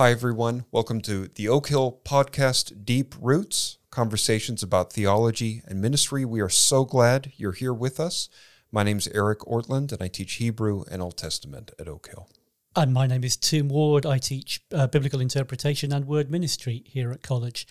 Hi, 0.00 0.12
everyone. 0.12 0.64
Welcome 0.72 1.02
to 1.02 1.28
the 1.28 1.46
Oak 1.50 1.68
Hill 1.68 2.00
podcast, 2.06 2.86
Deep 2.86 3.14
Roots 3.20 3.76
Conversations 3.90 4.62
about 4.62 4.94
Theology 4.94 5.60
and 5.66 5.78
Ministry. 5.82 6.24
We 6.24 6.40
are 6.40 6.48
so 6.48 6.86
glad 6.86 7.34
you're 7.36 7.52
here 7.52 7.74
with 7.74 8.00
us. 8.00 8.30
My 8.72 8.82
name 8.82 8.96
is 8.96 9.08
Eric 9.08 9.40
Ortlund, 9.40 9.92
and 9.92 10.00
I 10.00 10.08
teach 10.08 10.36
Hebrew 10.36 10.84
and 10.90 11.02
Old 11.02 11.18
Testament 11.18 11.72
at 11.78 11.86
Oak 11.86 12.08
Hill. 12.08 12.30
And 12.74 12.94
my 12.94 13.06
name 13.06 13.24
is 13.24 13.36
Tim 13.36 13.68
Ward. 13.68 14.06
I 14.06 14.16
teach 14.16 14.62
uh, 14.72 14.86
biblical 14.86 15.20
interpretation 15.20 15.92
and 15.92 16.06
word 16.06 16.30
ministry 16.30 16.82
here 16.86 17.12
at 17.12 17.22
college. 17.22 17.66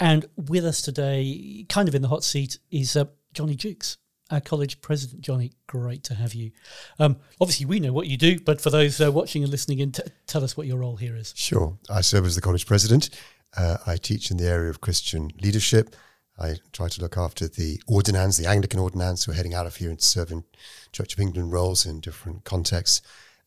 And 0.00 0.26
with 0.34 0.64
us 0.64 0.82
today, 0.82 1.64
kind 1.68 1.86
of 1.86 1.94
in 1.94 2.02
the 2.02 2.08
hot 2.08 2.24
seat, 2.24 2.58
is 2.72 2.96
uh, 2.96 3.04
Johnny 3.34 3.54
Juckes 3.54 3.98
our 4.30 4.40
college 4.40 4.80
president, 4.80 5.20
Johnny. 5.20 5.52
Great 5.66 6.04
to 6.04 6.14
have 6.14 6.34
you. 6.34 6.50
Um, 6.98 7.16
obviously, 7.40 7.66
we 7.66 7.80
know 7.80 7.92
what 7.92 8.06
you 8.06 8.16
do, 8.16 8.38
but 8.40 8.60
for 8.60 8.70
those 8.70 9.00
uh, 9.00 9.10
watching 9.10 9.42
and 9.42 9.50
listening 9.50 9.78
in, 9.78 9.92
t- 9.92 10.02
tell 10.26 10.44
us 10.44 10.56
what 10.56 10.66
your 10.66 10.78
role 10.78 10.96
here 10.96 11.16
is. 11.16 11.32
Sure. 11.36 11.78
I 11.88 12.00
serve 12.02 12.26
as 12.26 12.34
the 12.34 12.40
college 12.40 12.66
president. 12.66 13.10
Uh, 13.56 13.78
I 13.86 13.96
teach 13.96 14.30
in 14.30 14.36
the 14.36 14.48
area 14.48 14.70
of 14.70 14.80
Christian 14.80 15.30
leadership. 15.40 15.96
I 16.38 16.56
try 16.72 16.88
to 16.88 17.00
look 17.00 17.16
after 17.16 17.48
the 17.48 17.80
ordinands, 17.86 18.36
the 18.36 18.46
Anglican 18.46 18.78
ordinands 18.78 19.24
who 19.24 19.32
are 19.32 19.34
heading 19.34 19.54
out 19.54 19.66
of 19.66 19.76
here 19.76 19.90
and 19.90 20.00
serving 20.00 20.44
Church 20.92 21.14
of 21.14 21.20
England 21.20 21.52
roles 21.52 21.84
in 21.84 22.00
different 22.00 22.44
contexts. 22.44 23.02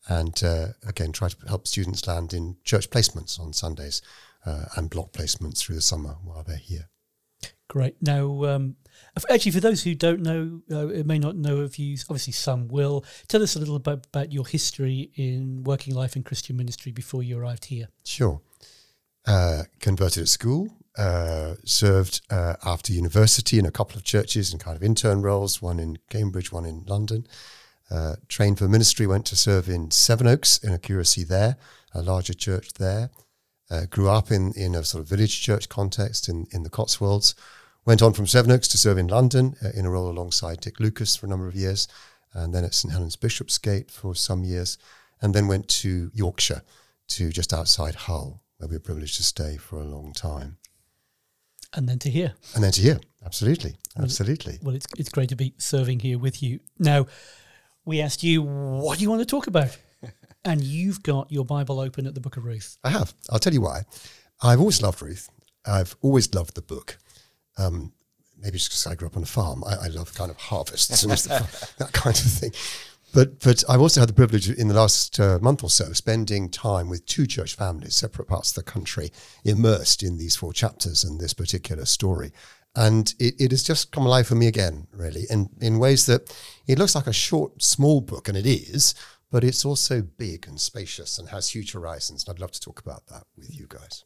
And 0.08 0.42
uh, 0.44 0.68
again, 0.86 1.12
try 1.12 1.28
to 1.28 1.36
help 1.46 1.66
students 1.66 2.06
land 2.06 2.34
in 2.34 2.56
church 2.64 2.90
placements 2.90 3.40
on 3.40 3.52
Sundays 3.52 4.02
uh, 4.44 4.64
and 4.76 4.90
block 4.90 5.12
placements 5.12 5.60
through 5.60 5.76
the 5.76 5.82
summer 5.82 6.16
while 6.24 6.42
they're 6.42 6.56
here. 6.56 6.88
Great. 7.68 7.96
Now, 8.02 8.44
um, 8.44 8.76
Actually, 9.28 9.52
for 9.52 9.60
those 9.60 9.82
who 9.82 9.94
don't 9.94 10.20
know, 10.20 10.62
uh, 10.70 11.02
may 11.04 11.18
not 11.18 11.36
know 11.36 11.58
of 11.58 11.76
you, 11.76 11.96
obviously 12.08 12.32
some 12.32 12.68
will. 12.68 13.04
Tell 13.28 13.42
us 13.42 13.54
a 13.56 13.58
little 13.58 13.78
bit 13.78 14.06
about 14.06 14.32
your 14.32 14.46
history 14.46 15.10
in 15.16 15.64
working 15.64 15.94
life 15.94 16.16
in 16.16 16.22
Christian 16.22 16.56
ministry 16.56 16.92
before 16.92 17.22
you 17.22 17.38
arrived 17.38 17.66
here. 17.66 17.88
Sure. 18.04 18.40
Uh, 19.26 19.64
converted 19.80 20.22
at 20.22 20.28
school, 20.28 20.68
uh, 20.96 21.54
served 21.64 22.22
uh, 22.30 22.56
after 22.64 22.92
university 22.92 23.58
in 23.58 23.66
a 23.66 23.70
couple 23.70 23.96
of 23.96 24.04
churches 24.04 24.52
in 24.52 24.58
kind 24.58 24.76
of 24.76 24.82
intern 24.82 25.20
roles, 25.20 25.60
one 25.60 25.78
in 25.78 25.98
Cambridge, 26.08 26.50
one 26.50 26.64
in 26.64 26.82
London. 26.86 27.26
Uh, 27.90 28.16
trained 28.28 28.58
for 28.58 28.66
ministry, 28.66 29.06
went 29.06 29.26
to 29.26 29.36
serve 29.36 29.68
in 29.68 29.90
Sevenoaks 29.90 30.56
in 30.64 30.72
a 30.72 30.78
curacy 30.78 31.22
there, 31.22 31.56
a 31.92 32.00
larger 32.00 32.32
church 32.32 32.72
there. 32.74 33.10
Uh, 33.70 33.84
grew 33.90 34.08
up 34.08 34.30
in, 34.30 34.52
in 34.54 34.74
a 34.74 34.82
sort 34.82 35.02
of 35.02 35.08
village 35.08 35.42
church 35.42 35.68
context 35.68 36.28
in, 36.28 36.46
in 36.50 36.62
the 36.62 36.70
Cotswolds. 36.70 37.34
Went 37.84 38.02
on 38.02 38.12
from 38.12 38.26
Sevenoaks 38.26 38.68
to 38.68 38.78
serve 38.78 38.96
in 38.96 39.08
London 39.08 39.56
uh, 39.64 39.70
in 39.74 39.86
a 39.86 39.90
role 39.90 40.08
alongside 40.08 40.60
Dick 40.60 40.78
Lucas 40.78 41.16
for 41.16 41.26
a 41.26 41.28
number 41.28 41.48
of 41.48 41.56
years, 41.56 41.88
and 42.32 42.54
then 42.54 42.64
at 42.64 42.74
St 42.74 42.92
Helen's 42.92 43.16
Bishopsgate 43.16 43.90
for 43.90 44.14
some 44.14 44.44
years, 44.44 44.78
and 45.20 45.34
then 45.34 45.48
went 45.48 45.66
to 45.68 46.10
Yorkshire, 46.14 46.62
to 47.08 47.30
just 47.30 47.52
outside 47.52 47.94
Hull, 47.94 48.40
where 48.58 48.68
we 48.68 48.76
were 48.76 48.80
privileged 48.80 49.16
to 49.16 49.24
stay 49.24 49.56
for 49.56 49.80
a 49.80 49.84
long 49.84 50.12
time. 50.12 50.58
And 51.74 51.88
then 51.88 51.98
to 52.00 52.10
here. 52.10 52.34
And 52.54 52.62
then 52.62 52.70
to 52.72 52.80
here, 52.80 53.00
absolutely, 53.24 53.76
absolutely. 53.98 54.58
Well, 54.62 54.76
it's 54.76 54.86
it's 54.96 55.08
great 55.08 55.30
to 55.30 55.36
be 55.36 55.54
serving 55.58 56.00
here 56.00 56.18
with 56.18 56.42
you. 56.42 56.60
Now, 56.78 57.06
we 57.84 58.00
asked 58.00 58.22
you, 58.22 58.42
what 58.42 58.98
do 58.98 59.02
you 59.02 59.10
want 59.10 59.22
to 59.22 59.26
talk 59.26 59.48
about? 59.48 59.76
and 60.44 60.62
you've 60.62 61.02
got 61.02 61.32
your 61.32 61.44
Bible 61.44 61.80
open 61.80 62.06
at 62.06 62.14
the 62.14 62.20
Book 62.20 62.36
of 62.36 62.44
Ruth. 62.44 62.78
I 62.84 62.90
have. 62.90 63.12
I'll 63.28 63.40
tell 63.40 63.52
you 63.52 63.62
why. 63.62 63.82
I've 64.40 64.60
always 64.60 64.80
loved 64.80 65.02
Ruth. 65.02 65.28
I've 65.66 65.96
always 66.00 66.32
loved 66.32 66.54
the 66.54 66.62
book. 66.62 66.98
Um, 67.58 67.92
maybe 68.38 68.56
it's 68.56 68.68
because 68.68 68.86
I 68.86 68.94
grew 68.94 69.08
up 69.08 69.16
on 69.16 69.22
a 69.22 69.26
farm. 69.26 69.62
I, 69.64 69.84
I 69.84 69.86
love 69.88 70.14
kind 70.14 70.30
of 70.30 70.36
harvests 70.36 71.02
and 71.02 71.12
that 71.78 71.92
kind 71.92 72.16
of 72.16 72.22
thing. 72.22 72.52
But 73.14 73.40
but 73.40 73.62
I've 73.68 73.80
also 73.80 74.00
had 74.00 74.08
the 74.08 74.14
privilege 74.14 74.48
in 74.48 74.68
the 74.68 74.74
last 74.74 75.20
uh, 75.20 75.38
month 75.42 75.62
or 75.62 75.70
so 75.70 75.92
spending 75.92 76.48
time 76.48 76.88
with 76.88 77.04
two 77.04 77.26
church 77.26 77.54
families, 77.54 77.94
separate 77.94 78.26
parts 78.26 78.50
of 78.50 78.64
the 78.64 78.70
country, 78.70 79.12
immersed 79.44 80.02
in 80.02 80.16
these 80.16 80.34
four 80.34 80.52
chapters 80.52 81.04
and 81.04 81.20
this 81.20 81.34
particular 81.34 81.84
story. 81.84 82.32
And 82.74 83.14
it, 83.18 83.34
it 83.38 83.50
has 83.50 83.62
just 83.62 83.92
come 83.92 84.06
alive 84.06 84.26
for 84.26 84.34
me 84.34 84.46
again, 84.46 84.86
really, 84.94 85.24
in, 85.28 85.50
in 85.60 85.78
ways 85.78 86.06
that 86.06 86.34
it 86.66 86.78
looks 86.78 86.94
like 86.94 87.06
a 87.06 87.12
short, 87.12 87.62
small 87.62 88.00
book, 88.00 88.28
and 88.28 88.36
it 88.36 88.46
is, 88.46 88.94
but 89.30 89.44
it's 89.44 89.66
also 89.66 90.00
big 90.00 90.48
and 90.48 90.58
spacious 90.58 91.18
and 91.18 91.28
has 91.28 91.50
huge 91.50 91.72
horizons. 91.72 92.24
And 92.24 92.34
I'd 92.34 92.40
love 92.40 92.52
to 92.52 92.60
talk 92.60 92.80
about 92.80 93.06
that 93.08 93.24
with 93.36 93.54
you 93.54 93.66
guys. 93.68 94.04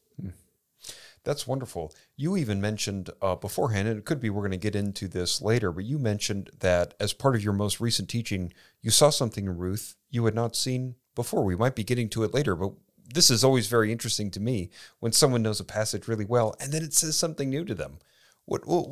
That's 1.26 1.44
wonderful. 1.44 1.92
You 2.16 2.36
even 2.36 2.60
mentioned 2.60 3.10
uh, 3.20 3.34
beforehand, 3.34 3.88
and 3.88 3.98
it 3.98 4.04
could 4.04 4.20
be 4.20 4.30
we're 4.30 4.42
going 4.42 4.52
to 4.52 4.56
get 4.56 4.76
into 4.76 5.08
this 5.08 5.42
later, 5.42 5.72
but 5.72 5.84
you 5.84 5.98
mentioned 5.98 6.50
that 6.60 6.94
as 7.00 7.12
part 7.12 7.34
of 7.34 7.42
your 7.42 7.52
most 7.52 7.80
recent 7.80 8.08
teaching, 8.08 8.52
you 8.80 8.92
saw 8.92 9.10
something 9.10 9.46
in 9.46 9.58
Ruth 9.58 9.96
you 10.08 10.24
had 10.24 10.36
not 10.36 10.54
seen 10.54 10.94
before. 11.16 11.42
We 11.42 11.56
might 11.56 11.74
be 11.74 11.82
getting 11.82 12.08
to 12.10 12.22
it 12.22 12.32
later, 12.32 12.54
but 12.54 12.74
this 13.12 13.28
is 13.28 13.42
always 13.42 13.66
very 13.66 13.90
interesting 13.90 14.30
to 14.30 14.40
me 14.40 14.70
when 15.00 15.10
someone 15.10 15.42
knows 15.42 15.58
a 15.58 15.64
passage 15.64 16.06
really 16.06 16.24
well 16.24 16.54
and 16.60 16.72
then 16.72 16.84
it 16.84 16.94
says 16.94 17.16
something 17.16 17.50
new 17.50 17.64
to 17.64 17.74
them. 17.74 17.98
What 18.44 18.64
what, 18.64 18.86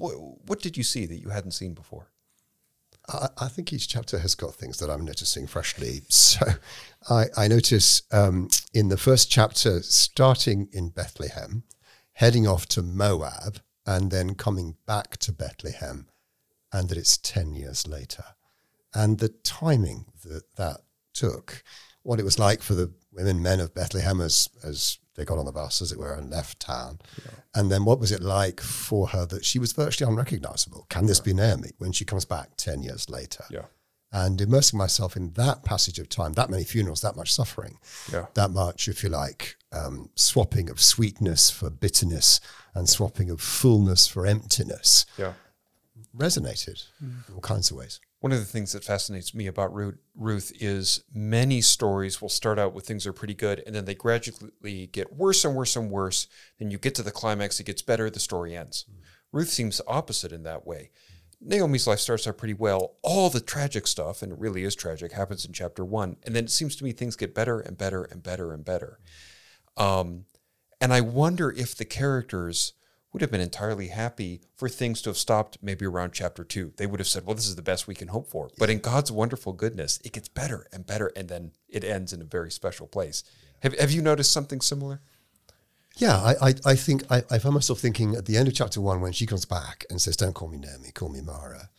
what 0.49 0.61
did 0.61 0.77
you 0.77 0.83
see 0.83 1.07
that 1.07 1.21
you 1.21 1.29
hadn't 1.29 1.53
seen 1.53 1.73
before? 1.73 2.11
I, 3.09 3.29
I 3.39 3.49
think 3.49 3.73
each 3.73 3.87
chapter 3.87 4.19
has 4.19 4.35
got 4.35 4.57
things 4.57 4.79
that 4.79 4.91
I'm 4.91 5.05
noticing 5.05 5.47
freshly. 5.47 6.03
So 6.09 6.47
I, 7.09 7.27
I 7.37 7.49
notice 7.49 8.03
um, 8.11 8.49
in 8.73 8.89
the 8.89 8.97
first 8.97 9.31
chapter, 9.31 9.83
starting 9.83 10.69
in 10.73 10.89
Bethlehem, 10.89 11.63
heading 12.15 12.47
off 12.47 12.67
to 12.67 12.83
Moab 12.83 13.61
and 13.87 14.11
then 14.11 14.35
coming 14.35 14.77
back 14.87 15.17
to 15.19 15.33
Bethlehem, 15.33 16.09
and 16.73 16.89
that 16.89 16.99
it's 16.99 17.19
10 17.19 17.55
years 17.55 17.87
later. 17.87 18.25
And 18.95 19.19
the 19.19 19.29
timing 19.29 20.07
that 20.25 20.45
that 20.57 20.81
took, 21.13 21.63
what 22.03 22.19
it 22.19 22.25
was 22.25 22.39
like 22.39 22.63
for 22.63 22.75
the 22.75 22.93
women, 23.13 23.43
men 23.43 23.61
of 23.61 23.75
Bethlehem 23.75 24.21
as, 24.21 24.49
as 24.63 24.99
they 25.17 25.25
got 25.25 25.39
on 25.39 25.45
the 25.45 25.53
bus, 25.53 25.83
as 25.83 25.93
it 25.93 25.99
were, 25.99 26.15
and 26.15 26.31
left 26.31 26.61
town. 26.61 26.99
Yeah. 27.25 27.33
And 27.55 27.71
then 27.71 27.85
what 27.85 28.01
was 28.01 28.11
it 28.11 28.23
like 28.23 28.61
for 28.61 29.09
her 29.09 29.27
that 29.27 29.45
she 29.45 29.59
was 29.59 29.73
virtually 29.73 30.11
unrecognizable? 30.11 30.87
Can 30.89 31.07
this 31.07 31.19
yeah. 31.19 31.25
be 31.25 31.35
Naomi 31.35 31.71
when 31.79 31.93
she 31.93 32.05
comes 32.05 32.25
back 32.25 32.57
10 32.57 32.83
years 32.83 33.11
later? 33.11 33.45
Yeah 33.51 33.67
and 34.15 34.41
immersing 34.41 34.79
myself 34.79 35.17
in 35.17 35.33
that 35.33 35.65
passage 35.65 35.99
of 35.99 36.09
time, 36.09 36.35
that 36.35 36.49
many 36.49 36.63
funerals, 36.63 37.01
that 37.01 37.17
much 37.17 37.33
suffering, 37.33 37.79
yeah. 38.13 38.27
that 38.35 38.53
much, 38.53 38.87
if 38.87 39.03
you 39.03 39.09
like, 39.09 39.57
um, 39.73 40.09
swapping 40.15 40.71
of 40.71 40.81
sweetness 40.81 41.51
for 41.51 41.69
bitterness 41.69 42.41
and 42.75 42.89
swapping 42.89 43.29
of 43.29 43.41
fullness 43.41 44.07
for 44.07 44.25
emptiness, 44.25 45.05
yeah. 45.19 45.33
resonated 46.17 46.87
mm. 47.05 47.29
in 47.29 47.35
all 47.35 47.41
kinds 47.41 47.73
of 47.73 47.77
ways. 47.77 47.99
One 48.21 48.31
of 48.31 48.39
the 48.39 48.45
things 48.45 48.73
that 48.73 48.85
fascinates 48.85 49.35
me 49.35 49.49
about 49.49 49.75
Ruth 49.75 50.53
is 50.61 51.03
many 51.13 51.61
stories 51.61 52.23
will 52.23 52.29
start 52.29 52.59
out 52.59 52.73
with 52.73 52.87
things 52.87 53.03
that 53.03 53.11
are 53.11 53.15
pretty 53.15 53.35
good, 53.35 53.65
and 53.67 53.75
then 53.75 53.85
they 53.85 53.97
gradually 53.97 54.87
get 54.87 55.13
worse 55.13 55.45
and 55.45 55.57
worse 55.57 55.75
and 55.75 55.91
worse. 55.91 56.29
Then 56.61 56.71
you 56.71 56.79
get 56.79 56.95
to 56.95 57.03
the 57.03 57.11
climax, 57.11 57.59
it 57.59 57.67
gets 57.67 57.83
better, 57.83 58.09
the 58.09 58.21
story 58.21 58.57
ends. 58.57 58.87
Mm. 58.89 59.03
Ruth 59.33 59.49
seems 59.49 59.81
opposite 59.89 60.31
in 60.31 60.45
that 60.45 60.65
way. 60.65 60.93
Naomi's 61.45 61.87
life 61.87 62.01
starts 62.01 62.27
out 62.27 62.39
pretty 62.39 62.55
well. 62.55 62.97
All 63.03 63.29
the 63.29 63.41
tragic 63.41 63.87
stuff, 63.87 64.23
and 64.23 64.33
it 64.33 64.39
really 64.39 64.65
is 64.65 64.75
tragic, 64.75 65.13
happens 65.13 65.45
in 65.45 65.53
chapter 65.53 65.85
one. 65.85 66.17
And 66.25 66.35
then 66.35 66.45
it 66.45 66.51
seems 66.51 66.75
to 66.77 66.85
me 66.85 66.93
things 66.93 67.17
get 67.17 67.35
better 67.35 67.61
and 67.61 67.77
better 67.77 68.05
and 68.05 68.23
better 68.23 68.53
and 68.53 68.65
better. 68.65 68.99
Um, 69.77 70.25
and 70.81 70.93
I 70.93 71.01
wonder 71.03 71.51
if 71.53 71.75
the 71.75 71.85
characters 71.85 72.73
would 73.13 73.21
have 73.21 73.31
been 73.31 73.41
entirely 73.41 73.89
happy 73.89 74.41
for 74.57 74.69
things 74.69 75.01
to 75.03 75.11
have 75.11 75.17
stopped 75.17 75.59
maybe 75.63 75.87
around 75.87 76.13
chapter 76.13 76.43
two. 76.43 76.73
They 76.79 76.87
would 76.87 76.99
have 76.99 77.07
said, 77.07 77.25
well, 77.25 77.37
this 77.37 77.47
is 77.47 77.55
the 77.55 77.63
best 77.63 77.87
we 77.87 77.95
can 77.95 78.09
hope 78.09 78.29
for. 78.29 78.51
But 78.59 78.71
in 78.71 78.81
God's 78.81 79.13
wonderful 79.13 79.53
goodness, 79.53 80.01
it 80.05 80.13
gets 80.13 80.29
better 80.29 80.67
and 80.73 80.85
better. 80.85 81.13
And 81.15 81.29
then 81.29 81.53
it 81.69 81.85
ends 81.85 82.13
in 82.13 82.21
a 82.21 82.25
very 82.25 82.51
special 82.51 82.89
place. 82.89 83.23
Have, 83.61 83.79
have 83.79 83.93
you 83.93 84.03
noticed 84.03 84.33
something 84.33 84.61
similar? 84.61 85.01
Yeah, 85.97 86.17
I, 86.17 86.49
I, 86.49 86.55
I 86.67 86.75
think 86.75 87.05
I, 87.11 87.23
I 87.31 87.39
found 87.39 87.55
myself 87.55 87.79
thinking 87.79 88.17
at 88.17 88.27
the 88.27 88.37
end 88.37 88.49
of 88.49 88.55
chapter 88.55 88.81
one 88.81 89.01
when 89.01 89.13
she 89.13 89.27
comes 89.27 89.45
back 89.45 89.85
and 89.89 90.01
says, 90.03 90.17
"Don't 90.17 90.35
call 90.35 90.49
me 90.49 90.59
Naomi, 90.59 90.91
call 90.93 91.09
me 91.09 91.21
Mara." 91.21 91.71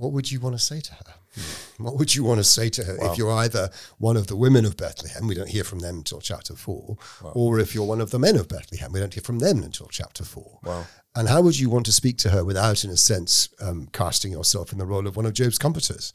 What 0.00 0.12
would 0.12 0.32
you 0.32 0.40
want 0.40 0.54
to 0.54 0.58
say 0.58 0.80
to 0.80 0.92
her? 0.94 1.14
Hmm. 1.34 1.84
What 1.84 1.98
would 1.98 2.14
you 2.14 2.24
want 2.24 2.38
to 2.38 2.44
say 2.44 2.70
to 2.70 2.84
her 2.84 2.96
wow. 2.98 3.12
if 3.12 3.18
you're 3.18 3.30
either 3.32 3.70
one 3.98 4.16
of 4.16 4.26
the 4.26 4.36
women 4.36 4.64
of 4.64 4.76
Bethlehem? 4.76 5.28
We 5.28 5.34
don't 5.34 5.48
hear 5.48 5.64
from 5.64 5.80
them 5.80 5.98
until 5.98 6.20
chapter 6.20 6.54
four, 6.54 6.96
wow. 7.22 7.32
or 7.34 7.60
if 7.60 7.74
you're 7.74 7.84
one 7.84 8.00
of 8.00 8.10
the 8.10 8.18
men 8.18 8.36
of 8.36 8.48
Bethlehem, 8.48 8.92
we 8.92 9.00
don't 9.00 9.14
hear 9.14 9.22
from 9.22 9.38
them 9.38 9.62
until 9.62 9.88
chapter 9.88 10.24
four. 10.24 10.58
Wow. 10.64 10.86
And 11.14 11.28
how 11.28 11.42
would 11.42 11.58
you 11.58 11.68
want 11.68 11.86
to 11.86 11.92
speak 11.92 12.18
to 12.18 12.30
her 12.30 12.44
without, 12.44 12.84
in 12.84 12.90
a 12.90 12.96
sense, 12.96 13.48
um, 13.60 13.88
casting 13.92 14.32
yourself 14.32 14.72
in 14.72 14.78
the 14.78 14.86
role 14.86 15.06
of 15.06 15.16
one 15.16 15.26
of 15.26 15.34
Job's 15.34 15.58
comforters? 15.58 16.12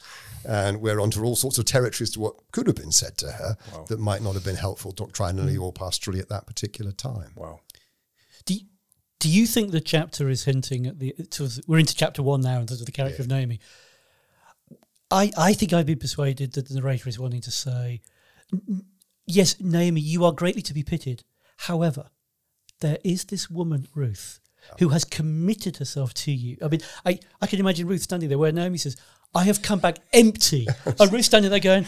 And 0.47 0.81
we're 0.81 1.01
onto 1.01 1.23
all 1.23 1.35
sorts 1.35 1.57
of 1.57 1.65
territories 1.65 2.11
to 2.11 2.19
what 2.19 2.35
could 2.51 2.67
have 2.67 2.77
been 2.77 2.91
said 2.91 3.17
to 3.19 3.31
her 3.31 3.57
wow. 3.73 3.85
that 3.89 3.99
might 3.99 4.21
not 4.21 4.35
have 4.35 4.45
been 4.45 4.55
helpful 4.55 4.91
doctrinally 4.91 5.55
mm. 5.55 5.61
or 5.61 5.73
pastorally 5.73 6.19
at 6.19 6.29
that 6.29 6.47
particular 6.47 6.91
time. 6.91 7.31
Wow. 7.35 7.59
Do 8.45 8.53
you, 8.53 8.61
do 9.19 9.29
you 9.29 9.45
think 9.47 9.71
the 9.71 9.81
chapter 9.81 10.29
is 10.29 10.45
hinting 10.45 10.87
at 10.87 10.99
the? 10.99 11.13
To, 11.31 11.49
we're 11.67 11.79
into 11.79 11.95
chapter 11.95 12.23
one 12.23 12.41
now 12.41 12.59
in 12.59 12.67
terms 12.67 12.79
of 12.79 12.85
the 12.85 12.91
character 12.91 13.17
yeah. 13.17 13.23
of 13.23 13.27
Naomi. 13.27 13.59
I, 15.15 15.31
I 15.37 15.53
think 15.53 15.71
I'd 15.71 15.85
be 15.85 15.95
persuaded 15.95 16.51
that 16.53 16.67
the 16.67 16.75
narrator 16.75 17.07
is 17.07 17.17
wanting 17.17 17.39
to 17.41 17.51
say, 17.51 18.01
yes, 19.25 19.55
Naomi, 19.61 20.01
you 20.01 20.25
are 20.25 20.33
greatly 20.33 20.61
to 20.63 20.73
be 20.73 20.83
pitied. 20.83 21.23
However, 21.55 22.09
there 22.81 22.97
is 23.01 23.23
this 23.23 23.49
woman, 23.49 23.87
Ruth, 23.95 24.41
who 24.79 24.89
has 24.89 25.05
committed 25.05 25.77
herself 25.77 26.13
to 26.15 26.33
you. 26.33 26.57
I 26.61 26.67
mean, 26.67 26.81
I, 27.05 27.19
I 27.41 27.47
can 27.47 27.61
imagine 27.61 27.87
Ruth 27.87 28.01
standing 28.01 28.27
there 28.27 28.37
where 28.37 28.51
Naomi 28.51 28.77
says, 28.77 28.97
I 29.33 29.45
have 29.45 29.61
come 29.61 29.79
back 29.79 29.99
empty. 30.11 30.67
and 30.99 31.13
Ruth 31.13 31.23
standing 31.23 31.49
there 31.49 31.61
going, 31.61 31.85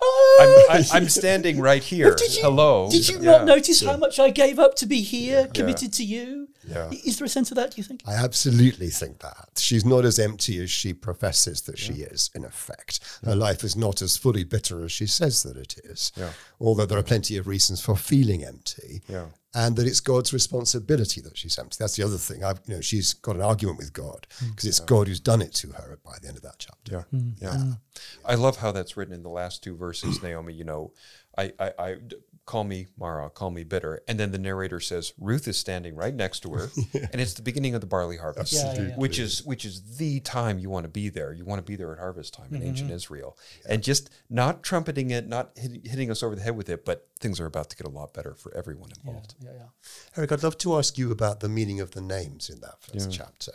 I'm, 0.00 0.48
oh! 0.48 0.66
I, 0.70 0.84
I'm 0.92 1.08
standing 1.08 1.60
right 1.60 1.82
here. 1.82 2.14
did 2.14 2.36
you, 2.36 2.42
Hello. 2.42 2.88
Did 2.90 3.08
you 3.08 3.16
Yeah. 3.20 3.32
not 3.32 3.44
notice 3.46 3.82
how 3.82 3.96
much 3.96 4.18
I 4.20 4.30
gave 4.30 4.58
up 4.58 4.74
to 4.76 4.86
be 4.86 5.02
here, 5.02 5.48
committed 5.48 5.92
to 5.94 6.04
you? 6.04 6.48
Yeah. 6.66 6.90
Is 7.04 7.18
there 7.18 7.26
a 7.26 7.28
sense 7.28 7.50
of 7.50 7.56
that? 7.56 7.72
Do 7.72 7.78
you 7.78 7.82
think? 7.82 8.02
I 8.06 8.14
absolutely 8.14 8.90
think 8.90 9.20
that. 9.20 9.48
She's 9.58 9.84
not 9.84 10.04
as 10.04 10.18
empty 10.18 10.62
as 10.62 10.70
she 10.70 10.92
professes 10.94 11.62
that 11.62 11.78
she 11.78 11.94
is, 11.94 12.30
in 12.34 12.44
effect. 12.44 13.00
Her 13.24 13.34
life 13.34 13.64
is 13.64 13.74
not 13.74 14.00
as 14.02 14.16
fully 14.16 14.44
bitter 14.44 14.84
as 14.84 14.92
she 14.92 15.06
says 15.06 15.42
that 15.42 15.56
it 15.56 15.74
is. 15.84 16.12
Yeah. 16.16 16.30
Although 16.60 16.86
there 16.86 16.98
are 16.98 17.02
plenty 17.02 17.36
of 17.36 17.46
reasons 17.46 17.80
for 17.80 17.96
feeling 17.96 18.44
empty. 18.44 19.02
Yeah. 19.58 19.66
And 19.66 19.76
that 19.76 19.86
it's 19.86 20.00
God's 20.00 20.32
responsibility 20.32 21.20
that 21.22 21.36
she's 21.36 21.58
empty. 21.58 21.76
That's 21.78 21.96
the 21.96 22.04
other 22.04 22.16
thing. 22.16 22.44
I've, 22.44 22.60
you 22.66 22.76
know, 22.76 22.80
she's 22.80 23.14
got 23.14 23.36
an 23.36 23.42
argument 23.42 23.78
with 23.78 23.92
God 23.92 24.26
hmm. 24.38 24.50
because 24.50 24.64
it's 24.64 24.80
God 24.80 25.08
who's 25.08 25.20
done 25.20 25.42
it 25.42 25.54
to 25.54 25.68
her 25.72 25.98
by 26.04 26.16
the 26.20 26.28
end 26.28 26.36
of 26.36 26.42
that 26.42 26.56
chapter. 26.58 26.92
Yeah, 26.92 27.18
hmm. 27.18 27.30
yeah. 27.40 27.56
Hmm. 27.56 27.72
I 28.24 28.34
love 28.34 28.58
how 28.58 28.72
that's 28.72 28.96
written 28.96 29.14
in 29.14 29.22
the 29.22 29.28
last 29.28 29.62
two 29.62 29.76
verses, 29.76 30.22
Naomi. 30.22 30.54
You 30.54 30.64
know, 30.64 30.92
I 31.36 31.98
call 32.48 32.64
me 32.64 32.86
Mara, 32.98 33.28
call 33.28 33.50
me 33.50 33.62
bitter, 33.62 34.00
and 34.08 34.18
then 34.18 34.32
the 34.32 34.38
narrator 34.38 34.80
says 34.80 35.12
Ruth 35.18 35.46
is 35.46 35.58
standing 35.58 35.94
right 35.94 36.14
next 36.14 36.40
to 36.40 36.54
her, 36.54 36.70
and 37.12 37.20
it's 37.20 37.34
the 37.34 37.42
beginning 37.42 37.74
of 37.74 37.82
the 37.82 37.86
barley 37.86 38.16
harvest, 38.16 38.54
Yeah, 38.54 38.72
yeah, 38.72 38.82
yeah. 38.88 38.96
which 38.96 39.18
is 39.18 39.44
which 39.44 39.66
is 39.66 39.98
the 39.98 40.20
time 40.20 40.58
you 40.58 40.70
want 40.70 40.84
to 40.84 40.88
be 40.88 41.10
there. 41.10 41.34
You 41.34 41.44
want 41.44 41.58
to 41.58 41.62
be 41.62 41.76
there 41.76 41.92
at 41.92 41.98
harvest 41.98 42.32
time 42.32 42.48
in 42.52 42.62
ancient 42.62 42.88
mm-hmm. 42.88 42.96
Israel, 42.96 43.36
and 43.68 43.82
just 43.82 44.08
not 44.30 44.62
trumpeting 44.62 45.10
it, 45.10 45.28
not 45.28 45.50
hit, 45.56 45.86
hitting 45.86 46.10
us 46.10 46.22
over 46.22 46.34
the 46.34 46.40
head 46.40 46.56
with 46.56 46.70
it, 46.70 46.86
but 46.86 47.06
things 47.20 47.38
are 47.38 47.46
about 47.46 47.68
to 47.68 47.76
get 47.76 47.86
a 47.86 47.90
lot 47.90 48.14
better 48.14 48.34
for 48.34 48.52
everyone 48.56 48.90
involved. 48.96 49.34
Yeah, 49.48 49.58
yeah. 49.58 49.64
Eric, 50.16 50.32
I'd 50.32 50.42
love 50.42 50.58
to 50.58 50.76
ask 50.76 50.98
you 50.98 51.10
about 51.12 51.40
the 51.40 51.48
meaning 51.48 51.80
of 51.80 51.92
the 51.92 52.00
names 52.00 52.50
in 52.50 52.60
that 52.60 52.82
first 52.82 53.10
chapter. 53.12 53.52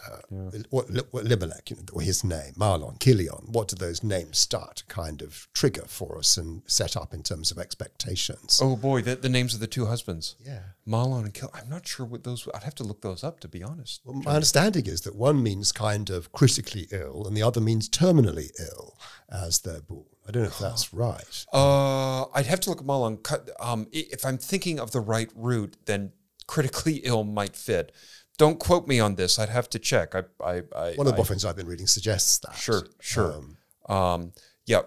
What, 0.70 0.88
what 1.12 1.26
Elimelech, 1.26 1.70
you 1.70 1.76
know, 1.78 1.84
or 1.94 2.02
his 2.02 2.24
name, 2.24 2.54
Mahlon, 2.58 3.00
Chilion, 3.02 3.48
what 3.52 3.68
do 3.68 3.76
those 3.76 4.04
names 4.04 4.38
start 4.38 4.78
to 4.78 4.86
kind 4.86 5.22
of 5.22 5.48
trigger 5.54 5.84
for 5.88 6.18
us 6.18 6.38
and 6.38 6.62
set 6.66 6.96
up 6.98 7.14
in 7.14 7.22
terms 7.24 7.52
of 7.52 7.58
expectations? 7.60 8.60
Oh 8.62 8.76
boy, 8.76 9.02
the, 9.02 9.16
the 9.16 9.30
names 9.30 9.54
of 9.54 9.60
the 9.60 9.68
two 9.68 9.86
husbands, 9.86 10.36
Yeah. 10.46 10.60
Mahlon 10.88 11.24
and 11.26 11.34
Kil. 11.34 11.50
I'm 11.54 11.70
not 11.70 11.88
sure 11.88 12.06
what 12.06 12.24
those. 12.24 12.48
I'd 12.54 12.64
have 12.64 12.76
to 12.76 12.84
look 12.84 13.02
those 13.02 13.24
up 13.24 13.40
to 13.42 13.48
be 13.48 13.64
honest. 13.64 14.02
Well, 14.04 14.22
my 14.24 14.36
understanding 14.36 14.86
is 14.86 15.02
that 15.02 15.16
one 15.16 15.42
means 15.44 15.72
kind 15.72 16.10
of 16.10 16.32
critically 16.32 16.88
ill 16.92 17.26
and 17.28 17.36
the 17.38 17.44
other 17.44 17.62
means 17.62 17.90
terminally 17.90 18.50
ill 18.60 18.98
as 19.30 19.60
they're 19.60 19.82
born. 19.82 20.06
I 20.28 20.32
don't 20.32 20.44
know 20.44 20.50
if 20.50 20.60
that's 20.60 20.94
right. 21.06 21.46
Uh, 21.54 22.26
I'd 22.34 22.46
have 22.46 22.60
to 22.62 22.70
look 22.70 22.80
at 22.82 22.86
Mahlon. 22.88 23.22
Cut- 23.24 23.50
Um, 23.60 23.88
if 23.92 24.26
I'm 24.26 24.38
thinking 24.38 24.80
of 24.80 24.92
the 24.92 25.00
right 25.02 25.30
route, 25.36 25.78
then 25.86 26.12
critically 26.48 26.96
ill 27.04 27.24
might 27.24 27.56
fit. 27.56 27.92
Don't 28.38 28.60
quote 28.60 28.88
me 28.88 29.00
on 29.00 29.16
this. 29.16 29.38
I'd 29.38 29.50
have 29.50 29.70
to 29.72 29.80
check. 29.80 30.16
I, 30.16 30.24
I, 30.44 30.64
I 30.76 30.94
One 30.96 31.06
of 31.08 31.14
the 31.14 31.18
boffins 31.18 31.46
I've 31.46 31.56
been 31.56 31.68
reading 31.68 31.88
suggests 31.88 32.40
that. 32.40 32.56
Sure, 32.56 32.84
sure. 33.00 33.34
Um, 33.34 33.58
Um, 33.96 34.32
yeah, 34.66 34.82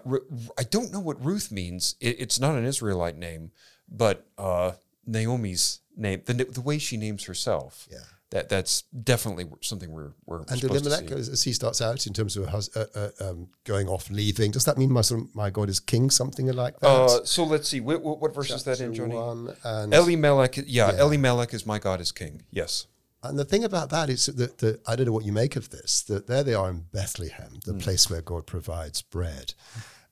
I 0.57 0.63
don't 0.63 0.91
know 0.91 0.99
what 0.99 1.23
Ruth 1.23 1.51
means. 1.51 1.95
It, 2.01 2.19
it's 2.19 2.39
not 2.39 2.55
an 2.55 2.65
Israelite 2.65 3.15
name, 3.17 3.51
but 3.87 4.25
uh, 4.37 4.71
Naomi's 5.05 5.79
name, 5.95 6.23
the, 6.25 6.33
the 6.33 6.61
way 6.61 6.77
she 6.79 6.97
names 6.97 7.25
herself. 7.25 7.87
Yeah. 7.91 7.99
That 8.31 8.49
that's 8.49 8.81
definitely 8.81 9.45
something 9.61 9.89
we're 9.89 10.11
we're 10.25 10.41
and 10.49 10.61
Elimelech, 10.61 11.07
see. 11.07 11.15
as, 11.15 11.29
as 11.29 11.43
he 11.43 11.53
starts 11.53 11.81
out 11.81 12.05
in 12.05 12.11
terms 12.11 12.35
of 12.35 12.43
a 12.43 12.49
hus- 12.49 12.75
uh, 12.75 12.85
uh, 12.93 13.29
um, 13.29 13.47
going 13.63 13.87
off, 13.87 14.09
leaving, 14.09 14.51
does 14.51 14.65
that 14.65 14.77
mean 14.77 14.91
my, 14.91 14.99
of, 14.99 15.33
my 15.33 15.49
God 15.49 15.69
is 15.69 15.79
king, 15.79 16.09
something 16.09 16.47
like 16.47 16.77
that? 16.81 16.87
Uh, 16.87 17.23
so 17.23 17.45
let's 17.45 17.69
see. 17.69 17.79
What, 17.79 18.01
what, 18.01 18.19
what 18.19 18.35
verse 18.35 18.51
is 18.51 18.63
that 18.65 18.81
in, 18.81 18.93
Chapter 18.93 19.09
Johnny? 19.13 19.53
and 19.63 19.93
Elimelech, 19.93 20.57
yeah, 20.65 20.91
Elimelech 20.99 21.53
is 21.53 21.65
my 21.65 21.79
God 21.79 22.01
is 22.01 22.11
king. 22.11 22.41
Yes. 22.51 22.87
And 23.23 23.39
the 23.39 23.45
thing 23.45 23.63
about 23.63 23.89
that 23.91 24.09
is 24.09 24.25
that, 24.25 24.57
that 24.57 24.81
I 24.85 24.97
don't 24.97 25.05
know 25.05 25.13
what 25.13 25.25
you 25.25 25.31
make 25.31 25.55
of 25.55 25.69
this, 25.69 26.01
that 26.03 26.27
there 26.27 26.43
they 26.43 26.53
are 26.53 26.69
in 26.69 26.85
Bethlehem, 26.91 27.59
the 27.65 27.75
place 27.75 28.09
where 28.09 28.21
God 28.21 28.45
provides 28.45 29.01
bread, 29.01 29.53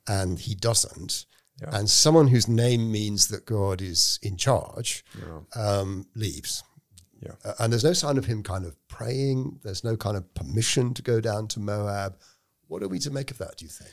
and 0.07 0.39
he 0.39 0.55
doesn't. 0.55 1.25
And 1.61 1.89
someone 1.89 2.27
whose 2.27 2.47
name 2.47 2.91
means 2.91 3.27
that 3.29 3.45
God 3.45 3.81
is 3.81 4.19
in 4.21 4.37
charge 4.37 5.03
um, 5.55 6.07
leaves. 6.15 6.63
Yeah. 7.25 7.31
Uh, 7.43 7.53
and 7.59 7.73
there's 7.73 7.83
no 7.83 7.93
sign 7.93 8.17
of 8.17 8.25
him 8.25 8.43
kind 8.43 8.65
of 8.65 8.75
praying. 8.87 9.59
There's 9.63 9.83
no 9.83 9.97
kind 9.97 10.15
of 10.15 10.31
permission 10.33 10.93
to 10.93 11.01
go 11.01 11.19
down 11.19 11.47
to 11.49 11.59
Moab. 11.59 12.17
What 12.67 12.83
are 12.83 12.87
we 12.87 12.99
to 12.99 13.11
make 13.11 13.31
of 13.31 13.37
that, 13.39 13.57
do 13.57 13.65
you 13.65 13.69
think? 13.69 13.91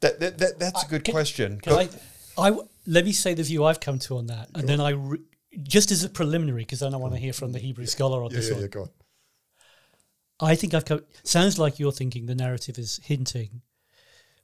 That, 0.00 0.20
that, 0.20 0.38
that 0.38 0.58
that's 0.58 0.84
a 0.84 0.88
good 0.88 1.04
Can- 1.04 1.12
question. 1.12 1.60
Can 1.60 1.72
Go- 1.72 1.80
I, 1.80 1.88
I 2.38 2.50
w- 2.50 2.68
let 2.86 3.04
me 3.04 3.12
say 3.12 3.34
the 3.34 3.42
view 3.42 3.64
I've 3.64 3.80
come 3.80 3.98
to 4.00 4.18
on 4.18 4.26
that, 4.26 4.48
and 4.54 4.68
then 4.68 4.80
I, 4.80 4.90
re- 4.90 5.18
just 5.62 5.90
as 5.90 6.04
a 6.04 6.08
preliminary, 6.08 6.62
because 6.62 6.80
then 6.80 6.92
I 6.94 6.98
want 6.98 7.14
to 7.14 7.18
hear 7.18 7.32
from 7.32 7.52
the 7.52 7.58
Hebrew 7.58 7.86
scholar 7.86 8.22
on 8.22 8.32
this 8.32 8.50
one. 8.50 8.60
Yeah, 8.60 8.66
go 8.68 8.82
on. 8.82 8.90
I 10.38 10.54
think 10.54 10.74
I've 10.74 10.84
come. 10.84 11.00
Sounds 11.22 11.58
like 11.58 11.78
you're 11.78 11.92
thinking 11.92 12.26
the 12.26 12.34
narrative 12.34 12.78
is 12.78 13.00
hinting, 13.02 13.62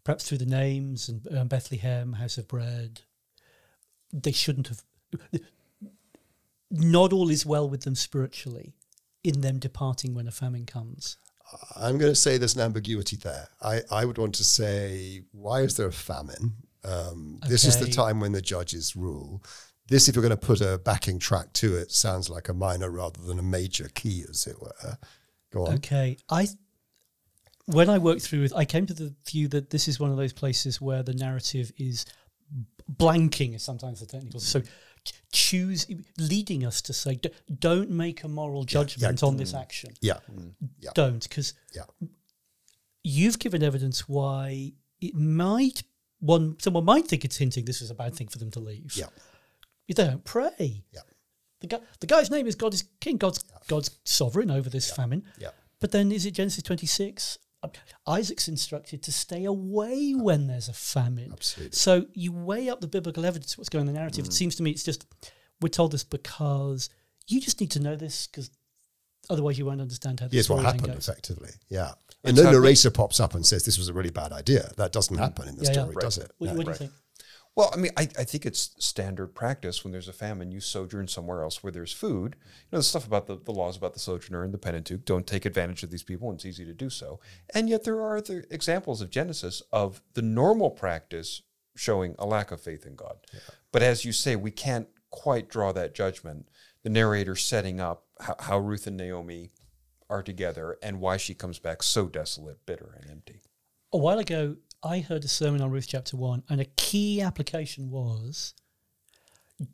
perhaps 0.04 0.26
through 0.26 0.38
the 0.38 0.46
names 0.46 1.10
and 1.10 1.36
um, 1.36 1.48
Bethlehem, 1.48 2.14
House 2.14 2.38
of 2.38 2.48
Bread. 2.48 3.02
They 4.10 4.32
shouldn't 4.32 4.68
have. 4.68 4.82
Not 6.72 7.12
all 7.12 7.30
is 7.30 7.44
well 7.44 7.68
with 7.68 7.82
them 7.82 7.94
spiritually, 7.94 8.74
in 9.22 9.42
them 9.42 9.58
departing 9.58 10.14
when 10.14 10.26
a 10.26 10.32
famine 10.32 10.66
comes. 10.66 11.18
I'm 11.76 11.98
going 11.98 12.10
to 12.10 12.16
say 12.16 12.38
there's 12.38 12.54
an 12.54 12.62
ambiguity 12.62 13.16
there. 13.16 13.48
I, 13.60 13.82
I 13.90 14.06
would 14.06 14.16
want 14.16 14.34
to 14.36 14.44
say, 14.44 15.22
why 15.32 15.60
is 15.60 15.76
there 15.76 15.88
a 15.88 15.92
famine? 15.92 16.54
Um, 16.82 17.40
This 17.46 17.64
is 17.64 17.78
the 17.78 17.88
time 17.88 18.20
when 18.20 18.32
the 18.32 18.40
judges 18.40 18.96
rule. 18.96 19.42
This, 19.88 20.08
if 20.08 20.16
you're 20.16 20.22
going 20.22 20.30
to 20.30 20.46
put 20.46 20.62
a 20.62 20.78
backing 20.78 21.18
track 21.18 21.52
to 21.54 21.76
it, 21.76 21.92
sounds 21.92 22.30
like 22.30 22.48
a 22.48 22.54
minor 22.54 22.90
rather 22.90 23.20
than 23.20 23.38
a 23.38 23.42
major 23.42 23.90
key, 23.94 24.24
as 24.30 24.46
it 24.46 24.58
were. 24.60 24.96
Go 25.52 25.66
on. 25.66 25.74
Okay, 25.74 26.16
I 26.30 26.48
when 27.66 27.90
I 27.90 27.98
worked 27.98 28.22
through 28.22 28.44
it, 28.44 28.52
I 28.56 28.64
came 28.64 28.86
to 28.86 28.94
the 28.94 29.14
view 29.28 29.48
that 29.48 29.70
this 29.70 29.88
is 29.88 30.00
one 30.00 30.10
of 30.10 30.16
those 30.16 30.32
places 30.32 30.80
where 30.80 31.02
the 31.02 31.12
narrative 31.12 31.72
is 31.76 32.06
blanking, 32.90 33.54
is 33.54 33.62
sometimes 33.62 34.00
the 34.00 34.06
technical. 34.06 34.40
So 34.40 34.62
choose, 35.32 35.86
leading 36.18 36.64
us 36.64 36.80
to 36.82 36.92
say, 36.92 37.20
don't 37.58 37.90
make 37.90 38.22
a 38.24 38.28
moral 38.28 38.64
judgment 38.64 39.22
on 39.22 39.36
this 39.36 39.52
mm. 39.52 39.60
action. 39.60 39.92
Yeah. 40.00 40.18
Mm. 40.30 40.52
Yeah. 40.78 40.90
Don't, 40.94 41.22
because 41.22 41.54
Yeah. 41.74 41.84
you've 43.02 43.38
given 43.38 43.62
evidence 43.62 44.08
why 44.08 44.72
it 45.00 45.14
might 45.14 45.82
one 46.20 46.56
someone 46.60 46.84
might 46.84 47.06
think 47.08 47.24
it's 47.24 47.36
hinting 47.36 47.64
this 47.64 47.82
is 47.82 47.90
a 47.90 47.94
bad 47.94 48.14
thing 48.14 48.28
for 48.28 48.38
them 48.38 48.50
to 48.52 48.60
leave. 48.60 48.92
Yeah. 48.94 49.06
If 49.88 49.96
they 49.96 50.04
don't 50.06 50.24
pray. 50.24 50.84
Yeah. 50.92 51.00
The 51.60 51.66
guy, 51.66 51.80
the 52.00 52.06
guy's 52.06 52.30
name 52.30 52.46
is 52.46 52.54
God 52.54 52.74
is 52.74 52.84
King. 53.00 53.16
God's 53.16 53.44
God's 53.68 53.90
sovereign 54.04 54.50
over 54.50 54.70
this 54.70 54.90
famine. 54.90 55.24
Yeah. 55.38 55.50
But 55.80 55.90
then 55.90 56.12
is 56.12 56.24
it 56.24 56.32
Genesis 56.32 56.62
twenty 56.62 56.86
six? 56.86 57.38
Isaac's 58.06 58.48
instructed 58.48 59.02
to 59.04 59.12
stay 59.12 59.44
away 59.44 60.12
when 60.12 60.46
there's 60.46 60.68
a 60.68 60.72
famine. 60.72 61.30
Absolutely. 61.32 61.76
So 61.76 62.06
you 62.14 62.32
weigh 62.32 62.68
up 62.68 62.80
the 62.80 62.88
biblical 62.88 63.24
evidence, 63.24 63.56
what's 63.56 63.68
going 63.68 63.82
on 63.82 63.88
in 63.88 63.94
the 63.94 63.98
narrative. 64.00 64.24
It 64.24 64.30
mm. 64.30 64.34
seems 64.34 64.56
to 64.56 64.62
me 64.62 64.70
it's 64.70 64.82
just 64.82 65.06
we're 65.60 65.68
told 65.68 65.92
this 65.92 66.04
because 66.04 66.90
you 67.28 67.40
just 67.40 67.60
need 67.60 67.70
to 67.72 67.80
know 67.80 67.94
this 67.94 68.26
because 68.26 68.50
otherwise 69.30 69.58
you 69.58 69.64
won't 69.64 69.80
understand 69.80 70.20
how 70.20 70.26
the 70.26 70.34
Here's 70.34 70.50
what 70.50 70.64
happened, 70.64 70.86
goes. 70.86 71.08
effectively. 71.08 71.50
Yeah. 71.68 71.92
And 72.24 72.30
It's 72.30 72.36
no 72.36 72.44
happened- 72.44 72.62
narrator 72.62 72.90
pops 72.90 73.20
up 73.20 73.34
and 73.34 73.46
says 73.46 73.64
this 73.64 73.78
was 73.78 73.88
a 73.88 73.92
really 73.92 74.10
bad 74.10 74.32
idea. 74.32 74.72
That 74.76 74.92
doesn't 74.92 75.16
mm. 75.16 75.20
happen 75.20 75.48
in 75.48 75.56
the 75.56 75.64
Yeah, 75.64 75.68
yeah. 75.70 75.82
story, 75.84 75.96
does 76.00 76.18
it? 76.18 76.30
What, 76.38 76.50
No. 76.50 76.54
what 76.56 76.64
do 76.64 76.70
you 76.72 76.76
think? 76.76 76.92
Well, 77.54 77.70
I 77.72 77.76
mean, 77.76 77.92
I, 77.98 78.02
I 78.18 78.24
think 78.24 78.46
it's 78.46 78.74
standard 78.78 79.34
practice 79.34 79.84
when 79.84 79.92
there's 79.92 80.08
a 80.08 80.12
famine, 80.12 80.52
you 80.52 80.60
sojourn 80.60 81.06
somewhere 81.06 81.42
else 81.42 81.62
where 81.62 81.70
there's 81.70 81.92
food. 81.92 82.36
You 82.40 82.68
know, 82.72 82.78
the 82.78 82.84
stuff 82.84 83.06
about 83.06 83.26
the, 83.26 83.36
the 83.36 83.52
laws 83.52 83.76
about 83.76 83.92
the 83.92 84.00
sojourner 84.00 84.42
and 84.42 84.54
the 84.54 84.58
Pentateuch 84.58 85.04
don't 85.04 85.26
take 85.26 85.44
advantage 85.44 85.82
of 85.82 85.90
these 85.90 86.02
people, 86.02 86.30
and 86.30 86.38
it's 86.38 86.46
easy 86.46 86.64
to 86.64 86.72
do 86.72 86.88
so. 86.88 87.20
And 87.54 87.68
yet 87.68 87.84
there 87.84 88.00
are 88.00 88.16
other 88.16 88.46
examples 88.50 89.02
of 89.02 89.10
Genesis 89.10 89.62
of 89.70 90.00
the 90.14 90.22
normal 90.22 90.70
practice 90.70 91.42
showing 91.76 92.14
a 92.18 92.26
lack 92.26 92.50
of 92.52 92.60
faith 92.60 92.86
in 92.86 92.94
God. 92.94 93.16
But 93.70 93.82
as 93.82 94.04
you 94.04 94.12
say, 94.12 94.34
we 94.34 94.50
can't 94.50 94.88
quite 95.10 95.48
draw 95.48 95.72
that 95.72 95.94
judgment. 95.94 96.48
The 96.84 96.90
narrator 96.90 97.36
setting 97.36 97.80
up 97.80 98.04
how, 98.20 98.36
how 98.38 98.58
Ruth 98.58 98.86
and 98.86 98.96
Naomi 98.96 99.50
are 100.08 100.22
together 100.22 100.78
and 100.82 101.00
why 101.00 101.16
she 101.18 101.34
comes 101.34 101.58
back 101.58 101.82
so 101.82 102.06
desolate, 102.06 102.64
bitter, 102.66 102.98
and 103.00 103.10
empty. 103.10 103.42
A 103.92 103.98
while 103.98 104.18
ago, 104.18 104.56
I 104.84 105.00
heard 105.00 105.24
a 105.24 105.28
sermon 105.28 105.60
on 105.60 105.70
Ruth 105.70 105.86
chapter 105.88 106.16
one, 106.16 106.42
and 106.48 106.60
a 106.60 106.64
key 106.64 107.20
application 107.20 107.90
was 107.90 108.54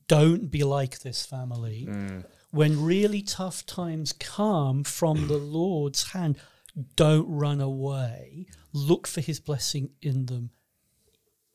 don't 0.07 0.51
be 0.51 0.65
like 0.65 1.01
this 1.01 1.25
family. 1.25 1.87
Mm. 1.89 2.25
When 2.51 2.83
really 2.83 3.23
tough 3.23 3.65
times 3.67 4.13
come 4.13 4.85
from 4.85 5.29
the 5.29 5.37
Lord's 5.39 6.13
hand, 6.13 6.39
don't 6.97 7.29
run 7.29 7.61
away. 7.61 8.47
Look 8.73 9.07
for 9.07 9.21
his 9.21 9.41
blessing 9.41 9.91
in 10.01 10.27
them. 10.27 10.51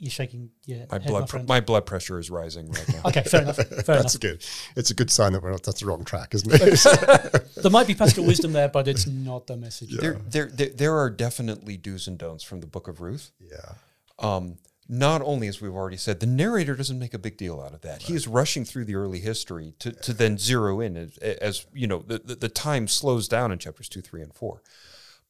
You're 0.03 0.11
shaking 0.11 0.49
your 0.65 0.79
My 0.91 0.99
head, 0.99 1.07
blood, 1.07 1.21
my 1.21 1.25
pr- 1.39 1.47
my 1.47 1.59
blood 1.61 1.85
pressure 1.85 2.19
is 2.19 2.29
rising 2.29 2.69
right 2.69 2.87
now. 2.93 3.01
okay, 3.05 3.23
fair 3.23 3.41
enough. 3.43 3.55
Fair 3.55 3.65
That's 3.85 4.15
enough. 4.15 4.19
good. 4.19 4.45
It's 4.75 4.91
a 4.91 4.93
good 4.93 5.09
sign 5.09 5.31
that 5.33 5.41
we're 5.41 5.51
not, 5.51 5.63
that's 5.63 5.79
the 5.79 5.85
wrong 5.85 6.03
track, 6.03 6.33
isn't 6.35 6.51
it? 6.53 7.43
There 7.63 7.71
might 7.71 7.87
be 7.87 7.95
pastoral 7.95 8.27
wisdom 8.27 8.51
there, 8.51 8.67
but 8.67 8.87
it's 8.89 9.07
not 9.07 9.47
the 9.47 9.55
message. 9.55 9.95
There, 9.97 10.19
there, 10.29 10.47
there, 10.47 10.67
there 10.69 10.97
are 10.97 11.09
definitely 11.09 11.77
do's 11.77 12.07
and 12.09 12.17
don'ts 12.17 12.43
from 12.43 12.59
the 12.59 12.67
Book 12.67 12.87
of 12.89 12.99
Ruth. 12.99 13.31
yeah. 13.39 13.75
Um, 14.19 14.57
not 14.89 15.21
only, 15.21 15.47
as 15.47 15.61
we've 15.61 15.73
already 15.73 15.95
said, 15.95 16.19
the 16.19 16.25
narrator 16.25 16.75
doesn't 16.75 16.99
make 16.99 17.13
a 17.13 17.17
big 17.17 17.37
deal 17.37 17.61
out 17.61 17.73
of 17.73 17.79
that. 17.81 18.01
He 18.03 18.15
is 18.15 18.27
rushing 18.27 18.65
through 18.65 18.83
the 18.83 18.95
early 18.95 19.19
history 19.19 19.73
to, 19.79 19.93
to 19.93 20.11
then 20.13 20.37
zero 20.37 20.81
in 20.81 20.97
as, 20.97 21.17
as 21.19 21.65
you 21.73 21.87
know 21.87 21.99
the, 22.05 22.19
the, 22.19 22.35
the 22.35 22.49
time 22.49 22.89
slows 22.89 23.29
down 23.29 23.53
in 23.53 23.59
chapters 23.59 23.87
two, 23.87 24.01
three, 24.01 24.21
and 24.21 24.33
four. 24.33 24.61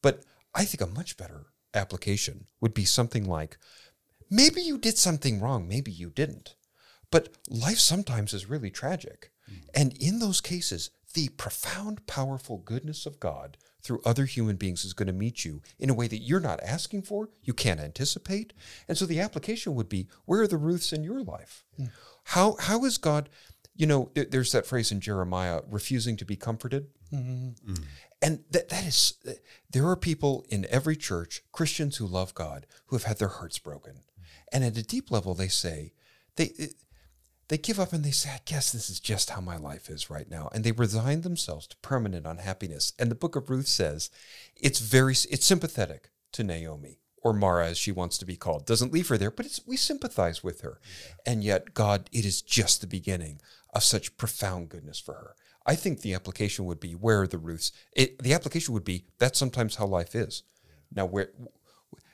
But 0.02 0.24
I 0.56 0.66
think 0.66 0.82
a 0.82 0.88
much 0.88 1.18
better 1.18 1.46
application 1.76 2.46
would 2.62 2.74
be 2.74 2.84
something 2.86 3.26
like 3.26 3.58
maybe 4.34 4.62
you 4.62 4.78
did 4.78 4.98
something 4.98 5.40
wrong, 5.40 5.68
maybe 5.68 5.92
you 5.92 6.10
didn't. 6.10 6.56
But 7.12 7.30
life 7.48 7.78
sometimes 7.80 8.34
is 8.34 8.50
really 8.50 8.72
tragic. 8.72 9.32
Mm. 9.50 9.56
And 9.76 9.94
in 10.00 10.20
those 10.20 10.42
cases, 10.42 10.90
the 11.14 11.30
profound, 11.30 12.08
powerful 12.08 12.58
goodness 12.58 13.06
of 13.06 13.20
God 13.20 13.58
through 13.84 14.02
other 14.04 14.26
human 14.26 14.56
beings 14.56 14.84
is 14.84 14.94
going 14.94 15.08
to 15.08 15.14
meet 15.14 15.46
you 15.46 15.62
in 15.78 15.90
a 15.90 15.94
way 15.94 16.08
that 16.08 16.24
you're 16.24 16.40
not 16.40 16.64
asking 16.64 17.04
for, 17.04 17.30
you 17.44 17.54
can't 17.54 17.80
anticipate. 17.80 18.54
And 18.88 18.98
so 18.98 19.06
the 19.06 19.20
application 19.20 19.76
would 19.76 19.90
be 19.90 20.08
where 20.26 20.42
are 20.42 20.48
the 20.48 20.58
Ruths 20.58 20.92
in 20.94 21.04
your 21.04 21.22
life? 21.22 21.64
Hmm. 21.78 21.86
How, 22.24 22.56
how 22.60 22.84
is 22.86 22.98
God, 22.98 23.30
you 23.76 23.86
know, 23.86 24.10
there- 24.16 24.26
there's 24.26 24.54
that 24.54 24.66
phrase 24.66 24.92
in 24.92 25.02
Jeremiah, 25.02 25.62
refusing 25.70 26.18
to 26.18 26.26
be 26.26 26.36
comforted. 26.36 26.88
Mm-hmm. 27.14 27.72
Mm. 27.72 27.84
And 28.22 28.44
that, 28.52 28.70
that 28.70 28.86
is, 28.86 29.14
there 29.70 29.86
are 29.86 29.98
people 29.98 30.46
in 30.50 30.66
every 30.70 30.96
church, 30.96 31.44
Christians 31.52 31.98
who 31.98 32.08
love 32.08 32.34
God, 32.34 32.66
who 32.88 32.96
have 32.96 33.04
had 33.04 33.20
their 33.20 33.28
hearts 33.28 33.60
broken. 33.60 34.00
And 34.54 34.64
at 34.64 34.78
a 34.78 34.84
deep 34.84 35.12
level, 35.12 35.34
they 35.34 35.50
say, 35.50 35.94
they, 36.36 36.52
they 37.50 37.58
give 37.58 37.80
up 37.80 37.92
and 37.92 38.06
they 38.06 38.12
say, 38.12 38.30
I 38.30 38.40
guess 38.46 38.72
this 38.72 38.90
is 38.90 39.00
just 39.00 39.32
how 39.32 39.42
my 39.42 39.58
life 39.58 39.90
is 39.90 40.10
right 40.10 40.30
now. 40.30 40.50
And 40.54 40.64
they 40.64 40.72
resign 40.72 41.22
themselves 41.22 41.68
to 41.68 41.78
permanent 41.78 42.26
unhappiness. 42.26 42.94
And 42.98 43.12
the 43.12 43.16
book 43.16 43.36
of 43.36 43.50
Ruth 43.50 43.68
says 43.68 44.10
it's 44.56 44.80
very, 44.80 45.14
it's 45.14 45.46
sympathetic 45.46 46.12
to 46.34 46.44
Naomi 46.44 47.00
or 47.22 47.34
Mara, 47.34 47.68
as 47.68 47.78
she 47.78 47.92
wants 47.92 48.18
to 48.18 48.26
be 48.26 48.36
called. 48.36 48.66
Doesn't 48.66 48.92
leave 48.94 49.08
her 49.08 49.18
there, 49.18 49.32
but 49.32 49.46
it's, 49.46 49.66
we 49.66 49.78
sympathize 49.78 50.44
with 50.44 50.62
her. 50.62 50.80
And 51.26 51.44
yet, 51.44 51.74
God, 51.74 52.10
it 52.12 52.26
is 52.26 52.42
just 52.42 52.82
the 52.82 52.88
beginning 52.88 53.40
of 53.74 53.84
such 53.84 54.18
profound 54.18 54.70
goodness 54.70 55.00
for 55.00 55.14
her. 55.14 55.36
I 55.66 55.76
think 55.76 56.02
the 56.02 56.14
application 56.14 56.66
would 56.66 56.82
be 56.82 56.94
where 56.94 57.22
are 57.22 57.28
the 57.28 57.38
Ruths? 57.38 57.72
It, 57.94 58.20
the 58.22 58.34
application 58.34 58.74
would 58.74 58.84
be 58.84 59.06
that's 59.20 59.40
sometimes 59.40 59.76
how 59.76 59.86
life 59.86 60.16
is. 60.16 60.44
Now, 60.94 61.06
where, 61.06 61.30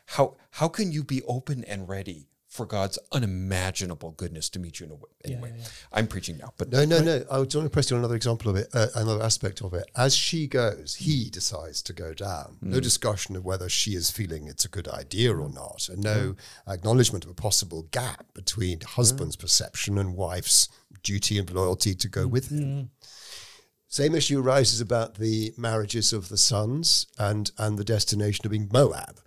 how 0.09 0.35
how 0.51 0.67
can 0.67 0.91
you 0.91 1.03
be 1.03 1.21
open 1.23 1.63
and 1.65 1.87
ready 1.87 2.27
for 2.47 2.65
God's 2.65 2.97
unimaginable 3.11 4.09
goodness 4.11 4.49
to 4.49 4.59
meet 4.59 4.79
you 4.79 4.87
in 4.87 4.91
a 4.91 4.95
way? 4.95 5.09
Anyway, 5.23 5.53
I'm 5.93 6.07
preaching 6.07 6.39
now, 6.39 6.51
but 6.57 6.71
No, 6.71 6.83
no, 6.83 6.99
no. 6.99 7.23
I 7.29 7.37
want 7.37 7.51
to 7.51 7.69
press 7.69 7.91
you 7.91 7.95
on 7.95 8.01
another 8.01 8.15
example 8.15 8.49
of 8.49 8.55
it, 8.55 8.69
uh, 8.73 8.87
another 8.95 9.23
aspect 9.23 9.61
of 9.61 9.75
it. 9.75 9.87
As 9.95 10.15
she 10.15 10.47
goes, 10.47 10.95
he 10.95 11.25
hmm. 11.25 11.29
decides 11.29 11.83
to 11.83 11.93
go 11.93 12.15
down. 12.15 12.57
No 12.61 12.77
hmm. 12.77 12.81
discussion 12.81 13.35
of 13.35 13.45
whether 13.45 13.69
she 13.69 13.91
is 13.91 14.09
feeling 14.09 14.47
it's 14.47 14.65
a 14.65 14.69
good 14.69 14.87
idea 14.87 15.31
or 15.31 15.49
not, 15.49 15.87
and 15.89 16.03
no 16.03 16.35
hmm. 16.65 16.71
acknowledgement 16.71 17.23
of 17.23 17.29
a 17.29 17.35
possible 17.35 17.83
gap 17.91 18.25
between 18.33 18.81
husband's 18.81 19.35
perception 19.35 19.99
and 19.99 20.15
wife's 20.15 20.69
duty 21.03 21.37
and 21.37 21.51
loyalty 21.51 21.93
to 21.93 22.07
go 22.07 22.25
with 22.25 22.49
him. 22.49 22.89
Same 23.91 24.13
issue 24.13 24.39
arises 24.39 24.81
about 24.81 25.15
the 25.15 25.51
marriages 25.58 26.13
of 26.13 26.29
the 26.29 26.38
sons 26.38 27.08
and 27.17 27.50
and 27.58 27.77
the 27.77 27.84
destination 27.84 28.46
of 28.46 28.51
being 28.51 28.69
Moab. 28.72 29.19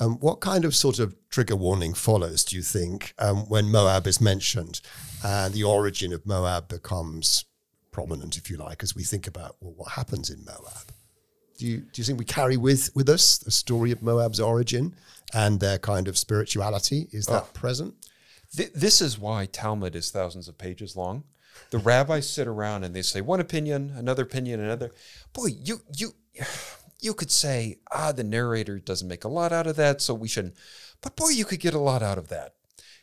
Um, 0.00 0.16
what 0.18 0.40
kind 0.40 0.64
of 0.64 0.74
sort 0.74 0.98
of 0.98 1.14
trigger 1.30 1.54
warning 1.54 1.94
follows, 1.94 2.42
do 2.44 2.56
you 2.56 2.62
think, 2.62 3.14
um, 3.20 3.48
when 3.48 3.70
Moab 3.70 4.08
is 4.08 4.20
mentioned 4.20 4.80
and 5.24 5.54
the 5.54 5.62
origin 5.62 6.12
of 6.12 6.26
Moab 6.26 6.66
becomes 6.66 7.44
prominent, 7.92 8.36
if 8.36 8.50
you 8.50 8.56
like, 8.56 8.82
as 8.82 8.96
we 8.96 9.04
think 9.04 9.28
about 9.28 9.54
well, 9.60 9.74
what 9.76 9.92
happens 9.92 10.30
in 10.30 10.44
Moab? 10.44 10.92
Do 11.56 11.66
you 11.66 11.78
do 11.78 12.00
you 12.00 12.04
think 12.04 12.18
we 12.18 12.24
carry 12.24 12.56
with 12.56 12.90
with 12.96 13.08
us 13.08 13.38
the 13.38 13.52
story 13.52 13.92
of 13.92 14.02
Moab's 14.02 14.40
origin 14.40 14.96
and 15.32 15.60
their 15.60 15.78
kind 15.78 16.08
of 16.08 16.18
spirituality? 16.18 17.08
Is 17.12 17.26
that 17.26 17.54
present? 17.54 17.94
Th- 18.56 18.72
this 18.72 19.00
is 19.00 19.16
why 19.16 19.46
Talmud 19.46 19.94
is 19.94 20.10
thousands 20.10 20.48
of 20.48 20.58
pages 20.58 20.96
long. 20.96 21.22
The 21.70 21.78
rabbis 21.78 22.28
sit 22.28 22.46
around 22.46 22.84
and 22.84 22.94
they 22.94 23.02
say 23.02 23.20
one 23.20 23.40
opinion, 23.40 23.92
another 23.96 24.22
opinion, 24.22 24.60
another. 24.60 24.90
Boy, 25.32 25.46
you 25.62 25.82
you 25.96 26.14
you 27.00 27.14
could 27.14 27.30
say, 27.30 27.78
ah, 27.92 28.12
the 28.12 28.24
narrator 28.24 28.78
doesn't 28.78 29.08
make 29.08 29.24
a 29.24 29.28
lot 29.28 29.52
out 29.52 29.66
of 29.66 29.76
that, 29.76 30.00
so 30.00 30.14
we 30.14 30.28
shouldn't. 30.28 30.54
But 31.00 31.16
boy, 31.16 31.28
you 31.28 31.44
could 31.44 31.60
get 31.60 31.74
a 31.74 31.78
lot 31.78 32.02
out 32.02 32.18
of 32.18 32.28
that. 32.28 32.54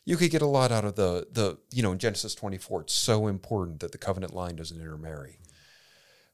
You 0.03 0.17
could 0.17 0.31
get 0.31 0.41
a 0.41 0.47
lot 0.47 0.71
out 0.71 0.85
of 0.85 0.95
the 0.95 1.27
the 1.31 1.57
you 1.71 1.81
know 1.81 1.91
in 1.91 1.99
Genesis 1.99 2.35
24. 2.35 2.81
It's 2.81 2.93
so 2.93 3.27
important 3.27 3.79
that 3.79 3.91
the 3.91 3.97
covenant 3.97 4.33
line 4.33 4.55
doesn't 4.55 4.79
intermarry. 4.79 5.39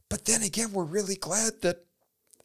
But 0.10 0.25
then 0.25 0.42
again, 0.44 0.74
we're 0.74 0.84
really 0.84 1.16
glad 1.16 1.62
that 1.62 1.86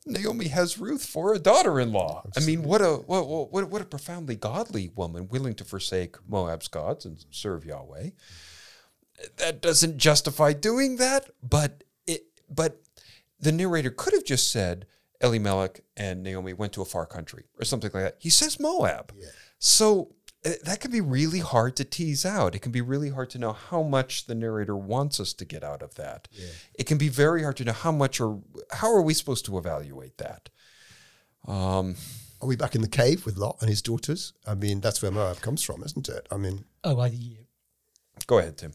Naomi 0.06 0.48
has 0.48 0.78
Ruth 0.78 1.04
for 1.04 1.34
a 1.34 1.38
daughter-in-law. 1.38 2.28
I 2.36 2.40
mean, 2.40 2.62
what 2.62 2.80
a 2.80 2.94
what, 2.94 3.50
what 3.50 3.68
what 3.68 3.82
a 3.82 3.86
profoundly 3.86 4.36
godly 4.36 4.92
woman, 4.94 5.28
willing 5.28 5.54
to 5.54 5.64
forsake 5.64 6.16
Moab's 6.28 6.68
gods 6.68 7.04
and 7.04 7.24
serve 7.30 7.64
Yahweh. 7.64 8.10
That 9.38 9.60
doesn't 9.62 9.96
justify 9.98 10.52
doing 10.52 10.96
that, 10.96 11.30
but 11.42 11.84
it 12.06 12.26
but 12.48 12.80
the 13.40 13.52
narrator 13.52 13.90
could 13.90 14.12
have 14.12 14.24
just 14.24 14.50
said 14.50 14.86
Elimelech 15.20 15.80
and 15.96 16.22
Naomi 16.22 16.52
went 16.52 16.72
to 16.74 16.82
a 16.82 16.84
far 16.84 17.06
country 17.06 17.44
or 17.58 17.64
something 17.64 17.90
like 17.94 18.02
that. 18.02 18.16
He 18.18 18.30
says 18.30 18.60
Moab, 18.60 19.12
so 19.58 20.14
uh, 20.44 20.50
that 20.64 20.80
can 20.80 20.90
be 20.90 21.00
really 21.00 21.38
hard 21.40 21.76
to 21.76 21.84
tease 21.84 22.24
out. 22.26 22.54
It 22.54 22.60
can 22.60 22.72
be 22.72 22.82
really 22.82 23.10
hard 23.10 23.30
to 23.30 23.38
know 23.38 23.52
how 23.52 23.82
much 23.82 24.26
the 24.26 24.34
narrator 24.34 24.76
wants 24.76 25.18
us 25.18 25.32
to 25.34 25.44
get 25.44 25.64
out 25.64 25.82
of 25.82 25.94
that. 25.94 26.28
It 26.78 26.84
can 26.86 26.98
be 26.98 27.08
very 27.08 27.42
hard 27.42 27.56
to 27.56 27.64
know 27.64 27.72
how 27.72 27.92
much 27.92 28.20
or 28.20 28.42
how 28.70 28.92
are 28.94 29.02
we 29.02 29.14
supposed 29.14 29.44
to 29.46 29.56
evaluate 29.58 30.18
that. 30.18 30.50
Um, 31.48 31.96
Are 32.42 32.48
we 32.48 32.56
back 32.56 32.74
in 32.74 32.82
the 32.82 32.88
cave 32.88 33.24
with 33.24 33.36
Lot 33.38 33.56
and 33.60 33.70
his 33.70 33.80
daughters? 33.80 34.32
I 34.46 34.54
mean, 34.54 34.80
that's 34.80 35.00
where 35.00 35.10
Moab 35.10 35.40
comes 35.40 35.62
from, 35.62 35.82
isn't 35.82 36.08
it? 36.08 36.26
I 36.30 36.36
mean, 36.36 36.64
Oh, 36.84 36.98
I, 37.00 37.06
yeah. 37.08 37.38
go 38.26 38.38
ahead, 38.38 38.58
Tim. 38.58 38.72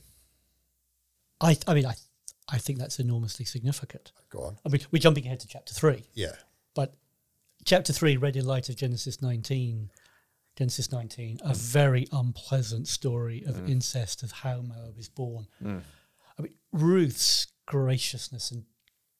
I, 1.41 1.57
I 1.67 1.74
mean, 1.74 1.86
I, 1.86 1.95
I 2.50 2.57
think 2.57 2.79
that's 2.79 3.00
enormously 3.00 3.45
significant. 3.45 4.12
go 4.29 4.43
on. 4.43 4.57
I 4.65 4.69
mean, 4.69 4.81
we're 4.91 5.00
jumping 5.00 5.25
ahead 5.25 5.39
to 5.41 5.48
chapter 5.48 5.74
three, 5.74 6.05
Yeah. 6.13 6.36
but 6.75 6.95
chapter 7.65 7.93
three, 7.93 8.17
read 8.17 8.36
in 8.36 8.45
light 8.45 8.69
of 8.69 8.75
Genesis 8.75 9.21
19, 9.21 9.89
Genesis 10.55 10.91
19, 10.91 11.39
a 11.43 11.50
mm. 11.50 11.55
very 11.55 12.07
unpleasant 12.12 12.88
story 12.88 13.43
of 13.45 13.55
mm. 13.55 13.69
incest 13.69 14.24
of 14.24 14.31
how 14.31 14.62
Moab 14.62 14.98
is 14.98 15.10
born. 15.10 15.48
Mm. 15.63 15.81
I 16.38 16.41
mean, 16.41 16.53
Ruth's 16.71 17.48
graciousness 17.65 18.51
and 18.51 18.65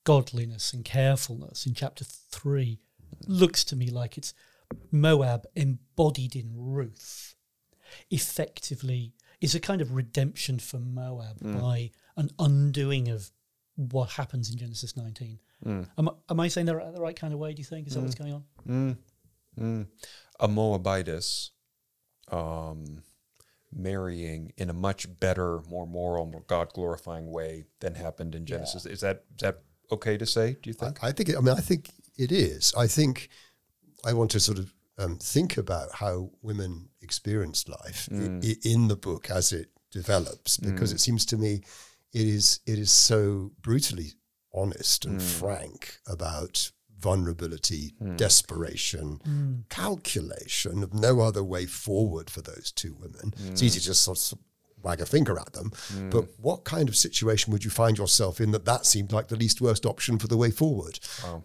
godliness 0.04 0.74
and 0.74 0.84
carefulness 0.84 1.66
in 1.66 1.74
chapter 1.74 2.04
three 2.04 2.80
looks 3.28 3.64
to 3.66 3.76
me 3.76 3.90
like 3.90 4.18
it's 4.18 4.34
Moab 4.92 5.46
embodied 5.56 6.36
in 6.36 6.52
Ruth, 6.56 7.36
effectively 8.10 9.14
is 9.42 9.56
a 9.56 9.60
kind 9.60 9.82
of 9.82 9.94
redemption 9.94 10.60
for 10.60 10.80
Moab 10.80 11.40
by 11.42 11.92
an 12.22 12.30
undoing 12.40 13.10
of 13.10 13.32
what 13.76 14.12
happens 14.12 14.50
in 14.52 14.58
Genesis 14.58 14.96
19. 14.96 15.40
Mm. 15.66 15.88
Am, 15.98 16.10
I- 16.10 16.14
am 16.30 16.40
I 16.40 16.48
saying 16.48 16.68
that 16.68 16.94
the 16.96 17.02
right 17.02 17.16
kind 17.16 17.34
of 17.34 17.40
way, 17.40 17.54
do 17.54 17.60
you 17.62 17.66
think? 17.66 17.88
Is 17.88 17.94
that 17.94 18.02
what's 18.02 18.16
mm. 18.16 18.20
going 18.20 18.34
on? 18.68 18.98
Mm. 19.60 19.88
a 20.40 20.48
Moabitess 20.48 21.52
um, 22.32 23.04
marrying 23.74 24.54
in 24.58 24.70
a 24.70 24.74
much 24.74 25.08
better, 25.20 25.62
more 25.70 25.86
moral, 25.86 26.26
more 26.26 26.44
God 26.48 26.72
glorifying 26.74 27.30
way 27.32 27.66
than 27.80 27.96
happened 27.96 28.36
in 28.36 28.46
Genesis. 28.46 28.86
Is 28.86 29.02
that 29.02 29.24
is 29.36 29.42
that 29.42 29.62
okay 29.92 30.18
to 30.18 30.26
say? 30.26 30.58
Do 30.62 30.70
you 30.70 30.74
think? 30.74 31.04
I, 31.04 31.10
I 31.10 31.12
think. 31.12 31.30
It, 31.30 31.38
I 31.38 31.42
mean, 31.42 31.56
I 31.56 31.62
think 31.62 31.92
it 32.18 32.32
is. 32.32 32.74
I 32.78 32.88
think 32.88 33.30
I 34.06 34.14
want 34.14 34.32
to 34.32 34.40
sort 34.40 34.58
of 34.60 34.74
um, 34.98 35.18
think 35.18 35.58
about 35.58 35.96
how 35.96 36.32
women 36.42 36.90
experience 37.02 37.68
life 37.68 38.08
i- 38.12 38.40
i, 38.44 38.56
in 38.64 38.88
the 38.88 38.96
book 38.96 39.30
as 39.30 39.52
it 39.52 39.70
develops, 39.92 40.58
because 40.58 40.92
it 40.94 41.02
seems 41.02 41.26
to 41.26 41.38
me 41.38 41.62
it 42.14 42.28
is 42.28 42.60
it 42.66 42.80
is 42.80 42.92
so 42.92 43.52
brutally 43.62 44.14
honest 44.54 45.06
and 45.06 45.20
mm. 45.20 45.24
frank 45.24 45.98
about 46.08 46.72
vulnerability, 47.00 47.94
mm. 48.02 48.16
desperation, 48.16 49.20
mm. 49.28 49.70
calculation 49.70 50.84
of 50.84 50.94
no 50.94 51.20
other 51.20 51.44
way 51.44 51.66
forward 51.66 52.30
for 52.30 52.42
those 52.42 52.72
two 52.72 52.94
women. 52.94 53.34
It's 53.50 53.64
easy 53.64 53.80
to 53.80 53.86
just 53.86 54.04
sort 54.04 54.32
of 54.32 54.38
wag 54.84 55.02
a 55.02 55.06
finger 55.06 55.38
at 55.40 55.54
them. 55.54 55.72
But 56.10 56.26
what 56.38 56.64
kind 56.64 56.90
of 56.90 56.96
situation 56.96 57.52
would 57.52 57.64
you 57.64 57.70
find 57.70 57.98
yourself 57.98 58.42
in 58.42 58.52
that 58.52 58.66
that 58.66 58.86
seemed 58.86 59.12
like 59.12 59.28
the 59.28 59.36
least 59.36 59.62
worst 59.62 59.86
option 59.86 60.18
for 60.18 60.28
the 60.28 60.38
way 60.38 60.52
forward? 60.52 61.00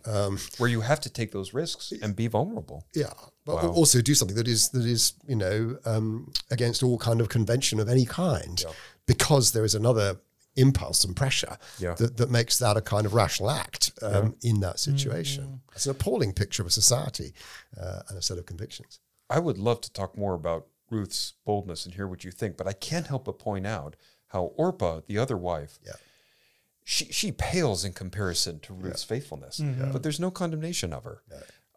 Um, 0.06 0.38
Where 0.58 0.70
you 0.70 0.82
have 0.82 1.00
to 1.00 1.10
take 1.10 1.32
those 1.32 1.54
risks 1.54 1.92
and 2.02 2.14
be 2.14 2.26
vulnerable. 2.28 2.86
yeah, 2.94 3.12
but 3.44 3.64
also 3.64 4.00
do 4.00 4.14
something 4.14 4.36
that 4.36 4.48
is 4.48 4.70
that 4.70 4.84
is 4.84 5.14
you 5.26 5.36
know 5.36 5.78
um, 5.84 6.32
against 6.50 6.82
all 6.82 6.98
kind 6.98 7.20
of 7.20 7.28
convention 7.28 7.80
of 7.80 7.88
any 7.88 8.04
kind, 8.04 8.64
because 9.06 9.52
there 9.52 9.64
is 9.64 9.74
another 9.74 10.16
impulse 10.56 11.04
and 11.04 11.14
pressure 11.14 11.58
Yeah. 11.78 11.94
that, 11.94 12.16
that 12.16 12.30
makes 12.30 12.58
that 12.58 12.76
a 12.76 12.80
kind 12.80 13.06
of 13.06 13.14
rational 13.14 13.50
act 13.50 13.92
um, 14.02 14.36
in 14.42 14.60
that 14.60 14.78
situation. 14.78 15.60
It's 15.74 15.86
an 15.86 15.92
appalling 15.92 16.32
picture 16.32 16.62
of 16.62 16.68
a 16.68 16.72
society 16.72 17.32
uh, 17.80 18.02
and 18.08 18.18
a 18.18 18.22
set 18.22 18.38
of 18.38 18.46
convictions. 18.46 19.00
I 19.28 19.38
would 19.38 19.58
love 19.58 19.80
to 19.82 19.92
talk 19.92 20.16
more 20.16 20.34
about 20.34 20.66
Ruth's 20.90 21.34
boldness 21.44 21.84
and 21.84 21.94
hear 21.94 22.06
what 22.06 22.24
you 22.24 22.30
think, 22.30 22.56
but 22.56 22.66
I 22.66 22.72
can't 22.72 23.06
help 23.08 23.24
but 23.26 23.38
point 23.38 23.66
out 23.66 23.96
how 24.28 24.52
Orpah, 24.56 25.00
the 25.06 25.18
other 25.18 25.36
wife, 25.36 25.78
Yeah. 25.84 25.92
she 26.84 27.06
she 27.06 27.32
pales 27.32 27.84
in 27.84 27.92
comparison 27.92 28.60
to 28.60 28.72
Ruth's 28.72 29.02
faithfulness, 29.04 29.60
but 29.92 30.02
there's 30.02 30.20
no 30.20 30.30
condemnation 30.30 30.92
of 30.92 31.04
her. 31.04 31.22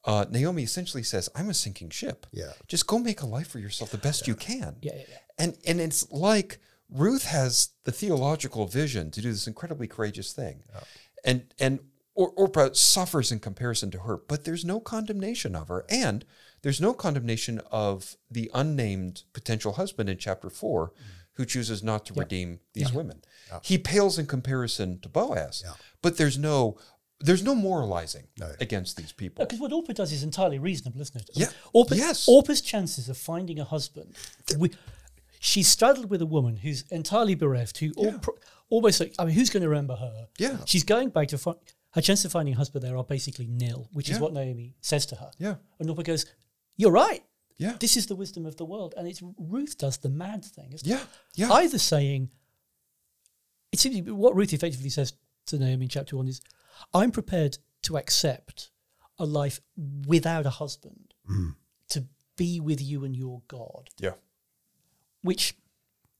Uh, 0.05 0.25
Naomi 0.29 0.63
essentially 0.63 1.03
says, 1.03 1.27
"I'm 1.35 1.49
a 1.49 1.53
sinking 1.53 1.89
ship. 1.89 2.25
Yeah. 2.31 2.53
just 2.67 2.87
go 2.87 2.99
make 2.99 3.21
a 3.21 3.25
life 3.25 3.47
for 3.49 3.59
yourself 3.59 3.91
the 3.91 3.97
best 3.97 4.27
you 4.27 4.35
can." 4.35 4.77
Yeah, 4.81 4.93
yeah, 4.95 5.03
yeah. 5.09 5.17
And 5.37 5.57
and 5.65 5.81
it's 5.81 6.09
like 6.11 6.59
Ruth 6.89 7.25
has 7.25 7.69
the 7.83 7.91
theological 7.91 8.65
vision 8.67 9.11
to 9.11 9.21
do 9.21 9.31
this 9.31 9.47
incredibly 9.47 9.87
courageous 9.87 10.33
thing, 10.33 10.63
and 11.23 11.53
and 11.59 11.79
or, 12.15 12.29
Orpah 12.35 12.69
suffers 12.73 13.31
in 13.31 13.39
comparison 13.39 13.91
to 13.91 13.99
her, 13.99 14.17
but 14.17 14.43
there's 14.43 14.65
no 14.65 14.79
condemnation 14.79 15.55
of 15.55 15.69
her, 15.69 15.85
and 15.89 16.25
there's 16.61 16.81
no 16.81 16.93
condemnation 16.93 17.61
of 17.71 18.17
the 18.29 18.51
unnamed 18.53 19.23
potential 19.33 19.73
husband 19.73 20.09
in 20.09 20.17
chapter 20.17 20.49
four 20.49 20.89
mm. 20.89 20.93
who 21.33 21.45
chooses 21.45 21.81
not 21.81 22.05
to 22.07 22.13
redeem 22.13 22.59
these 22.73 22.91
women. 22.91 23.21
He 23.63 23.77
pales 23.77 24.19
in 24.19 24.25
comparison 24.25 24.99
to 24.99 25.09
Boaz, 25.09 25.63
but 26.01 26.17
there's 26.17 26.37
no 26.37 26.77
there's 27.21 27.43
no 27.43 27.53
moralizing 27.53 28.27
against 28.59 28.95
these 28.97 29.11
people. 29.11 29.45
Because 29.45 29.59
what 29.59 29.73
Orpah 29.73 29.93
does 29.93 30.11
is 30.11 30.23
entirely 30.23 30.57
reasonable, 30.57 31.01
isn't 31.01 31.21
it? 31.21 31.29
Yeah. 31.33 31.47
Orpah, 31.73 31.95
Yes. 31.95 32.27
Orpah's 32.27 32.61
chances 32.61 33.09
of 33.09 33.17
finding 33.17 33.59
a 33.59 33.65
husband, 33.65 34.15
we, 34.57 34.71
she's 35.39 35.67
straddled 35.67 36.09
with 36.09 36.21
a 36.21 36.25
woman 36.25 36.57
who's 36.57 36.83
entirely 36.91 37.33
bereft, 37.35 37.77
who 37.79 37.91
al- 37.97 38.19
pro- 38.19 38.35
almost 38.69 38.99
like, 38.99 39.15
I 39.17 39.25
mean, 39.25 39.33
who's 39.33 39.49
going 39.49 39.63
to 39.63 39.69
remember 39.69 39.95
her? 39.95 40.27
Yeah. 40.37 40.57
She's 40.65 40.83
going 40.83 41.09
back 41.09 41.29
to 41.29 41.37
find, 41.37 41.57
her 41.93 42.01
chances 42.01 42.25
of 42.25 42.31
finding 42.31 42.53
a 42.53 42.57
husband 42.57 42.83
there 42.83 42.95
are 42.97 43.03
basically 43.03 43.47
nil, 43.47 43.89
which 43.93 44.09
is 44.09 44.19
what 44.19 44.33
Naomi 44.33 44.75
says 44.81 45.07
to 45.07 45.15
her. 45.15 45.31
Yeah. 45.39 45.55
And 45.79 45.89
Orpah 45.89 46.03
goes, 46.03 46.27
You're 46.77 46.91
right. 46.91 47.23
Yeah. 47.57 47.75
This 47.79 47.97
is 47.97 48.05
the 48.05 48.15
wisdom 48.15 48.45
of 48.45 48.57
the 48.57 48.65
world. 48.65 48.93
And 48.95 49.07
it's 49.07 49.23
Ruth 49.37 49.77
does 49.77 49.97
the 49.97 50.09
mad 50.09 50.45
thing. 50.45 50.71
Isn't 50.73 50.87
Yeah. 50.87 51.01
It? 51.01 51.07
Yeah. 51.35 51.51
Either 51.51 51.79
saying, 51.79 52.29
it 53.71 53.79
seems 53.79 54.09
what 54.11 54.35
Ruth 54.35 54.53
effectively 54.53 54.89
says 54.89 55.13
to 55.47 55.57
Naomi 55.57 55.85
in 55.85 55.89
chapter 55.89 56.15
one 56.15 56.27
is, 56.27 56.41
I'm 56.93 57.11
prepared 57.11 57.57
to 57.83 57.97
accept 57.97 58.71
a 59.17 59.25
life 59.25 59.59
without 60.07 60.45
a 60.45 60.49
husband, 60.51 61.13
mm. 61.29 61.55
to 61.89 62.05
be 62.37 62.59
with 62.59 62.81
you 62.81 63.03
and 63.03 63.15
your 63.15 63.41
God, 63.47 63.89
yeah. 63.99 64.13
Which, 65.21 65.55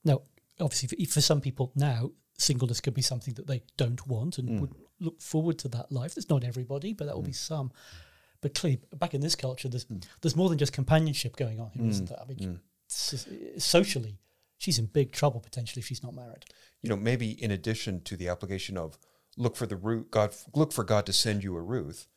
now, 0.03 0.22
obviously, 0.60 0.88
for, 0.88 1.12
for 1.12 1.22
some 1.22 1.41
people 1.41 1.72
now, 1.75 2.12
singleness 2.38 2.82
could 2.82 2.94
be 2.94 3.01
something 3.01 3.34
that 3.36 3.48
they 3.48 3.63
don't 3.77 4.08
want 4.08 4.38
and 4.38 4.50
mm. 4.50 4.60
would 4.62 4.75
look 5.00 5.22
forward 5.22 5.58
to 5.60 5.68
that 5.70 5.91
life. 5.91 6.15
That's 6.15 6.29
not 6.29 6.44
everybody, 6.44 6.94
but 6.94 7.06
that 7.06 7.15
will 7.15 7.22
be 7.22 7.32
mm. 7.32 7.36
some. 7.36 7.72
But 8.41 8.53
clearly, 8.53 8.79
back 8.96 9.13
in 9.13 9.22
this 9.22 9.36
culture, 9.36 9.68
there's 9.68 9.86
mm. 9.86 10.03
there's 10.22 10.36
more 10.36 10.50
than 10.50 10.58
just 10.58 10.74
companionship 10.74 11.36
going 11.36 11.60
on 11.60 11.72
here, 11.74 11.84
not 11.84 12.08
there? 12.08 12.20
I 12.22 12.25
mean, 12.25 12.60
s- 12.89 13.27
socially, 13.58 14.18
she's 14.58 14.79
in 14.79 14.86
big 14.86 15.12
trouble 15.12 15.41
potentially 15.41 15.82
if 15.82 15.88
she's 15.88 16.03
not 16.03 16.15
married. 16.15 16.46
you 16.82 16.89
know, 16.89 16.96
maybe 16.96 17.32
in 17.32 17.51
addition 17.51 18.01
to 18.01 18.15
the 18.15 18.29
application 18.29 18.77
of 18.77 18.98
look 19.38 19.56
for 19.56 19.65
the 19.65 19.75
root 19.75 20.12
God, 20.12 20.34
look 20.56 20.72
for 20.72 20.84
God 20.84 21.06
to 21.08 21.13
send 21.13 21.44
you 21.44 21.56
a 21.56 21.62
Ruth. 21.62 22.08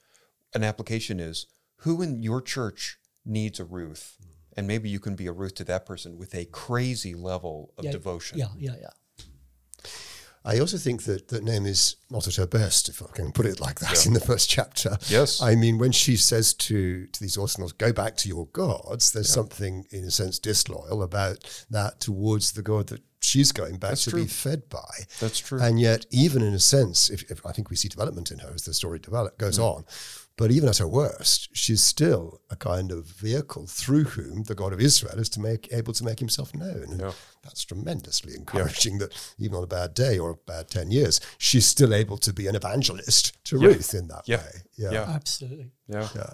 An 0.54 0.62
application 0.62 1.18
is 1.18 1.46
who 1.78 2.02
in 2.02 2.22
your 2.22 2.40
church 2.40 2.98
needs 3.24 3.58
a 3.58 3.64
Ruth, 3.64 4.18
and 4.56 4.66
maybe 4.66 4.88
you 4.88 5.00
can 5.00 5.14
be 5.16 5.26
a 5.26 5.32
Ruth 5.32 5.54
to 5.56 5.64
that 5.64 5.86
person 5.86 6.18
with 6.18 6.34
a 6.34 6.44
crazy 6.46 7.14
level 7.14 7.72
of 7.78 7.84
Yeah, 7.84 7.92
devotion. 7.92 8.38
Yeah, 8.38 8.48
yeah, 8.58 8.74
yeah. 8.80 8.90
I 10.44 10.58
also 10.58 10.76
think 10.76 11.04
that, 11.04 11.28
that 11.28 11.44
Naomi's 11.44 11.94
not 12.10 12.26
at 12.26 12.34
her 12.34 12.48
best, 12.48 12.88
if 12.88 13.00
I 13.00 13.06
can 13.14 13.30
put 13.30 13.46
it 13.46 13.60
like 13.60 13.78
that, 13.78 14.04
in 14.06 14.12
the 14.12 14.18
first 14.20 14.50
chapter. 14.50 14.98
Yes. 15.08 15.40
I 15.40 15.54
mean, 15.54 15.78
when 15.78 15.92
she 15.92 16.16
says 16.16 16.52
to, 16.54 17.06
to 17.06 17.20
these 17.20 17.36
Orthodox, 17.36 17.70
go 17.72 17.92
back 17.92 18.16
to 18.18 18.28
your 18.28 18.46
gods, 18.46 19.12
there's 19.12 19.32
something, 19.32 19.86
in 19.92 20.02
a 20.02 20.10
sense, 20.10 20.40
disloyal 20.40 21.04
about 21.04 21.64
that 21.70 22.00
towards 22.00 22.52
the 22.52 22.62
God 22.62 22.88
that 22.88 23.02
she's 23.20 23.52
going 23.52 23.76
back 23.76 23.90
That's 23.90 24.04
to 24.06 24.10
true. 24.10 24.22
be 24.22 24.26
fed 24.28 24.68
by. 24.68 24.90
That's 25.20 25.38
true. 25.38 25.60
And 25.62 25.78
yet, 25.80 26.06
even 26.10 26.42
in 26.42 26.54
a 26.54 26.58
sense, 26.58 27.08
if, 27.08 27.30
if 27.30 27.46
I 27.46 27.52
think 27.52 27.70
we 27.70 27.76
see 27.76 27.86
development 27.88 28.32
in 28.32 28.40
her 28.40 28.50
as 28.52 28.64
the 28.64 28.74
story 28.74 28.98
develop, 28.98 29.38
goes 29.38 29.58
Hmm. 29.58 29.62
on, 29.62 29.84
but 30.42 30.50
even 30.50 30.68
at 30.68 30.78
her 30.78 30.88
worst, 30.88 31.48
she's 31.52 31.82
still 31.82 32.40
a 32.50 32.56
kind 32.56 32.90
of 32.90 33.04
vehicle 33.04 33.66
through 33.68 34.04
whom 34.04 34.42
the 34.44 34.54
God 34.56 34.72
of 34.72 34.80
Israel 34.80 35.18
is 35.20 35.28
to 35.30 35.40
make 35.40 35.72
able 35.72 35.92
to 35.92 36.04
make 36.04 36.18
himself 36.18 36.52
known. 36.52 36.82
And 36.90 37.00
Yeah. 37.00 37.12
that's 37.44 37.64
tremendously 37.64 38.34
encouraging 38.34 38.98
that 38.98 39.12
even 39.38 39.56
on 39.58 39.62
a 39.62 39.68
bad 39.68 39.94
day 39.94 40.18
or 40.18 40.30
a 40.30 40.34
bad 40.34 40.68
10 40.68 40.90
years, 40.90 41.20
she's 41.38 41.66
still 41.66 41.94
able 41.94 42.18
to 42.18 42.32
be 42.32 42.48
an 42.48 42.56
evangelist 42.56 43.32
to 43.44 43.60
Yeah. 43.60 43.68
Ruth 43.68 43.94
in 43.94 44.08
that 44.08 44.24
Yeah. 44.26 44.38
way. 44.38 44.62
Yeah. 44.76 44.90
Yeah. 44.92 45.02
Absolutely. 45.18 45.70
yeah. 45.86 46.08
Yeah. 46.16 46.32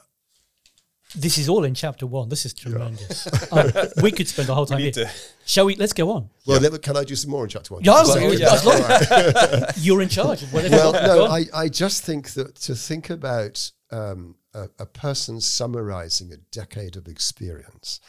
This 1.14 1.38
is 1.38 1.48
all 1.48 1.64
in 1.64 1.74
chapter 1.74 2.06
one. 2.06 2.28
This 2.28 2.44
is 2.44 2.52
tremendous. 2.54 3.26
Um, 3.50 3.72
we 4.02 4.10
could 4.12 4.28
spend 4.28 4.46
the 4.48 4.54
whole 4.54 4.66
time 4.70 4.78
here. 4.80 4.92
to- 4.92 5.10
Shall 5.46 5.64
we? 5.66 5.74
Let's 5.74 5.94
go 5.94 6.10
on. 6.12 6.28
Well, 6.46 6.60
then, 6.60 6.76
can 6.78 6.96
I 6.98 7.04
do 7.04 7.16
some 7.16 7.30
more 7.30 7.44
in 7.44 7.48
chapter 7.50 7.72
one? 7.74 7.82
Yeah, 7.82 7.92
Just 8.04 8.14
well, 8.20 8.34
yeah, 8.34 8.52
as 8.54 8.64
long- 8.66 8.82
All 8.82 8.88
right. 8.88 9.76
You're 9.84 10.02
in 10.02 10.10
charge 10.10 10.42
of 10.42 10.52
whatever. 10.52 10.76
well, 10.76 10.92
no. 10.92 11.24
I, 11.26 11.46
I 11.54 11.68
just 11.68 12.04
think 12.04 12.32
that 12.34 12.56
to 12.66 12.74
think 12.74 13.08
about 13.08 13.72
um, 13.90 14.36
a, 14.54 14.68
a 14.78 14.86
person 14.86 15.40
summarizing 15.40 16.32
a 16.32 16.36
decade 16.36 16.96
of 16.96 17.06
experience 17.08 18.00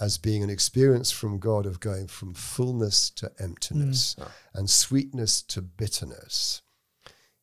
as 0.00 0.18
being 0.18 0.42
an 0.42 0.50
experience 0.50 1.10
from 1.10 1.38
God 1.38 1.66
of 1.66 1.80
going 1.80 2.06
from 2.06 2.34
fullness 2.34 3.10
to 3.10 3.30
emptiness 3.38 4.16
and 4.54 4.68
sweetness 4.70 5.42
to 5.42 5.60
bitterness 5.62 6.62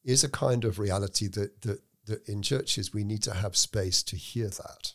is 0.03 0.23
a 0.23 0.29
kind 0.29 0.65
of 0.65 0.79
reality 0.79 1.27
that, 1.27 1.61
that, 1.61 1.81
that 2.05 2.27
in 2.27 2.41
churches 2.41 2.93
we 2.93 3.03
need 3.03 3.23
to 3.23 3.33
have 3.33 3.55
space 3.55 4.03
to 4.03 4.15
hear 4.15 4.49
that. 4.49 4.93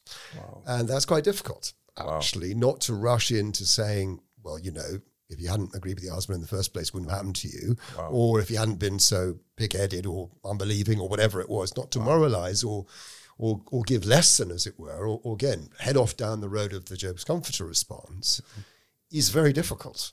And 0.66 0.88
that's 0.88 1.06
quite 1.06 1.24
difficult, 1.24 1.72
actually, 2.16 2.54
not 2.54 2.80
to 2.82 2.94
rush 2.94 3.30
into 3.30 3.64
saying, 3.64 4.20
well, 4.42 4.58
you 4.58 4.72
know, 4.72 5.00
if 5.28 5.40
you 5.40 5.48
hadn't 5.48 5.74
agreed 5.74 5.96
with 5.96 6.04
the 6.04 6.14
husband 6.14 6.36
in 6.36 6.40
the 6.42 6.48
first 6.48 6.72
place, 6.72 6.88
it 6.88 6.94
wouldn't 6.94 7.10
have 7.10 7.18
happened 7.18 7.36
to 7.36 7.48
you. 7.48 7.76
Or 8.10 8.40
if 8.40 8.50
you 8.50 8.56
hadn't 8.56 8.78
been 8.78 8.98
so 8.98 9.38
pig 9.56 9.74
headed 9.74 10.06
or 10.06 10.30
unbelieving 10.44 11.00
or 11.00 11.08
whatever 11.08 11.40
it 11.40 11.50
was, 11.50 11.76
not 11.76 11.90
to 11.92 11.98
moralize 12.00 12.64
or, 12.64 12.86
or, 13.36 13.60
or 13.70 13.82
give 13.82 14.06
lesson, 14.06 14.50
as 14.50 14.66
it 14.66 14.78
were, 14.78 15.06
or, 15.06 15.20
or 15.22 15.34
again, 15.34 15.68
head 15.80 15.96
off 15.96 16.16
down 16.16 16.40
the 16.40 16.48
road 16.48 16.72
of 16.72 16.86
the 16.86 16.96
Job's 16.96 17.24
Comforter 17.24 17.64
response 17.64 18.40
is 19.10 19.30
very 19.30 19.52
difficult. 19.52 20.12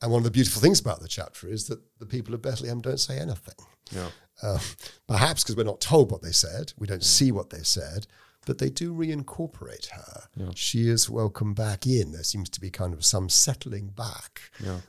And 0.00 0.10
one 0.10 0.18
of 0.20 0.24
the 0.24 0.30
beautiful 0.30 0.60
things 0.60 0.80
about 0.80 1.00
the 1.00 1.08
chapter 1.08 1.48
is 1.48 1.66
that 1.66 1.80
the 1.98 2.06
people 2.06 2.34
of 2.34 2.42
Bethlehem 2.42 2.80
don't 2.80 2.98
say 2.98 3.18
anything. 3.18 3.54
Yeah. 3.90 4.08
Uh, 4.42 4.58
perhaps 5.06 5.44
because 5.44 5.56
we're 5.56 5.64
not 5.64 5.80
told 5.80 6.10
what 6.10 6.22
they 6.22 6.32
said, 6.32 6.72
we 6.78 6.86
don't 6.86 7.04
see 7.04 7.30
what 7.30 7.50
they 7.50 7.62
said, 7.62 8.06
but 8.46 8.58
they 8.58 8.70
do 8.70 8.92
reincorporate 8.94 9.88
her. 9.90 10.24
She 10.54 10.88
is 10.88 11.08
welcome 11.08 11.54
back 11.54 11.86
in. 11.86 12.12
There 12.12 12.22
seems 12.24 12.50
to 12.50 12.60
be 12.60 12.70
kind 12.70 12.92
of 12.92 13.04
some 13.04 13.28
settling 13.28 13.88
back 13.88 14.40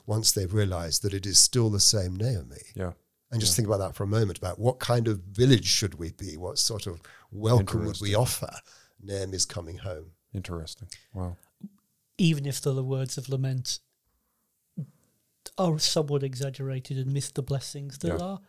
once 0.06 0.32
they've 0.32 0.54
realized 0.54 1.04
that 1.04 1.14
it 1.14 1.26
is 1.26 1.38
still 1.38 1.70
the 1.70 1.80
same 1.80 2.16
Naomi. 2.16 2.58
Yeah. 2.76 2.94
And 3.32 3.42
just 3.42 3.56
think 3.56 3.68
about 3.68 3.80
that 3.80 3.96
for 3.96 4.04
a 4.04 4.08
moment 4.08 4.38
about 4.38 4.60
what 4.60 4.80
kind 4.80 5.08
of 5.08 5.20
village 5.20 5.66
should 5.66 5.96
we 6.00 6.12
be? 6.12 6.38
What 6.38 6.60
sort 6.60 6.86
of 6.88 7.02
welcome 7.32 7.86
would 7.86 8.00
we 8.02 8.14
offer? 8.14 8.54
Naomi's 9.02 9.46
coming 9.46 9.78
home. 9.78 10.12
Interesting. 10.34 10.88
Wow. 11.14 11.36
even 12.18 12.46
if 12.46 12.62
the 12.62 12.84
words 12.84 13.18
of 13.18 13.30
lament 13.30 13.80
Oh, 15.56 15.74
are 15.74 15.80
somewhat 15.80 16.24
exaggerated 16.24 16.98
and 16.98 17.14
miss 17.14 17.30
the 17.32 17.44
blessings 17.44 18.00
there 18.00 18.18
Yeah. 18.18 18.24
are. 18.24 18.40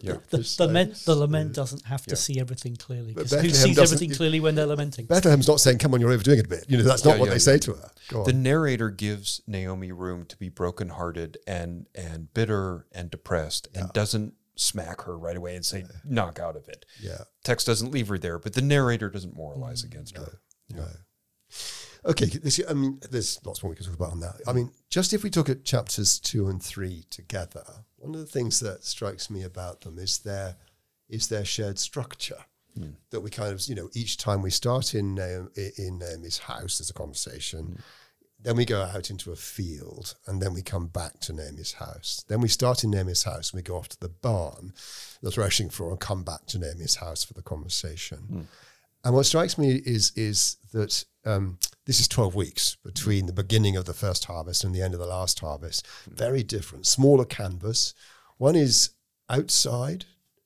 Yeah. 0.00 0.16
The, 0.30 0.38
the, 0.38 0.66
lament, 0.66 0.94
the 1.04 1.14
lament 1.14 1.52
doesn't 1.52 1.84
have 1.84 2.02
to 2.06 2.12
Yeah. 2.12 2.16
see 2.16 2.40
everything 2.40 2.76
clearly. 2.76 3.12
But 3.12 3.28
'cause 3.28 3.42
Who 3.42 3.50
sees 3.50 3.78
everything 3.78 4.10
clearly 4.14 4.40
when 4.40 4.54
they're 4.54 4.64
lamenting? 4.66 5.04
Bethlehem's 5.06 5.48
not 5.48 5.60
saying, 5.60 5.78
come 5.78 5.92
on, 5.92 6.00
you're 6.00 6.10
overdoing 6.12 6.38
it 6.38 6.46
a 6.46 6.48
bit. 6.48 6.64
You 6.68 6.78
know, 6.78 6.82
that's 6.82 7.04
not 7.04 7.14
Yeah, 7.16 7.20
what 7.20 7.26
yeah, 7.26 7.30
they 7.32 7.34
yeah. 7.36 7.38
say 7.40 7.58
to 7.58 7.74
her. 7.74 7.90
Go 8.08 8.24
The 8.24 8.32
on. 8.32 8.42
narrator 8.42 8.88
gives 8.88 9.42
Naomi 9.46 9.92
room 9.92 10.24
to 10.26 10.36
be 10.38 10.48
brokenhearted 10.48 11.36
and 11.46 11.86
and 11.94 12.32
bitter 12.32 12.86
and 12.92 13.10
depressed, 13.10 13.68
and 13.74 13.92
doesn't 13.92 14.32
smack 14.54 15.02
her 15.02 15.18
right 15.18 15.36
away 15.36 15.54
and 15.56 15.66
say 15.66 15.84
knock 16.04 16.38
out 16.38 16.56
of 16.56 16.66
it. 16.68 16.86
Yeah. 16.98 17.24
Text 17.44 17.66
doesn't 17.66 17.90
leave 17.90 18.08
her 18.08 18.16
there, 18.16 18.38
but 18.38 18.54
the 18.54 18.62
narrator 18.62 19.10
doesn't 19.10 19.36
moralize 19.36 19.82
mm, 19.82 19.86
against 19.92 20.16
her. 20.16 20.40
No. 20.70 20.86
Okay, 22.04 22.26
this, 22.26 22.60
I 22.68 22.74
mean, 22.74 23.00
there's 23.10 23.40
lots 23.44 23.62
more 23.62 23.70
we 23.70 23.76
can 23.76 23.86
talk 23.86 23.94
about 23.94 24.12
on 24.12 24.20
that. 24.20 24.40
I 24.46 24.52
mean, 24.52 24.70
just 24.90 25.12
if 25.12 25.22
we 25.22 25.30
look 25.30 25.48
at 25.48 25.64
chapters 25.64 26.18
two 26.18 26.48
and 26.48 26.62
three 26.62 27.04
together, 27.10 27.64
one 27.96 28.14
of 28.14 28.20
the 28.20 28.26
things 28.26 28.60
that 28.60 28.84
strikes 28.84 29.30
me 29.30 29.42
about 29.42 29.80
them 29.80 29.98
is 29.98 30.18
their 30.18 30.56
is 31.08 31.28
their 31.28 31.44
shared 31.44 31.78
structure. 31.78 32.44
Hmm. 32.76 32.90
That 33.10 33.20
we 33.20 33.30
kind 33.30 33.52
of, 33.52 33.66
you 33.68 33.74
know, 33.74 33.88
each 33.94 34.18
time 34.18 34.42
we 34.42 34.50
start 34.50 34.94
in 34.94 35.14
Naomi, 35.14 35.48
in 35.78 35.98
Naomi's 35.98 36.38
house, 36.38 36.78
there's 36.78 36.90
a 36.90 36.94
conversation. 36.94 37.60
Hmm. 37.60 37.80
Then 38.38 38.56
we 38.56 38.66
go 38.66 38.82
out 38.82 39.08
into 39.10 39.32
a 39.32 39.36
field, 39.36 40.14
and 40.26 40.42
then 40.42 40.52
we 40.52 40.62
come 40.62 40.88
back 40.88 41.20
to 41.20 41.32
Naomi's 41.32 41.72
house. 41.72 42.22
Then 42.28 42.42
we 42.42 42.48
start 42.48 42.84
in 42.84 42.90
Naomi's 42.90 43.24
house, 43.24 43.50
and 43.50 43.58
we 43.58 43.62
go 43.62 43.76
off 43.76 43.88
to 43.88 43.98
the 43.98 44.10
barn, 44.10 44.74
the 45.22 45.30
threshing 45.30 45.70
floor, 45.70 45.90
and 45.90 45.98
come 45.98 46.22
back 46.22 46.44
to 46.48 46.58
Naomi's 46.58 46.96
house 46.96 47.24
for 47.24 47.32
the 47.32 47.42
conversation. 47.42 48.18
Hmm. 48.18 48.40
And 49.04 49.14
what 49.14 49.26
strikes 49.26 49.56
me 49.56 49.76
is 49.84 50.12
is 50.16 50.56
that 50.72 51.04
um, 51.24 51.58
this 51.86 52.00
is 52.00 52.08
12 52.08 52.34
weeks 52.34 52.76
between 52.84 53.26
the 53.26 53.32
beginning 53.32 53.76
of 53.76 53.84
the 53.84 53.94
first 53.94 54.26
harvest 54.26 54.64
and 54.64 54.74
the 54.74 54.82
end 54.82 54.92
of 54.92 55.00
the 55.00 55.06
last 55.06 55.38
harvest. 55.40 55.86
Very 56.06 56.42
different, 56.42 56.86
smaller 56.86 57.24
canvas. 57.24 57.94
One 58.38 58.56
is 58.56 58.90
outside 59.30 60.04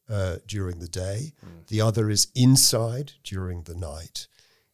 uh, 0.08 0.36
during 0.46 0.78
the 0.80 0.88
day, 0.88 1.32
the 1.68 1.80
other 1.80 2.10
is 2.10 2.28
inside 2.34 3.12
during 3.24 3.62
the 3.62 3.74
night. 3.74 4.26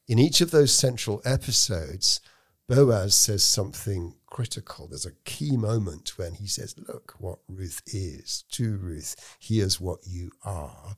In 0.09 0.19
each 0.19 0.41
of 0.41 0.51
those 0.51 0.73
central 0.73 1.21
episodes, 1.25 2.21
Boaz 2.69 3.15
says 3.15 3.45
something 3.45 4.15
critical. 4.27 4.89
There's 4.89 5.07
a 5.07 5.13
key 5.25 5.57
moment 5.57 6.19
when 6.19 6.35
he 6.35 6.47
says, 6.47 6.75
Look 6.89 7.15
what 7.19 7.39
Ruth 7.49 7.83
is. 7.87 8.45
To 8.53 8.77
Ruth, 8.77 9.37
here's 9.39 9.81
what 9.81 10.01
you 10.07 10.33
are. 10.43 10.97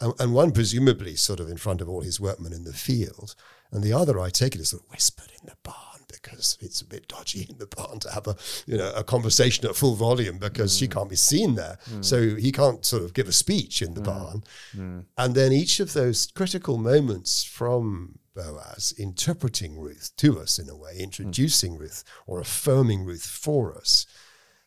And, 0.00 0.14
and 0.18 0.34
one 0.34 0.52
presumably 0.52 1.16
sort 1.16 1.40
of 1.40 1.50
in 1.50 1.56
front 1.56 1.80
of 1.80 1.88
all 1.88 2.02
his 2.02 2.20
workmen 2.20 2.52
in 2.52 2.64
the 2.64 2.72
field, 2.72 3.34
and 3.70 3.82
the 3.82 3.92
other, 3.92 4.18
I 4.20 4.30
take 4.30 4.54
it, 4.54 4.60
is 4.60 4.70
sort 4.70 4.84
of 4.84 4.90
whispered 4.90 5.30
in 5.40 5.46
the 5.46 5.56
barn 5.62 5.76
because 6.08 6.58
it's 6.60 6.80
a 6.80 6.84
bit 6.84 7.08
dodgy 7.08 7.46
in 7.48 7.58
the 7.58 7.66
barn 7.66 7.98
to 8.00 8.10
have 8.10 8.26
a 8.26 8.36
you 8.66 8.76
know 8.76 8.92
a 8.96 9.04
conversation 9.04 9.66
at 9.66 9.76
full 9.76 9.94
volume 9.94 10.38
because 10.38 10.76
she 10.76 10.86
mm. 10.86 10.92
can't 10.92 11.10
be 11.10 11.16
seen 11.16 11.54
there, 11.54 11.78
mm. 11.90 12.04
so 12.04 12.34
he 12.36 12.52
can't 12.52 12.84
sort 12.84 13.02
of 13.02 13.14
give 13.14 13.28
a 13.28 13.32
speech 13.32 13.82
in 13.82 13.94
the 13.94 14.00
mm. 14.00 14.04
barn. 14.04 14.44
And 15.16 15.34
then 15.34 15.52
each 15.52 15.80
of 15.80 15.92
those 15.92 16.28
critical 16.34 16.78
moments 16.78 17.44
from 17.44 18.18
Boaz 18.34 18.92
interpreting 18.98 19.78
Ruth 19.78 20.12
to 20.16 20.38
us 20.38 20.58
in 20.58 20.68
a 20.68 20.76
way, 20.76 20.96
introducing 20.98 21.76
Ruth 21.76 22.04
or 22.26 22.40
affirming 22.40 23.04
Ruth 23.04 23.24
for 23.24 23.76
us, 23.76 24.06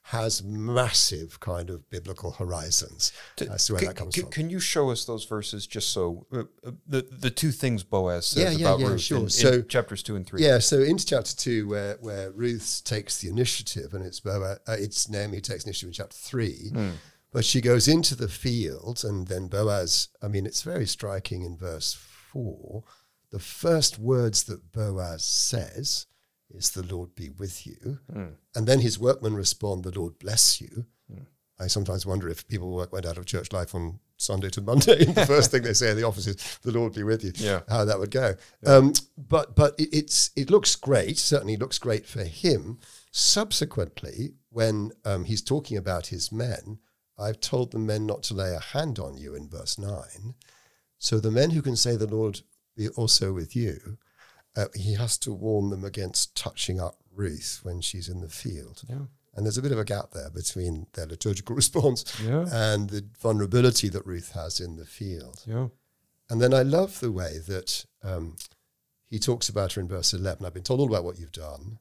has 0.09 0.41
massive 0.43 1.39
kind 1.39 1.69
of 1.69 1.87
biblical 1.91 2.31
horizons. 2.31 3.13
That's 3.37 3.69
where 3.69 3.77
can, 3.79 3.87
that 3.89 3.95
comes 3.95 4.15
can, 4.15 4.23
from. 4.23 4.31
can 4.31 4.49
you 4.49 4.59
show 4.59 4.89
us 4.89 5.05
those 5.05 5.23
verses 5.25 5.67
just 5.67 5.91
so 5.91 6.25
uh, 6.33 6.39
uh, 6.65 6.71
the 6.87 7.07
the 7.11 7.29
two 7.29 7.51
things 7.51 7.83
Boaz 7.83 8.25
says 8.25 8.43
Yeah, 8.43 8.49
yeah, 8.59 8.67
about 8.67 8.79
yeah, 8.79 8.87
Ruth 8.87 9.01
sure. 9.01 9.17
in, 9.17 9.23
in 9.25 9.29
So- 9.29 9.61
chapters 9.61 10.01
two 10.01 10.15
and 10.15 10.25
three? 10.25 10.41
Yeah, 10.43 10.57
so 10.57 10.79
into 10.79 11.05
chapter 11.05 11.35
two, 11.35 11.67
where 11.67 11.97
where 12.01 12.31
Ruth 12.31 12.81
takes 12.85 13.21
the 13.21 13.29
initiative, 13.29 13.93
and 13.93 14.03
it's 14.03 14.19
Boaz, 14.19 14.57
uh, 14.67 14.75
it's 14.79 15.09
Naomi 15.09 15.37
who 15.37 15.41
takes 15.41 15.65
initiative 15.65 15.89
in 15.89 15.93
chapter 15.93 16.17
three, 16.17 16.71
but 17.31 17.45
she 17.45 17.61
goes 17.61 17.87
into 17.87 18.15
the 18.15 18.27
field, 18.27 19.03
and 19.03 19.27
then 19.27 19.47
Boaz. 19.47 20.07
I 20.23 20.27
mean, 20.27 20.47
it's 20.47 20.63
very 20.63 20.87
striking 20.87 21.43
in 21.43 21.55
verse 21.55 21.93
four. 21.93 22.83
The 23.31 23.37
first 23.37 23.99
words 23.99 24.45
that 24.45 24.71
Boaz 24.71 25.23
says 25.23 26.07
is, 26.53 26.71
"The 26.71 26.83
Lord 26.83 27.15
be 27.15 27.29
with 27.29 27.65
you," 27.67 27.99
and 28.55 28.67
then 28.67 28.79
his 28.81 28.97
workmen 28.99 29.35
respond, 29.35 29.83
"The 29.83 29.97
Lord 29.99 30.17
bless 30.19 30.59
you." 30.61 30.85
I 31.61 31.67
sometimes 31.67 32.05
wonder 32.05 32.29
if 32.29 32.47
people 32.47 32.71
work, 32.71 32.93
went 32.93 33.05
out 33.05 33.17
of 33.17 33.25
church 33.25 33.51
life 33.51 33.75
on 33.75 33.99
Sunday 34.15 34.49
to 34.51 34.61
Monday, 34.61 35.05
and 35.05 35.13
the 35.15 35.25
first 35.25 35.51
thing 35.51 35.63
they 35.63 35.73
say 35.73 35.91
in 35.91 35.97
the 35.97 36.05
office 36.07 36.25
is, 36.27 36.37
"The 36.61 36.71
Lord 36.71 36.93
be 36.93 37.03
with 37.03 37.23
you." 37.23 37.33
Yeah. 37.35 37.61
how 37.67 37.83
that 37.85 37.99
would 37.99 38.11
go. 38.11 38.35
Um, 38.65 38.93
but 39.17 39.55
but 39.55 39.77
it, 39.77 39.89
it's 39.91 40.31
it 40.35 40.49
looks 40.49 40.75
great. 40.75 41.17
Certainly 41.17 41.57
looks 41.57 41.77
great 41.77 42.05
for 42.05 42.23
him. 42.23 42.79
Subsequently, 43.11 44.33
when 44.49 44.91
um, 45.05 45.25
he's 45.25 45.41
talking 45.41 45.77
about 45.77 46.07
his 46.07 46.31
men, 46.31 46.79
I've 47.17 47.39
told 47.39 47.71
the 47.71 47.79
men 47.79 48.05
not 48.05 48.23
to 48.23 48.33
lay 48.33 48.53
a 48.53 48.59
hand 48.59 48.97
on 48.99 49.17
you 49.17 49.35
in 49.35 49.49
verse 49.49 49.77
nine. 49.77 50.35
So 50.97 51.19
the 51.19 51.31
men 51.31 51.51
who 51.51 51.61
can 51.61 51.75
say, 51.75 51.95
"The 51.95 52.07
Lord 52.07 52.41
be 52.75 52.87
also 52.89 53.33
with 53.33 53.55
you," 53.55 53.97
uh, 54.59 54.67
he 54.75 54.93
has 54.95 55.17
to 55.19 55.31
warn 55.33 55.69
them 55.69 55.83
against 55.85 56.35
touching 56.35 56.79
up 56.79 56.95
Ruth 57.15 57.59
when 57.63 57.81
she's 57.81 58.09
in 58.09 58.21
the 58.21 58.29
field. 58.29 58.83
Yeah. 58.89 59.05
And 59.35 59.45
there's 59.45 59.57
a 59.57 59.61
bit 59.61 59.71
of 59.71 59.79
a 59.79 59.85
gap 59.85 60.11
there 60.11 60.29
between 60.29 60.87
their 60.93 61.05
liturgical 61.05 61.55
response 61.61 62.03
Yeah. 62.23 62.45
and 62.51 62.89
the 62.89 63.05
vulnerability 63.21 63.89
that 63.89 64.05
Ruth 64.05 64.31
has 64.33 64.59
in 64.59 64.75
the 64.75 64.85
field. 64.85 65.43
Yeah. 65.45 65.67
And 66.29 66.41
then 66.41 66.53
I 66.53 66.61
love 66.63 66.99
the 66.99 67.11
way 67.11 67.37
that 67.47 67.85
um, 68.03 68.35
he 69.05 69.17
talks 69.19 69.49
about 69.49 69.73
her 69.73 69.81
in 69.81 69.87
verse 69.87 70.13
11. 70.13 70.45
I've 70.45 70.53
been 70.53 70.63
told 70.63 70.79
all 70.79 70.87
about 70.87 71.03
what 71.03 71.17
you've 71.19 71.31
done. 71.31 71.79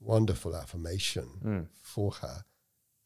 Wonderful 0.00 0.54
affirmation 0.56 1.68
for 1.82 2.12
her. 2.22 2.44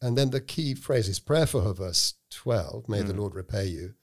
And 0.01 0.19
then 0.19 0.31
the 0.31 0.41
key 0.41 0.75
phrase 0.75 1.09
is 1.09 1.19
prayer 1.21 1.47
for 1.47 1.63
her, 1.63 1.73
verse 1.73 2.15
12. 2.31 2.89
May 2.89 3.03
the 3.03 3.15
Lord 3.15 3.35
repay 3.35 3.67
you. 3.67 3.95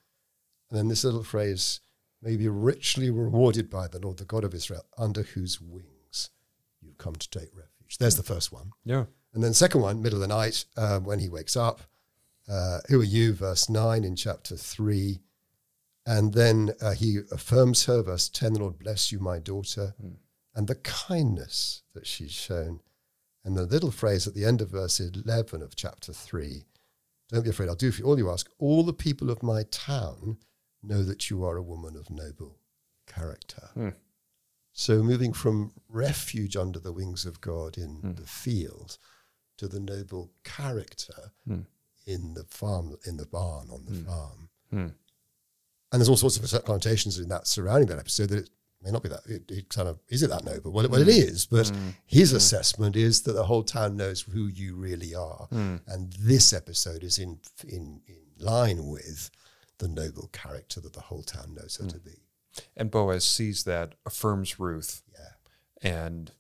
And 0.69 0.77
then 0.79 0.87
this 0.87 1.03
little 1.03 1.23
phrase, 1.23 1.81
may 2.21 2.35
be 2.35 2.47
richly 2.47 3.09
rewarded 3.09 3.69
by 3.69 3.87
the 3.87 3.99
Lord, 3.99 4.17
the 4.17 4.25
God 4.25 4.43
of 4.43 4.53
Israel, 4.53 4.85
under 4.97 5.23
whose 5.23 5.61
wings 5.61 6.29
you've 6.81 6.97
come 6.97 7.15
to 7.15 7.29
take 7.29 7.55
refuge. 7.55 7.97
There's 7.97 8.17
the 8.17 8.23
first 8.23 8.51
one. 8.51 8.71
Yeah. 8.83 9.05
And 9.33 9.43
then 9.43 9.53
second 9.53 9.81
one, 9.81 10.01
middle 10.01 10.21
of 10.21 10.27
the 10.27 10.35
night, 10.35 10.65
um, 10.75 11.05
when 11.05 11.19
he 11.19 11.29
wakes 11.29 11.55
up, 11.55 11.81
uh, 12.49 12.79
who 12.89 12.99
are 12.99 13.05
you, 13.05 13.33
verse 13.33 13.69
9 13.69 14.03
in 14.03 14.15
chapter 14.15 14.55
3. 14.55 15.19
And 16.05 16.33
then 16.33 16.71
uh, 16.81 16.93
he 16.93 17.19
affirms 17.31 17.85
her, 17.85 18.01
verse 18.01 18.27
10, 18.29 18.53
the 18.53 18.59
Lord 18.59 18.79
bless 18.79 19.11
you, 19.11 19.19
my 19.19 19.37
daughter, 19.37 19.93
and 20.55 20.67
the 20.67 20.75
kindness 20.75 21.83
that 21.93 22.07
she's 22.07 22.31
shown. 22.31 22.81
And 23.45 23.55
the 23.55 23.65
little 23.65 23.91
phrase 23.91 24.27
at 24.27 24.33
the 24.33 24.45
end 24.45 24.61
of 24.61 24.71
verse 24.71 24.99
11 24.99 25.61
of 25.61 25.75
chapter 25.75 26.11
3, 26.11 26.65
don't 27.29 27.43
be 27.43 27.51
afraid, 27.51 27.69
I'll 27.69 27.75
do 27.75 27.91
for 27.91 28.01
you 28.01 28.07
all 28.07 28.17
you 28.17 28.31
ask. 28.31 28.49
All 28.57 28.83
the 28.83 28.93
people 28.93 29.29
of 29.29 29.43
my 29.43 29.63
town 29.69 30.37
know 30.81 31.03
that 31.03 31.29
you 31.29 31.43
are 31.43 31.57
a 31.57 31.63
woman 31.63 31.95
of 31.95 32.09
noble 32.09 32.59
character. 33.07 33.69
Hmm. 33.73 33.89
So 34.71 35.03
moving 35.03 35.33
from 35.33 35.73
refuge 35.89 36.55
under 36.55 36.79
the 36.79 36.93
wings 36.93 37.25
of 37.25 37.41
God 37.41 37.77
in 37.77 37.95
hmm. 37.95 38.13
the 38.13 38.27
field 38.27 38.97
to 39.57 39.67
the 39.67 39.79
noble 39.79 40.31
character 40.43 41.31
hmm. 41.45 41.61
in 42.05 42.33
the 42.33 42.45
farm, 42.45 42.95
in 43.05 43.17
the 43.17 43.25
barn, 43.25 43.67
on 43.71 43.85
the 43.85 44.03
farm. 44.05 44.49
And 45.91 45.99
there's 45.99 46.09
all 46.09 46.17
sorts 46.17 46.53
of 46.53 46.65
connotations 46.65 47.17
in 47.17 47.29
that 47.29 47.47
surrounding 47.47 47.89
that 47.89 47.99
episode 47.99 48.29
that 48.29 48.45
it 48.45 48.49
may 48.81 48.91
not 48.91 49.01
be 49.01 49.09
that. 49.09 49.21
It, 49.25 49.49
it 49.49 49.69
kind 49.69 49.87
of 49.87 49.99
is 50.07 50.21
it 50.21 50.29
that 50.29 50.45
noble? 50.45 50.71
Well, 50.71 50.85
it, 50.85 50.91
well, 50.91 51.01
it 51.01 51.07
is, 51.07 51.47
but 51.47 51.71
his 52.05 52.31
assessment 52.31 52.95
is 52.95 53.23
that 53.23 53.33
the 53.33 53.45
whole 53.45 53.63
town 53.63 53.97
knows 53.97 54.21
who 54.21 54.45
you 54.47 54.75
really 54.75 55.15
are, 55.15 55.47
and 55.87 56.13
this 56.13 56.53
episode 56.53 57.03
is 57.03 57.17
in 57.17 57.39
in 57.67 58.01
in 58.07 58.21
line 58.37 58.85
with 58.85 59.31
the 59.79 59.87
noble 59.87 60.29
character 60.31 60.79
that 60.79 60.93
the 60.93 61.01
whole 61.01 61.23
town 61.23 61.55
knows 61.55 61.77
her 61.77 61.83
hmm. 61.83 61.89
to 61.89 61.99
be. 61.99 62.21
And 62.75 62.91
Boaz 62.91 63.25
sees 63.25 63.63
that, 63.63 63.95
affirms 64.05 64.59
Ruth, 64.59 65.01
Yeah. 65.13 65.89
and 65.91 66.31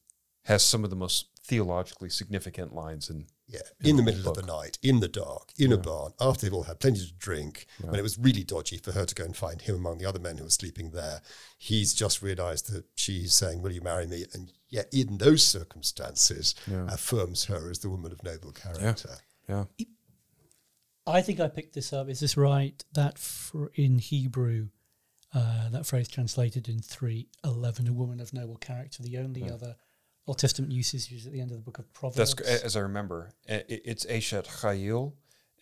has 0.43 0.63
some 0.63 0.83
of 0.83 0.89
the 0.89 0.95
most 0.95 1.27
theologically 1.43 2.09
significant 2.09 2.73
lines 2.73 3.09
in 3.09 3.27
Yeah, 3.47 3.61
in 3.79 3.95
the 3.95 4.03
whole 4.03 4.11
middle 4.11 4.29
of 4.29 4.35
the 4.35 4.43
night, 4.43 4.77
in 4.83 4.99
the 4.99 5.07
dark, 5.07 5.53
in 5.57 5.71
a 5.71 5.77
barn, 5.77 6.13
after 6.21 6.45
they've 6.45 6.53
all 6.53 6.63
had 6.63 6.79
plenty 6.79 6.99
to 6.99 7.13
drink, 7.13 7.65
when 7.81 7.95
it 7.99 8.03
was 8.03 8.17
really 8.19 8.43
dodgy 8.43 8.77
for 8.77 8.91
her 8.91 9.05
to 9.05 9.15
go 9.15 9.23
and 9.23 9.35
find 9.35 9.61
him 9.63 9.75
among 9.75 9.97
the 9.97 10.05
other 10.05 10.19
men 10.19 10.37
who 10.37 10.43
were 10.43 10.51
sleeping 10.51 10.91
there. 10.91 11.21
He's 11.57 11.95
just 11.95 12.21
realised 12.21 12.71
that 12.71 12.85
she's 12.95 13.33
saying, 13.33 13.63
Will 13.63 13.71
you 13.71 13.81
marry 13.81 14.05
me? 14.05 14.25
And 14.33 14.53
yet, 14.67 14.87
in 14.91 15.17
those 15.17 15.41
circumstances, 15.43 16.53
affirms 16.67 17.45
her 17.45 17.71
as 17.71 17.79
the 17.79 17.89
woman 17.89 18.11
of 18.11 18.21
noble 18.23 18.51
character. 18.51 19.17
yeah. 19.47 19.65
I 21.09 21.21
think 21.21 21.39
I 21.39 21.47
picked 21.47 21.73
this 21.73 21.93
up. 21.93 22.09
Is 22.09 22.19
this 22.19 22.37
right? 22.37 22.83
That 22.93 23.17
fr- 23.17 23.67
in 23.75 23.99
Hebrew, 23.99 24.69
uh, 25.33 25.69
that 25.69 25.85
phrase 25.85 26.07
translated 26.07 26.69
in 26.69 26.79
three 26.79 27.27
eleven, 27.43 27.87
a 27.87 27.93
woman 27.93 28.19
of 28.19 28.33
noble 28.33 28.57
character. 28.57 29.03
The 29.03 29.17
only 29.17 29.49
other 29.49 29.75
Old 30.27 30.37
Testament 30.37 30.71
usage 30.71 31.11
is 31.11 31.25
at 31.25 31.33
the 31.33 31.41
end 31.41 31.51
of 31.51 31.57
the 31.57 31.63
book 31.63 31.79
of 31.79 31.91
Proverbs. 31.93 32.35
That's 32.35 32.63
as 32.63 32.75
I 32.75 32.81
remember. 32.81 33.31
It's 33.47 34.05
Eshet 34.05 34.47
Chayil, 34.61 35.13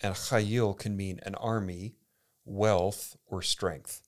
and 0.02 0.16
Chayil 0.16 0.78
can 0.78 0.96
mean 0.96 1.20
an 1.24 1.36
army, 1.36 1.96
wealth, 2.46 3.18
or 3.26 3.42
strength. 3.42 4.02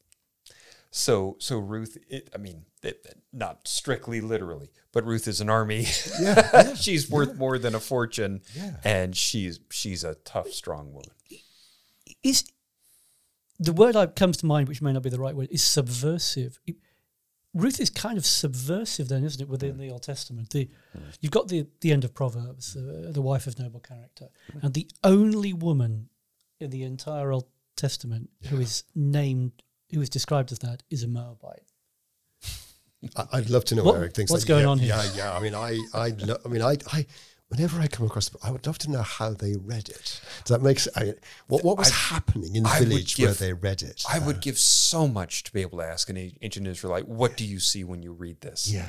So, 0.91 1.35
so 1.39 1.57
Ruth. 1.59 1.97
It, 2.09 2.29
I 2.33 2.37
mean, 2.37 2.65
it, 2.81 3.05
not 3.31 3.67
strictly 3.67 4.21
literally, 4.21 4.71
but 4.91 5.05
Ruth 5.05 5.27
is 5.27 5.39
an 5.41 5.49
army. 5.49 5.85
Yeah, 6.19 6.73
she's 6.75 7.09
worth 7.09 7.35
more 7.37 7.57
than 7.59 7.75
a 7.75 7.79
fortune, 7.79 8.41
Yeah. 8.55 8.77
and 8.83 9.15
she's 9.15 9.59
she's 9.69 10.03
a 10.03 10.15
tough, 10.25 10.49
strong 10.49 10.91
woman. 10.93 11.11
is 12.23 12.43
the 13.59 13.73
word 13.73 13.93
that 13.95 14.15
comes 14.15 14.37
to 14.37 14.45
mind, 14.45 14.67
which 14.67 14.81
may 14.81 14.93
not 14.93 15.03
be 15.03 15.09
the 15.09 15.19
right 15.19 15.35
word, 15.35 15.49
is 15.51 15.63
subversive. 15.63 16.59
It- 16.65 16.77
Ruth 17.55 17.79
is 17.79 17.89
kind 17.89 18.15
of 18.19 18.27
subversive, 18.27 19.07
then, 19.09 19.23
isn't 19.23 19.41
it, 19.41 19.49
within 19.49 19.79
the 19.79 19.89
Old 19.89 20.03
Testament? 20.03 20.51
The, 20.51 20.69
You've 21.19 21.31
got 21.31 21.47
the 21.47 21.65
the 21.81 21.91
end 21.91 22.03
of 22.05 22.13
Proverbs, 22.13 22.75
uh, 22.77 23.11
the 23.11 23.23
wife 23.23 23.47
of 23.47 23.57
noble 23.57 23.79
character, 23.79 24.29
and 24.61 24.73
the 24.75 24.87
only 25.03 25.51
woman 25.53 26.09
in 26.59 26.69
the 26.69 26.83
entire 26.83 27.31
Old 27.31 27.45
Testament 27.75 28.29
who 28.49 28.59
is 28.59 28.83
named, 28.93 29.63
who 29.93 30.01
is 30.01 30.09
described 30.09 30.51
as 30.51 30.59
that, 30.59 30.83
is 30.89 31.03
a 31.03 31.07
Moabite. 31.07 31.63
I, 33.15 33.25
I'd 33.33 33.49
love 33.49 33.65
to 33.65 33.75
know 33.75 33.83
What- 33.83 33.95
Eric 33.95 34.13
thinks. 34.13 34.31
what's 34.31 34.43
like, 34.43 34.49
going 34.49 34.63
yeah, 34.63 34.69
on 34.69 34.79
here? 34.79 34.89
Yeah, 34.89 35.11
yeah. 35.15 35.33
I 35.33 35.39
mean, 35.39 35.55
I, 35.55 35.79
I, 35.93 36.09
lo- 36.19 36.37
I 36.45 36.47
mean, 36.49 36.61
I, 36.61 36.77
I. 36.91 37.05
Whenever 37.47 37.81
I 37.81 37.87
come 37.87 38.05
across, 38.05 38.29
the 38.29 38.33
book, 38.33 38.41
I 38.43 38.51
would 38.51 38.67
love 38.67 38.77
to 38.79 38.91
know 38.91 39.01
how 39.01 39.31
they 39.33 39.55
read 39.55 39.89
it. 39.89 40.21
Does 40.43 40.55
that 40.55 40.61
make 40.61 40.77
sense? 40.79 40.95
I 40.95 41.05
mean, 41.05 41.15
what, 41.47 41.63
what 41.63 41.79
was 41.79 41.89
happening 41.89 42.55
in 42.55 42.61
the 42.61 42.69
I 42.69 42.79
would 42.81 42.89
village 42.89 43.17
where 43.17 43.33
they 43.33 43.53
read 43.53 43.81
it? 43.81 44.03
I 44.07 44.19
would 44.19 44.35
uh, 44.35 44.39
give 44.39 44.59
so 44.59 45.07
much 45.07 45.45
to 45.45 45.51
be 45.51 45.61
able 45.61 45.79
to 45.79 45.83
ask 45.85 46.11
an 46.11 46.17
a- 46.17 46.31
ancient 46.43 46.67
Israelite, 46.67 47.07
"What 47.07 47.37
do 47.37 47.45
you 47.45 47.59
see 47.59 47.83
when 47.83 48.03
you 48.03 48.11
read 48.11 48.41
this?" 48.41 48.71
Yeah. 48.71 48.85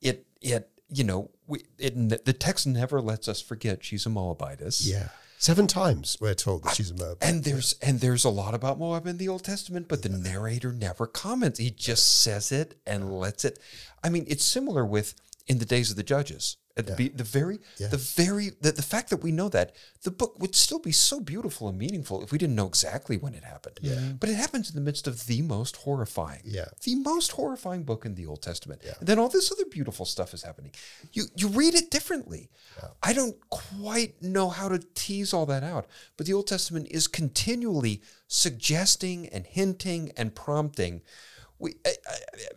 it 0.00 0.26
it 0.40 0.70
you 0.88 1.02
know 1.02 1.30
we, 1.48 1.64
it 1.76 2.24
the 2.24 2.32
text 2.32 2.68
never 2.68 3.00
lets 3.00 3.26
us 3.26 3.40
forget 3.42 3.82
she's 3.82 4.06
a 4.06 4.10
Moabitess. 4.10 4.86
Yeah. 4.86 5.08
Seven 5.38 5.66
times 5.66 6.16
we're 6.20 6.34
told 6.34 6.64
that 6.64 6.74
she's 6.74 6.90
a 6.90 6.94
Moabite. 6.94 7.28
And 7.28 7.44
there's 7.44 7.74
and 7.82 8.00
there's 8.00 8.24
a 8.24 8.30
lot 8.30 8.54
about 8.54 8.78
Moab 8.78 9.06
in 9.06 9.18
the 9.18 9.28
Old 9.28 9.44
Testament, 9.44 9.88
but 9.88 10.02
the 10.02 10.08
narrator 10.08 10.72
never 10.72 11.06
comments. 11.06 11.58
He 11.58 11.70
just 11.70 12.22
says 12.22 12.50
it 12.50 12.80
and 12.86 13.18
lets 13.18 13.44
it. 13.44 13.58
I 14.02 14.08
mean, 14.08 14.24
it's 14.28 14.44
similar 14.44 14.84
with 14.86 15.14
in 15.46 15.58
the 15.58 15.66
days 15.66 15.90
of 15.90 15.96
the 15.96 16.02
judges. 16.02 16.56
At 16.76 16.96
the, 16.96 17.08
the 17.08 17.22
very 17.24 17.60
Yeah. 17.78 17.86
the 17.88 17.96
very 17.96 18.50
the, 18.60 18.72
the 18.72 18.82
fact 18.82 19.10
that 19.10 19.18
we 19.22 19.30
know 19.30 19.48
that 19.50 19.76
the 20.02 20.10
book 20.10 20.40
would 20.40 20.56
still 20.56 20.80
be 20.80 20.90
so 20.92 21.20
beautiful 21.20 21.68
and 21.68 21.78
meaningful 21.78 22.22
if 22.24 22.32
we 22.32 22.38
didn't 22.38 22.56
know 22.56 22.66
exactly 22.66 23.16
when 23.16 23.34
it 23.34 23.44
happened. 23.44 23.78
Yeah. 23.80 23.92
Mm-hmm. 23.92 24.12
But 24.16 24.28
it 24.28 24.34
happens 24.34 24.70
in 24.70 24.74
the 24.74 24.80
midst 24.80 25.06
of 25.06 25.26
the 25.26 25.40
most 25.42 25.76
horrifying. 25.76 26.42
Yeah. 26.44 26.66
The 26.82 26.96
most 26.96 27.32
horrifying 27.32 27.84
book 27.84 28.04
in 28.04 28.16
the 28.16 28.26
Old 28.26 28.42
Testament. 28.42 28.82
And 28.98 29.06
then 29.08 29.18
all 29.20 29.28
this 29.28 29.52
other 29.52 29.64
beautiful 29.70 30.04
stuff 30.04 30.34
is 30.34 30.42
happening. 30.42 30.72
You 31.12 31.24
you 31.36 31.46
read 31.48 31.74
it 31.74 31.90
differently. 31.90 32.50
I 33.02 33.12
don't 33.12 33.36
quite 33.50 34.20
know 34.20 34.48
how 34.48 34.68
to 34.68 34.80
tease 34.94 35.32
all 35.32 35.46
that 35.46 35.62
out, 35.62 35.86
but 36.16 36.26
the 36.26 36.32
Old 36.34 36.48
Testament 36.48 36.88
is 36.90 37.06
continually 37.06 38.02
suggesting 38.26 39.28
and 39.28 39.46
hinting 39.46 40.12
and 40.16 40.34
prompting. 40.34 41.02
We, 41.58 41.76
I, 41.86 41.90
I, 42.06 42.14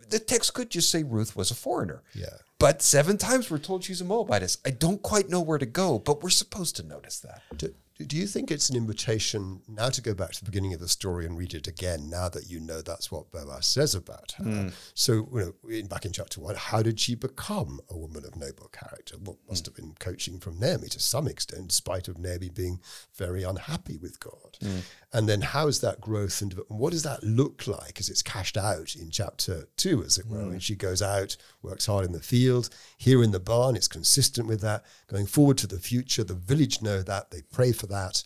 the 0.08 0.18
text 0.18 0.54
could 0.54 0.70
just 0.70 0.90
say 0.90 1.02
Ruth 1.02 1.36
was 1.36 1.50
a 1.50 1.54
foreigner. 1.54 2.02
Yeah. 2.14 2.26
But 2.58 2.82
seven 2.82 3.18
times 3.18 3.50
we're 3.50 3.58
told 3.58 3.84
she's 3.84 4.00
a 4.00 4.04
Moabitess. 4.04 4.58
I 4.66 4.70
don't 4.70 5.02
quite 5.02 5.28
know 5.28 5.40
where 5.40 5.58
to 5.58 5.66
go, 5.66 5.98
but 5.98 6.22
we're 6.22 6.30
supposed 6.30 6.76
to 6.76 6.82
notice 6.82 7.20
that. 7.20 7.42
Do, 7.56 7.74
do 8.06 8.16
you 8.16 8.26
think 8.26 8.50
it's 8.50 8.70
an 8.70 8.76
invitation 8.76 9.60
now 9.66 9.88
to 9.88 10.00
go 10.00 10.14
back 10.14 10.30
to 10.32 10.40
the 10.44 10.50
beginning 10.50 10.72
of 10.74 10.80
the 10.80 10.88
story 10.88 11.26
and 11.26 11.36
read 11.36 11.52
it 11.54 11.66
again 11.66 12.08
now 12.08 12.28
that 12.28 12.48
you 12.48 12.60
know 12.60 12.80
that's 12.80 13.10
what 13.10 13.30
Boaz 13.32 13.66
says 13.66 13.94
about 13.94 14.32
her? 14.38 14.44
Hmm. 14.44 14.68
So, 14.94 15.28
you 15.32 15.54
know, 15.64 15.70
in, 15.70 15.86
back 15.88 16.04
in 16.04 16.12
chapter 16.12 16.40
one, 16.40 16.54
how 16.56 16.82
did 16.82 17.00
she 17.00 17.14
become 17.16 17.80
a 17.90 17.96
woman 17.96 18.24
of 18.24 18.36
noble 18.36 18.68
character? 18.68 19.16
Well, 19.20 19.38
must 19.48 19.66
Hmm. 19.66 19.70
have 19.70 19.76
been 19.76 19.94
coaching 19.98 20.38
from 20.38 20.58
Naomi 20.60 20.88
to 20.90 21.00
some 21.00 21.26
extent, 21.26 21.62
in 21.62 21.70
spite 21.70 22.06
of 22.08 22.18
Naomi 22.18 22.48
being 22.50 22.80
very 23.16 23.42
unhappy 23.42 23.96
with 23.98 24.20
God. 24.20 24.56
Hmm. 24.60 24.78
And 25.12 25.28
then 25.28 25.40
how 25.40 25.66
is 25.66 25.80
that 25.80 26.00
growth 26.00 26.40
and 26.42 26.52
what 26.68 26.90
does 26.92 27.02
that 27.02 27.24
look 27.24 27.66
like 27.66 27.98
as 27.98 28.08
it's 28.08 28.22
cashed 28.22 28.56
out 28.56 28.94
in 28.94 29.10
chapter 29.10 29.68
two, 29.76 30.04
as 30.04 30.18
it 30.18 30.26
were, 30.26 30.42
Hmm. 30.44 30.50
when 30.50 30.60
she 30.60 30.76
goes 30.76 31.02
out, 31.02 31.36
works 31.62 31.86
hard 31.86 32.04
in 32.04 32.12
the 32.12 32.20
field, 32.20 32.70
here 32.96 33.22
in 33.22 33.30
the 33.30 33.40
barn, 33.40 33.76
it's 33.76 33.88
consistent 33.88 34.46
with 34.46 34.60
that. 34.60 34.84
Going 35.08 35.26
forward 35.26 35.58
to 35.58 35.66
the 35.66 35.78
future, 35.78 36.24
the 36.24 36.34
village 36.34 36.80
know 36.82 37.02
that, 37.02 37.30
they 37.30 37.42
pray 37.52 37.72
for 37.72 37.86
that. 37.88 38.22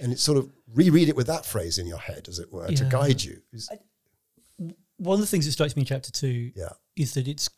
And 0.00 0.12
it's 0.12 0.22
sort 0.22 0.38
of 0.38 0.50
reread 0.74 1.08
it 1.08 1.16
with 1.16 1.26
that 1.26 1.46
phrase 1.46 1.78
in 1.78 1.86
your 1.86 1.98
head, 1.98 2.28
as 2.28 2.38
it 2.38 2.52
were, 2.52 2.68
to 2.68 2.84
guide 2.84 3.22
you. 3.22 3.40
Is- 3.52 3.68
One 4.98 5.14
of 5.14 5.20
the 5.20 5.26
things 5.26 5.46
that 5.46 5.52
strikes 5.52 5.74
me 5.76 5.80
in 5.82 5.86
chapter 5.86 6.10
two 6.12 6.52
yeah. 6.54 6.70
is 6.96 7.14
that 7.14 7.26
it's 7.28 7.48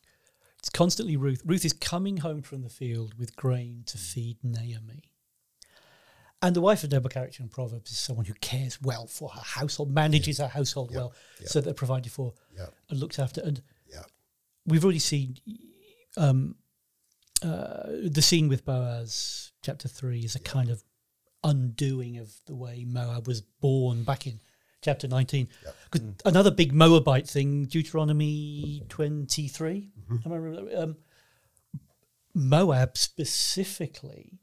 it's 0.59 0.71
constantly 0.71 1.17
Ruth. 1.17 1.43
Ruth 1.45 1.65
is 1.65 1.73
coming 1.73 2.17
home 2.17 2.43
from 2.43 2.63
the 2.63 2.69
field 2.69 3.15
with 3.17 3.37
grain 3.37 3.85
to 3.87 3.97
feed 3.99 4.39
Naomi. 4.43 5.13
And 6.43 6.55
the 6.55 6.61
wife 6.61 6.83
of 6.85 6.91
noble 6.93 7.11
character 7.11 7.43
in 7.43 7.49
Proverbs 7.49 7.91
is 7.91 7.99
someone 7.99 8.27
who 8.27 8.35
cares 8.35 8.81
well 8.81 9.07
for 9.07 9.29
her 9.31 9.41
household, 9.41 9.93
manages 9.93 10.39
her 10.39 10.47
household 10.49 10.95
well, 10.95 11.13
yeah. 11.41 11.47
so 11.49 11.61
that 11.61 11.65
they're 11.65 11.75
provided 11.75 12.11
for 12.13 12.35
Yeah. 12.57 12.67
and 12.91 12.99
looked 13.01 13.19
after. 13.19 13.41
And 13.41 13.59
Yeah. 13.59 13.63
We've 14.69 14.85
already 14.85 14.99
seen 14.99 15.37
um, 16.17 16.55
uh, 17.43 17.83
the 18.05 18.23
scene 18.23 18.49
with 18.49 18.65
Boaz, 18.65 19.53
chapter 19.63 19.89
three, 19.89 20.21
is 20.21 20.35
a 20.37 20.41
kind 20.41 20.71
of 20.71 20.83
undoing 21.45 22.19
of 22.19 22.33
the 22.47 22.55
way 22.55 22.85
Moab 22.87 23.27
was 23.27 23.41
born 23.41 24.03
back 24.05 24.27
in 24.27 24.41
chapter 24.83 25.07
19. 25.09 25.49
'Cause 25.91 26.01
Another 26.25 26.51
big 26.51 26.73
Moabite 26.73 27.29
thing, 27.29 27.67
Deuteronomy 27.67 28.83
23. 28.89 29.93
Am 30.25 30.33
I 30.33 30.37
remember, 30.37 30.77
um, 30.77 30.97
Moab 32.35 32.97
specifically 32.97 34.39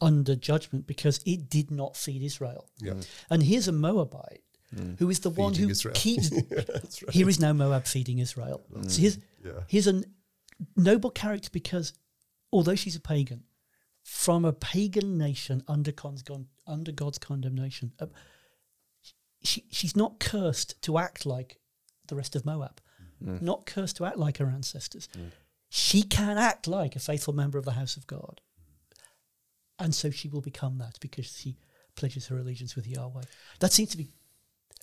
under 0.00 0.36
judgment 0.36 0.86
because 0.86 1.20
it 1.26 1.48
did 1.50 1.70
not 1.70 1.96
feed 1.96 2.22
Israel. 2.22 2.68
Yeah. 2.80 2.94
And 3.30 3.42
here's 3.42 3.66
a 3.68 3.72
Moabite 3.72 4.42
Mm. 4.74 4.98
who 4.98 5.08
is 5.08 5.20
the 5.20 5.30
one 5.30 5.54
who 5.54 5.68
Israel. 5.70 5.94
keeps. 5.94 6.30
Right. 6.50 6.98
Here 7.10 7.28
is 7.28 7.40
now 7.40 7.52
Moab 7.54 7.86
feeding 7.86 8.18
Israel. 8.18 8.60
So 8.86 9.00
here's, 9.00 9.18
Yeah. 9.44 9.60
here's 9.66 9.86
a 9.86 10.02
noble 10.76 11.10
character 11.10 11.48
because 11.52 11.94
although 12.52 12.74
she's 12.74 12.96
a 12.96 13.00
pagan, 13.00 13.44
from 14.02 14.44
a 14.44 14.52
pagan 14.52 15.16
nation 15.16 15.62
under, 15.68 15.90
God's, 15.92 16.22
under 16.66 16.92
God's 16.92 17.18
condemnation, 17.18 17.92
uh, 17.98 18.06
she, 19.42 19.64
she's 19.70 19.96
not 19.96 20.18
cursed 20.20 20.80
to 20.82 20.98
act 20.98 21.24
like 21.24 21.58
the 22.08 22.14
rest 22.16 22.36
of 22.36 22.44
Moab, 22.44 22.80
mm. 23.22 23.38
Mm. 23.38 23.42
not 23.42 23.64
cursed 23.66 23.96
to 23.96 24.04
act 24.04 24.18
like 24.18 24.36
her 24.38 24.48
ancestors. 24.48 25.08
She 25.70 26.02
can 26.02 26.36
act 26.38 26.66
like 26.66 26.96
a 26.96 27.00
faithful 27.00 27.34
member 27.34 27.58
of 27.58 27.64
the 27.64 27.72
house 27.72 27.96
of 27.96 28.06
God. 28.06 28.40
And 29.78 29.94
so 29.94 30.10
she 30.10 30.28
will 30.28 30.40
become 30.40 30.78
that 30.78 30.98
because 31.00 31.26
she 31.38 31.56
pledges 31.94 32.26
her 32.28 32.38
allegiance 32.38 32.74
with 32.74 32.86
Yahweh. 32.86 33.22
That 33.60 33.72
seems 33.72 33.90
to 33.90 33.96
be, 33.96 34.10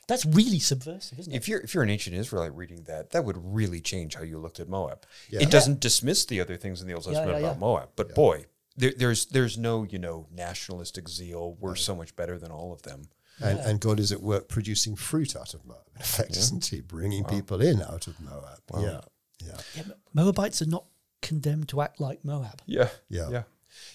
that's 0.08 0.26
really 0.26 0.60
subversive, 0.60 1.20
isn't 1.20 1.34
it? 1.34 1.36
If 1.36 1.48
you're 1.48 1.60
if 1.62 1.74
you're 1.74 1.84
an 1.84 1.89
ancient 1.89 2.15
Israelite 2.15 2.56
reading 2.56 2.84
that, 2.84 3.12
that 3.12 3.26
would 3.26 3.38
really 3.38 3.82
change 3.82 4.15
how 4.15 4.24
you 4.24 4.38
looked 4.38 4.60
at 4.60 4.70
Moab. 4.70 5.06
Yeah. 5.30 5.41
It 5.41 5.52
doesn't 5.52 5.80
dismiss 5.80 6.26
the 6.26 6.41
other 6.41 6.58
things 6.58 6.82
in 6.82 6.88
the 6.88 6.94
Old 6.94 7.06
Testament 7.06 7.32
yeah, 7.32 7.38
about 7.39 7.56
yeah. 7.56 7.60
Moab, 7.60 7.89
but 7.96 8.13
boy, 8.13 8.46
there, 8.78 8.94
there's 8.96 9.26
there's 9.28 9.58
no 9.58 9.84
you 9.84 10.00
know 10.00 10.28
nationalistic 10.32 11.10
zeal. 11.10 11.58
We're 11.60 11.76
so 11.76 11.96
much 11.96 12.15
better 12.15 12.38
than 12.38 12.52
all 12.52 12.72
of 12.74 12.84
them. 12.84 13.10
And, 13.41 13.60
and 13.60 13.80
God 13.82 14.00
is 14.00 14.13
at 14.13 14.22
work 14.22 14.48
producing 14.48 14.96
fruit 14.96 15.36
out 15.36 15.54
of 15.54 15.65
Moab, 15.65 15.82
in 15.94 16.02
effect, 16.02 16.38
isn't 16.38 16.65
he? 16.68 16.80
Bringing 16.80 17.26
people 17.26 17.62
in 17.62 17.82
out 17.82 18.08
of 18.08 18.20
Moab. 18.22 18.62
Yeah. 18.80 19.02
Yeah. 19.46 19.58
Yeah, 19.76 19.84
Moabites 20.13 20.62
are 20.62 20.68
not 20.68 20.86
condemned 21.22 21.68
to 21.70 21.82
act 21.82 22.00
like 22.00 22.24
Moab. 22.24 22.62
Yeah, 22.65 22.89
Yeah. 23.10 23.30
yeah. 23.30 23.44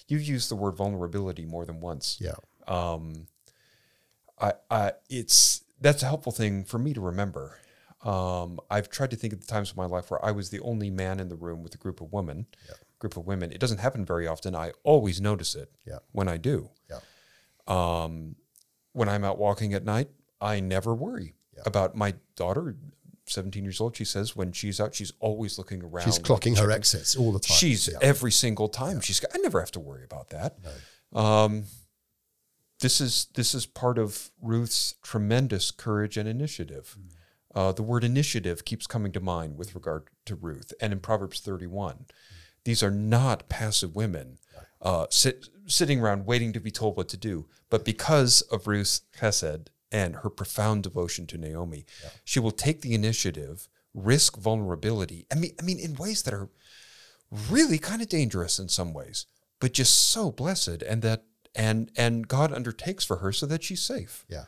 You've 0.07 0.21
used 0.21 0.51
the 0.51 0.55
word 0.55 0.75
vulnerability 0.75 1.45
more 1.45 1.65
than 1.65 1.79
once. 1.81 2.19
Yeah. 2.21 2.35
um, 2.67 3.25
I, 4.39 4.53
I, 4.69 4.91
it's 5.09 5.63
that's 5.81 6.03
a 6.03 6.05
helpful 6.05 6.31
thing 6.31 6.63
for 6.63 6.77
me 6.79 6.93
to 6.93 7.01
remember. 7.01 7.57
Um, 8.03 8.59
I've 8.69 8.89
tried 8.89 9.11
to 9.11 9.15
think 9.15 9.33
of 9.33 9.41
the 9.41 9.47
times 9.47 9.71
of 9.71 9.77
my 9.77 9.85
life 9.85 10.09
where 10.09 10.23
I 10.25 10.31
was 10.31 10.49
the 10.49 10.59
only 10.61 10.89
man 10.89 11.19
in 11.19 11.29
the 11.29 11.35
room 11.35 11.61
with 11.61 11.75
a 11.75 11.77
group 11.77 12.01
of 12.01 12.11
women. 12.11 12.47
Group 12.99 13.17
of 13.17 13.25
women. 13.25 13.51
It 13.51 13.59
doesn't 13.59 13.79
happen 13.79 14.05
very 14.05 14.27
often. 14.27 14.55
I 14.55 14.71
always 14.83 15.19
notice 15.21 15.55
it 15.55 15.71
Yeah. 15.85 15.99
when 16.11 16.27
I 16.27 16.37
do. 16.37 16.69
Yeah. 16.89 16.99
Um, 17.67 18.35
when 18.93 19.07
I'm 19.09 19.23
out 19.23 19.37
walking 19.37 19.73
at 19.73 19.83
night, 19.85 20.09
I 20.39 20.59
never 20.59 20.95
worry 20.95 21.35
about 21.65 21.95
my 21.95 22.15
daughter. 22.35 22.75
17 23.27 23.63
years 23.63 23.79
old, 23.79 23.95
she 23.95 24.03
says 24.03 24.35
when 24.35 24.51
she's 24.51 24.79
out, 24.79 24.93
she's 24.95 25.13
always 25.19 25.57
looking 25.57 25.83
around. 25.83 26.05
She's 26.05 26.19
clocking 26.19 26.57
her 26.57 26.71
exits 26.71 27.15
all 27.15 27.31
the 27.31 27.39
time. 27.39 27.55
She's 27.55 27.87
yeah. 27.87 27.97
every 28.01 28.31
single 28.31 28.67
time. 28.67 28.99
She's. 28.99 29.23
I 29.33 29.37
never 29.37 29.59
have 29.59 29.71
to 29.71 29.79
worry 29.79 30.03
about 30.03 30.29
that. 30.31 30.57
Um, 31.13 31.65
this 32.81 32.99
is 32.99 33.27
this 33.35 33.55
is 33.55 33.65
part 33.65 33.97
of 33.97 34.31
Ruth's 34.41 34.95
tremendous 35.01 35.71
courage 35.71 36.17
and 36.17 36.27
initiative. 36.27 36.97
Uh, 37.53 37.71
the 37.71 37.83
word 37.83 38.03
initiative 38.03 38.63
keeps 38.65 38.87
coming 38.87 39.11
to 39.11 39.19
mind 39.19 39.57
with 39.57 39.75
regard 39.75 40.07
to 40.25 40.35
Ruth, 40.35 40.73
and 40.79 40.93
in 40.93 40.99
Proverbs 40.99 41.39
31, 41.39 42.05
these 42.63 42.83
are 42.83 42.91
not 42.91 43.49
passive 43.49 43.95
women 43.95 44.37
uh, 44.81 45.05
sit, 45.09 45.47
sitting 45.67 46.01
around 46.01 46.25
waiting 46.25 46.53
to 46.53 46.59
be 46.59 46.71
told 46.71 46.97
what 46.97 47.09
to 47.09 47.17
do, 47.17 47.47
but 47.69 47.85
because 47.85 48.41
of 48.43 48.67
Ruth's 48.67 49.01
chesed 49.17 49.67
and 49.91 50.17
her 50.17 50.29
profound 50.29 50.83
devotion 50.83 51.27
to 51.27 51.37
Naomi, 51.37 51.85
she 52.23 52.39
will 52.39 52.51
take 52.51 52.81
the 52.81 52.93
initiative, 52.93 53.67
risk 53.93 54.37
vulnerability. 54.37 55.27
I 55.31 55.35
mean, 55.35 55.51
I 55.59 55.63
mean, 55.63 55.79
in 55.79 55.95
ways 55.95 56.23
that 56.23 56.33
are 56.33 56.49
really 57.49 57.77
kind 57.77 58.01
of 58.01 58.09
dangerous 58.09 58.57
in 58.57 58.69
some 58.69 58.93
ways, 58.93 59.25
but 59.59 59.73
just 59.73 60.09
so 60.09 60.31
blessed, 60.31 60.81
and 60.81 61.01
that 61.01 61.25
and 61.55 61.91
and 61.97 62.27
God 62.27 62.51
undertakes 62.53 63.03
for 63.05 63.17
her 63.17 63.31
so 63.31 63.45
that 63.47 63.63
she's 63.63 63.81
safe. 63.81 64.25
Yeah. 64.29 64.45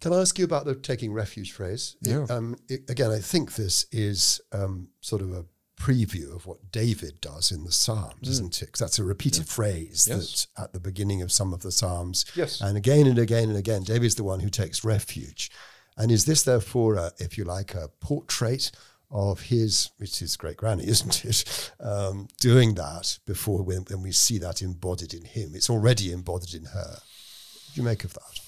Can 0.00 0.12
I 0.12 0.20
ask 0.20 0.38
you 0.38 0.44
about 0.44 0.66
the 0.66 0.74
taking 0.74 1.12
refuge 1.12 1.52
phrase? 1.52 1.96
It- 2.02 2.10
Yeah. 2.10 2.26
um, 2.28 2.56
it- 2.68 2.88
again, 2.90 3.10
I 3.10 3.18
think 3.20 3.54
this 3.54 3.86
is 3.90 4.40
um, 4.52 4.88
sort 5.00 5.22
of 5.22 5.32
a 5.32 5.46
preview 5.80 6.34
of 6.34 6.46
what 6.46 6.70
David 6.70 7.20
does 7.20 7.50
in 7.52 7.64
the 7.64 7.72
Psalms, 7.72 8.28
isn't 8.28 8.62
it? 8.62 8.66
Because 8.66 8.80
that's 8.80 8.98
a 8.98 9.04
repeated 9.04 9.46
phrase 9.48 10.04
Mm. 10.04 10.08
Yes. 10.16 10.46
that 10.56 10.64
at 10.64 10.72
the 10.72 10.80
beginning 10.80 11.22
of 11.22 11.30
some 11.32 11.52
of 11.52 11.60
the 11.60 11.72
Psalms. 11.72 12.24
Yes. 12.34 12.60
And 12.60 12.76
again 12.76 13.06
and 13.06 13.18
again 13.18 13.48
and 13.48 13.58
again, 13.58 13.82
David's 13.84 14.14
the 14.16 14.24
one 14.24 14.40
who 14.40 14.48
takes 14.50 14.84
refuge. 14.84 15.50
And 15.96 16.10
is 16.12 16.24
this 16.26 16.42
therefore, 16.42 16.96
a, 16.96 17.12
if 17.18 17.36
you 17.38 17.44
like, 17.44 17.74
a 17.74 17.88
portrait 18.00 18.70
of 19.10 19.42
his, 19.42 19.90
which 19.98 20.20
is 20.22 20.36
great 20.36 20.56
granny, 20.56 20.84
isn't 20.88 21.24
it? 21.24 21.72
Um, 21.80 22.28
doing 22.40 22.74
that 22.74 23.18
before 23.26 23.62
when, 23.62 23.82
when 23.82 24.02
we 24.02 24.12
see 24.12 24.38
that 24.38 24.62
embodied 24.62 25.14
in 25.14 25.24
him. 25.24 25.52
It's 25.54 25.70
already 25.70 26.12
embodied 26.12 26.54
in 26.54 26.64
her. 26.64 26.90
What 26.90 27.74
do 27.74 27.80
you 27.80 27.82
make 27.82 28.04
of 28.04 28.14
that? 28.14 28.40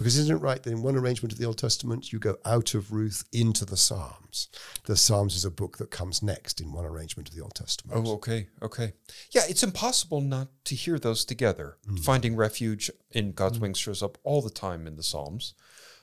Because 0.00 0.16
isn't 0.16 0.34
it 0.34 0.40
right 0.40 0.62
that 0.62 0.72
in 0.72 0.80
one 0.80 0.96
arrangement 0.96 1.30
of 1.30 1.38
the 1.38 1.44
Old 1.44 1.58
Testament, 1.58 2.10
you 2.10 2.18
go 2.18 2.38
out 2.46 2.72
of 2.72 2.90
Ruth 2.90 3.22
into 3.34 3.66
the 3.66 3.76
Psalms? 3.76 4.48
The 4.86 4.96
Psalms 4.96 5.36
is 5.36 5.44
a 5.44 5.50
book 5.50 5.76
that 5.76 5.90
comes 5.90 6.22
next 6.22 6.58
in 6.58 6.72
one 6.72 6.86
arrangement 6.86 7.28
of 7.28 7.34
the 7.34 7.42
Old 7.42 7.54
Testament. 7.54 8.06
Oh, 8.06 8.14
okay, 8.14 8.46
okay. 8.62 8.94
Yeah, 9.30 9.42
it's 9.46 9.62
impossible 9.62 10.22
not 10.22 10.48
to 10.64 10.74
hear 10.74 10.98
those 10.98 11.26
together. 11.26 11.76
Finding 12.02 12.34
refuge 12.34 12.90
in 13.10 13.32
God's 13.32 13.58
wings 13.58 13.76
shows 13.76 14.02
up 14.02 14.16
all 14.24 14.40
the 14.40 14.48
time 14.48 14.86
in 14.86 14.96
the 14.96 15.02
Psalms. 15.02 15.52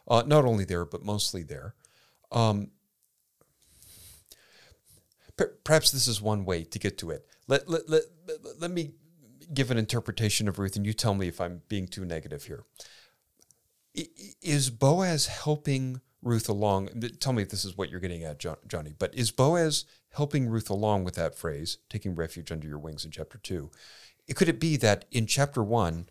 Uh, 0.07 0.21
not 0.27 0.45
only 0.45 0.63
there, 0.63 0.85
but 0.85 1.03
mostly 1.03 1.41
there. 1.41 1.73
Um, 2.31 2.69
per- 5.37 5.55
perhaps 5.63 5.91
this 5.91 6.07
is 6.07 6.21
one 6.21 6.45
way 6.45 6.63
to 6.63 6.79
get 6.79 6.97
to 6.99 7.11
it. 7.11 7.25
Let, 7.47 7.69
let, 7.69 7.87
let, 7.89 8.03
let, 8.59 8.71
me 8.71 8.91
give 9.53 9.71
an 9.71 9.77
interpretation 9.77 10.47
of 10.47 10.59
Ruth, 10.59 10.75
and 10.75 10.85
you 10.85 10.93
tell 10.93 11.13
me 11.13 11.27
if 11.27 11.39
I'm 11.39 11.61
being 11.69 11.87
too 11.87 12.05
negative 12.05 12.45
here. 12.45 12.65
Is 14.41 14.69
Boaz 14.69 15.27
helping 15.27 16.01
Ruth 16.21 16.49
along? 16.49 16.89
Tell 17.19 17.33
me 17.33 17.43
if 17.43 17.49
this 17.49 17.65
is 17.65 17.77
what 17.77 17.89
you're 17.89 17.99
getting 17.99 18.23
at, 18.23 18.39
Jo- 18.39 18.59
Johnny. 18.67 18.93
But 18.97 19.15
is 19.15 19.31
Boaz 19.31 19.85
helping 20.09 20.49
Ruth 20.49 20.69
along 20.69 21.03
with 21.03 21.15
that 21.15 21.35
phrase, 21.35 21.77
taking 21.89 22.15
refuge 22.15 22.51
under 22.51 22.67
your 22.67 22.79
wings 22.79 23.05
in 23.05 23.11
chapter 23.11 23.37
two? 23.37 23.71
Could 24.35 24.49
it 24.49 24.59
be 24.59 24.75
that 24.77 25.05
in 25.11 25.25
chapter 25.25 25.63
one, 25.63 26.09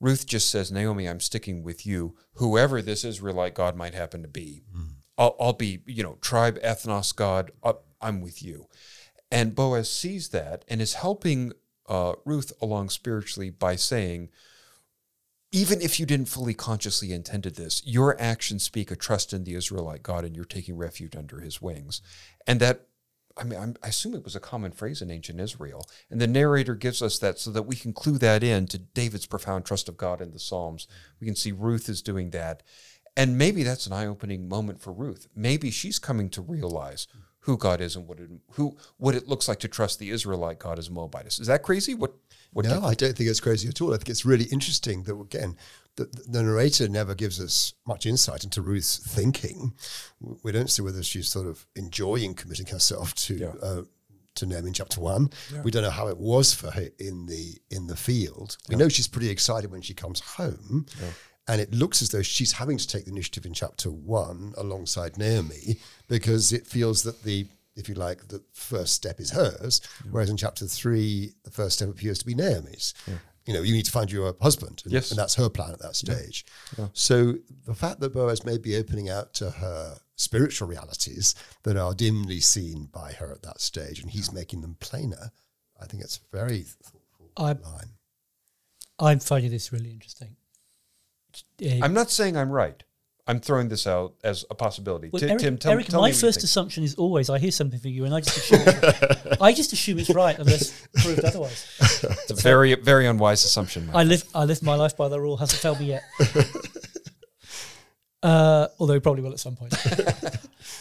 Ruth 0.00 0.26
just 0.26 0.50
says, 0.50 0.70
Naomi, 0.70 1.08
I'm 1.08 1.20
sticking 1.20 1.62
with 1.62 1.86
you, 1.86 2.16
whoever 2.34 2.80
this 2.82 3.04
Israelite 3.04 3.54
God 3.54 3.76
might 3.76 3.94
happen 3.94 4.22
to 4.22 4.28
be. 4.28 4.62
I'll, 5.18 5.34
I'll 5.40 5.52
be, 5.54 5.80
you 5.86 6.02
know, 6.02 6.18
tribe, 6.20 6.60
ethnos, 6.62 7.14
God, 7.14 7.50
uh, 7.62 7.74
I'm 8.06 8.20
with 8.20 8.42
you. 8.42 8.68
And 9.30 9.54
Boaz 9.54 9.90
sees 9.90 10.28
that 10.28 10.64
and 10.68 10.80
is 10.80 10.94
helping 10.94 11.52
uh, 11.88 12.12
Ruth 12.24 12.52
along 12.62 12.90
spiritually 12.90 13.50
by 13.50 13.76
saying, 13.76 14.28
even 15.52 15.80
if 15.80 15.98
you 15.98 16.06
didn't 16.06 16.28
fully 16.28 16.54
consciously 16.54 17.12
intended 17.12 17.56
this, 17.56 17.82
your 17.84 18.20
actions 18.20 18.62
speak 18.62 18.90
a 18.90 18.96
trust 18.96 19.32
in 19.32 19.44
the 19.44 19.54
Israelite 19.54 20.02
God 20.02 20.24
and 20.24 20.36
you're 20.36 20.44
taking 20.44 20.76
refuge 20.76 21.16
under 21.16 21.40
his 21.40 21.62
wings. 21.62 22.02
And 22.46 22.60
that 22.60 22.86
I 23.38 23.44
mean, 23.44 23.60
I'm, 23.60 23.76
I 23.82 23.88
assume 23.88 24.14
it 24.14 24.24
was 24.24 24.36
a 24.36 24.40
common 24.40 24.72
phrase 24.72 25.02
in 25.02 25.10
ancient 25.10 25.40
Israel. 25.40 25.86
And 26.10 26.20
the 26.20 26.26
narrator 26.26 26.74
gives 26.74 27.02
us 27.02 27.18
that 27.18 27.38
so 27.38 27.50
that 27.50 27.64
we 27.64 27.76
can 27.76 27.92
clue 27.92 28.16
that 28.18 28.42
in 28.42 28.66
to 28.68 28.78
David's 28.78 29.26
profound 29.26 29.66
trust 29.66 29.90
of 29.90 29.98
God 29.98 30.22
in 30.22 30.30
the 30.30 30.38
Psalms. 30.38 30.88
We 31.20 31.26
can 31.26 31.36
see 31.36 31.52
Ruth 31.52 31.88
is 31.88 32.00
doing 32.00 32.30
that. 32.30 32.62
And 33.14 33.36
maybe 33.36 33.62
that's 33.62 33.86
an 33.86 33.92
eye 33.92 34.06
opening 34.06 34.48
moment 34.48 34.80
for 34.80 34.92
Ruth. 34.92 35.26
Maybe 35.34 35.70
she's 35.70 35.98
coming 35.98 36.30
to 36.30 36.40
realize 36.40 37.06
who 37.46 37.56
God 37.56 37.80
is 37.80 37.96
and 37.96 38.06
what 38.06 38.20
it, 38.20 38.28
who, 38.52 38.76
what 38.98 39.14
it 39.14 39.26
looks 39.28 39.48
like 39.48 39.60
to 39.60 39.68
trust 39.68 39.98
the 39.98 40.10
Israelite 40.10 40.58
God 40.58 40.78
as 40.78 40.90
Moabitess. 40.90 41.38
Is 41.38 41.46
that 41.46 41.62
crazy? 41.62 41.94
What, 41.94 42.12
what 42.52 42.66
no, 42.66 42.80
you- 42.80 42.84
I 42.84 42.94
don't 42.94 43.16
think 43.16 43.30
it's 43.30 43.40
crazy 43.40 43.68
at 43.68 43.80
all. 43.80 43.94
I 43.94 43.96
think 43.96 44.08
it's 44.10 44.24
really 44.24 44.44
interesting 44.46 45.04
that 45.04 45.14
again, 45.18 45.56
the, 45.94 46.04
the 46.28 46.42
narrator 46.42 46.88
never 46.88 47.14
gives 47.14 47.40
us 47.40 47.72
much 47.86 48.04
insight 48.04 48.44
into 48.44 48.60
Ruth's 48.60 48.98
thinking. 48.98 49.72
We 50.42 50.52
don't 50.52 50.68
see 50.70 50.82
whether 50.82 51.02
she's 51.02 51.28
sort 51.28 51.46
of 51.46 51.66
enjoying 51.74 52.34
committing 52.34 52.66
herself 52.66 53.14
to 53.26 53.34
Yeah. 53.34 53.52
uh, 53.62 53.82
to 54.34 54.44
Naomi 54.44 54.68
in 54.68 54.74
chapter 54.74 55.00
one. 55.00 55.30
We 55.64 55.70
don't 55.70 55.82
know 55.82 55.88
how 55.88 56.08
it 56.08 56.18
was 56.18 56.52
for 56.52 56.70
her 56.70 56.88
in 56.98 57.24
the 57.24 57.54
in 57.70 57.86
the 57.86 57.96
field. 57.96 58.58
We 58.68 58.76
know 58.76 58.88
she's 58.90 59.08
pretty 59.08 59.30
excited 59.30 59.70
when 59.70 59.80
she 59.80 59.94
comes 59.94 60.20
home. 60.20 60.84
And 61.48 61.60
it 61.60 61.72
looks 61.72 62.02
as 62.02 62.10
though 62.10 62.22
she's 62.22 62.52
having 62.52 62.76
to 62.78 62.86
take 62.86 63.04
the 63.04 63.12
initiative 63.12 63.46
in 63.46 63.54
chapter 63.54 63.90
one 63.90 64.52
alongside 64.56 65.16
Naomi 65.16 65.78
because 66.08 66.52
it 66.52 66.66
feels 66.66 67.02
that 67.04 67.22
the, 67.22 67.46
if 67.76 67.88
you 67.88 67.94
like, 67.94 68.26
the 68.28 68.42
first 68.52 68.94
step 68.94 69.20
is 69.20 69.30
hers, 69.30 69.80
whereas 70.10 70.28
in 70.28 70.36
chapter 70.36 70.66
three, 70.66 71.32
the 71.44 71.50
first 71.50 71.76
step 71.76 71.88
appears 71.88 72.18
to 72.18 72.26
be 72.26 72.34
Naomi's. 72.34 72.94
You 73.46 73.54
know, 73.54 73.62
you 73.62 73.72
need 73.74 73.84
to 73.84 73.92
find 73.92 74.10
you 74.10 74.26
a 74.26 74.34
husband, 74.42 74.82
and, 74.84 74.92
Yes. 74.92 75.10
and 75.10 75.18
that's 75.20 75.36
her 75.36 75.48
plan 75.48 75.70
at 75.70 75.78
that 75.78 75.94
stage. 75.94 76.44
So 76.94 77.34
the 77.64 77.74
fact 77.76 78.00
that 78.00 78.12
Boaz 78.12 78.44
may 78.44 78.58
be 78.58 78.76
opening 78.76 79.08
out 79.08 79.34
to 79.34 79.50
her 79.50 79.98
spiritual 80.16 80.66
realities 80.66 81.36
that 81.62 81.76
are 81.76 81.94
dimly 81.94 82.40
seen 82.40 82.86
by 82.86 83.12
her 83.12 83.30
at 83.30 83.42
that 83.42 83.60
stage, 83.60 84.00
and 84.00 84.10
he's 84.10 84.32
making 84.32 84.62
them 84.62 84.76
plainer, 84.80 85.30
I 85.80 85.86
think 85.86 86.02
it's 86.02 86.16
a 86.18 86.36
very 86.36 86.62
thoughtful 86.62 87.30
I, 87.36 87.52
line. 87.52 87.90
I'm 88.98 89.20
finding 89.20 89.52
this 89.52 89.72
really 89.72 89.92
interesting. 89.92 90.34
I'm 91.82 91.94
not 91.94 92.10
saying 92.10 92.36
I'm 92.36 92.50
right. 92.50 92.82
I'm 93.28 93.40
throwing 93.40 93.68
this 93.68 93.88
out 93.88 94.14
as 94.22 94.44
a 94.50 94.54
possibility. 94.54 95.10
well, 95.12 95.18
Ti- 95.18 95.26
Eric, 95.30 95.40
Tim, 95.40 95.58
tell, 95.58 95.72
Eric, 95.72 95.86
tell 95.86 96.00
my 96.00 96.08
me 96.10 96.14
first 96.14 96.44
assumption 96.44 96.84
is 96.84 96.94
always 96.94 97.28
I 97.28 97.40
hear 97.40 97.50
something 97.50 97.80
for 97.80 97.88
you, 97.88 98.04
and 98.04 98.14
I 98.14 98.20
just 98.20 98.36
assume 98.36 98.60
it's, 98.64 99.40
I 99.40 99.52
just 99.52 99.72
assume 99.72 99.98
it's 99.98 100.10
right 100.10 100.38
unless 100.38 100.86
proved 101.02 101.24
otherwise. 101.24 101.66
It's 101.80 102.30
a 102.30 102.34
very, 102.34 102.74
very 102.76 103.06
unwise 103.06 103.44
assumption. 103.44 103.90
I 103.92 104.04
live 104.04 104.22
I 104.32 104.44
live 104.44 104.62
my 104.62 104.76
life 104.76 104.96
by 104.96 105.08
the 105.08 105.20
rule. 105.20 105.36
Hasn't 105.38 105.60
failed 105.60 105.80
me 105.80 105.86
yet. 105.86 106.04
uh, 108.22 108.68
although 108.78 108.94
it 108.94 109.02
probably 109.02 109.22
will 109.22 109.32
at 109.32 109.40
some 109.40 109.56
point. 109.56 109.74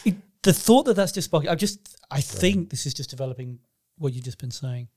It- 0.06 0.16
the 0.44 0.54
thought 0.54 0.84
that 0.84 0.94
that's 0.94 1.12
just 1.12 1.26
sparking, 1.26 1.50
I 1.50 1.56
just 1.56 1.98
I 2.12 2.22
think 2.22 2.70
this 2.70 2.86
is 2.86 2.94
just 2.94 3.10
developing 3.10 3.58
what 3.98 4.14
you've 4.14 4.24
just 4.26 4.38
been 4.38 4.52
saying. 4.52 4.90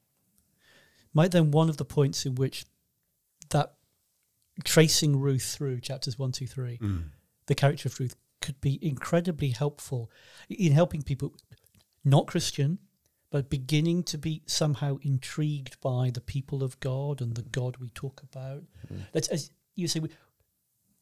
Might 1.15 1.31
then 1.31 1.51
one 1.51 1.71
of 1.71 1.79
the 1.79 1.87
points 1.87 2.27
in 2.27 2.35
which 2.35 2.67
that 3.49 3.73
tracing 4.65 5.19
Ruth 5.19 5.55
through 5.57 5.81
chapters 5.81 6.19
one, 6.19 6.33
two, 6.33 6.47
three, 6.47 6.77
hmm. 6.77 6.99
the 7.47 7.55
character 7.55 7.89
of 7.89 7.99
Ruth 8.01 8.17
could 8.41 8.61
be 8.61 8.79
incredibly 8.83 9.51
helpful 9.51 10.11
in 10.49 10.73
helping 10.73 11.03
people 11.03 11.35
not 12.05 12.27
Christian, 12.27 12.79
but 13.31 13.51
beginning 13.51 14.03
to 14.05 14.19
be 14.19 14.43
somehow 14.47 14.99
intrigued 15.03 15.81
by 15.81 16.11
the 16.11 16.21
people 16.21 16.63
of 16.63 16.79
God 16.81 17.21
and 17.21 17.35
the 17.35 17.43
hmm. 17.43 17.51
God 17.51 17.77
we 17.79 17.91
talk 17.91 18.23
about. 18.23 18.63
Hmm. 18.89 19.01
That's 19.13 19.29
as 19.29 19.51
you 19.75 19.89
say. 19.89 20.01
We, 20.01 20.11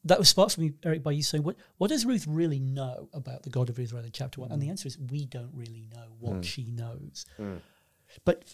that 0.03 0.19
was 0.19 0.29
sparked 0.29 0.55
for 0.55 0.61
me, 0.61 0.71
Eric, 0.85 1.03
by 1.03 1.11
you 1.11 1.23
saying, 1.23 1.43
"What 1.43 1.57
what 1.77 1.89
does 1.89 2.05
Ruth 2.05 2.25
really 2.27 2.59
know 2.59 3.09
about 3.13 3.43
the 3.43 3.49
God 3.49 3.69
of 3.69 3.79
Israel 3.79 4.05
in 4.05 4.11
chapter 4.11 4.41
one?" 4.41 4.51
And 4.51 4.61
the 4.61 4.69
answer 4.69 4.87
is, 4.87 4.97
we 4.97 5.25
don't 5.25 5.51
really 5.53 5.85
know 5.93 6.05
what 6.19 6.45
she 6.45 6.65
knows. 6.71 7.25
But 8.23 8.45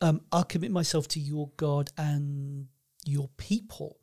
um, 0.00 0.20
I'll 0.30 0.44
commit 0.44 0.70
myself 0.70 1.08
to 1.08 1.20
your 1.20 1.50
God 1.56 1.90
and 1.98 2.68
your 3.04 3.28
people. 3.36 3.98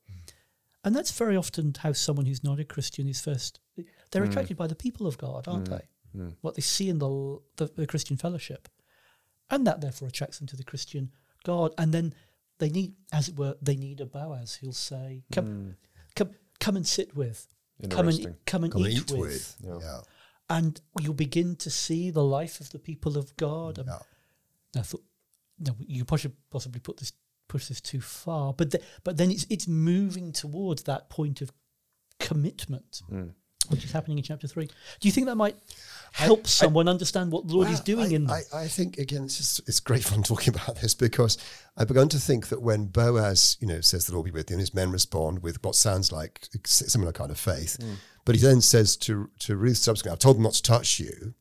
And 0.88 0.96
that's 0.96 1.12
very 1.12 1.36
often 1.36 1.74
how 1.78 1.92
someone 1.92 2.26
who's 2.26 2.46
not 2.46 2.62
a 2.62 2.64
Christian 2.64 3.10
is 3.10 3.20
first. 3.20 3.60
They're 4.10 4.24
mm. 4.24 4.30
attracted 4.30 4.56
by 4.56 4.68
the 4.68 4.76
people 4.76 5.06
of 5.06 5.18
God, 5.18 5.46
aren't 5.46 5.70
mm. 5.70 5.80
they? 5.80 6.18
Mm. 6.18 6.36
What 6.40 6.56
they 6.56 6.62
see 6.62 6.88
in 6.88 7.00
the, 7.00 7.42
the 7.58 7.66
the 7.76 7.86
Christian 7.86 8.16
fellowship, 8.16 8.70
and 9.50 9.68
that 9.68 9.82
therefore 9.82 10.08
attracts 10.08 10.40
them 10.40 10.48
to 10.48 10.56
the 10.56 10.64
Christian 10.64 11.12
God. 11.44 11.74
And 11.78 11.94
then 11.94 12.14
they 12.60 12.70
need, 12.70 12.94
as 13.12 13.28
it 13.28 13.36
were, 13.38 13.58
they 13.62 13.76
need 13.76 14.00
a 14.00 14.06
Boaz 14.06 14.56
who'll 14.56 14.72
say, 14.72 15.26
"Come, 15.30 15.76
come, 16.16 16.30
come 16.62 16.78
and 16.78 16.88
sit 16.88 17.14
with, 17.18 17.50
come 17.90 18.08
and 18.08 18.18
Interesting. 18.18 18.38
come 18.46 18.64
and 18.64 18.72
Come 18.72 18.88
eat, 18.88 18.98
eat 18.98 19.12
with. 19.12 19.58
with. 19.62 19.84
Yeah. 19.84 20.00
and 20.50 20.80
you'll 21.02 21.16
begin 21.16 21.58
to 21.58 21.70
see 21.70 22.12
the 22.12 22.24
life 22.24 22.62
of 22.62 22.70
the 22.70 22.80
people 22.80 23.18
of 23.18 23.36
God." 23.36 23.84
Yeah. 23.86 24.00
I 24.78 24.84
thought, 24.84 25.04
no, 25.60 25.76
you 25.80 26.06
possibly 26.06 26.38
possibly 26.50 26.80
put 26.80 26.96
this 26.96 27.12
push 27.48 27.68
this 27.68 27.82
too 27.82 28.02
far, 28.02 28.54
but 28.54 28.72
the, 28.72 28.82
but 29.04 29.18
then 29.18 29.32
it's 29.32 29.46
it's 29.50 29.68
moving 29.68 30.32
towards 30.32 30.84
that 30.84 31.10
point 31.10 31.42
of 31.42 31.52
commitment, 32.20 33.02
mm. 33.12 33.32
which 33.70 33.84
is 33.84 33.92
happening 33.92 34.18
in 34.18 34.24
chapter 34.24 34.48
three. 34.48 34.68
Do 34.68 35.08
you 35.08 35.12
think 35.12 35.28
that 35.28 35.36
might 35.36 35.56
help 36.12 36.48
someone 36.48 36.88
understand 36.88 37.32
what 37.32 37.48
the 37.48 37.54
Lord 37.54 37.70
is 37.70 37.80
doing 37.80 38.12
I, 38.12 38.16
in? 38.16 38.30
I, 38.30 38.42
I 38.54 38.68
think 38.68 38.98
again, 38.98 39.26
it's 39.26 39.38
just 39.38 39.60
it's 39.68 39.80
great 39.80 40.04
fun 40.04 40.24
talking 40.24 40.54
about 40.56 40.78
this 40.78 40.94
because 40.94 41.38
I've 41.78 41.88
begun 41.88 42.10
to 42.10 42.20
think 42.20 42.48
that 42.50 42.62
when 42.62 42.86
Boaz, 42.86 43.58
you 43.60 43.68
know, 43.68 43.82
says 43.82 44.06
the 44.06 44.14
Lord 44.14 44.26
be 44.26 44.32
with 44.32 44.50
you, 44.50 44.56
and 44.56 44.62
his 44.62 44.74
men 44.74 44.92
respond 44.92 45.44
with 45.44 45.64
what 45.64 45.76
sounds 45.76 46.12
like 46.12 46.48
a 46.54 46.68
similar 46.68 47.12
kind 47.12 47.32
of 47.32 47.40
faith, 47.40 47.78
mm. 47.80 47.96
but 48.26 48.36
he 48.36 48.42
then 48.42 48.62
says 48.62 48.98
to 48.98 49.30
to 49.40 49.56
Ruth 49.56 49.78
subsequently, 49.78 50.14
"I've 50.14 50.20
told 50.20 50.38
them 50.38 50.44
not 50.44 50.54
to 50.54 50.64
touch 50.64 51.00
you." 51.00 51.34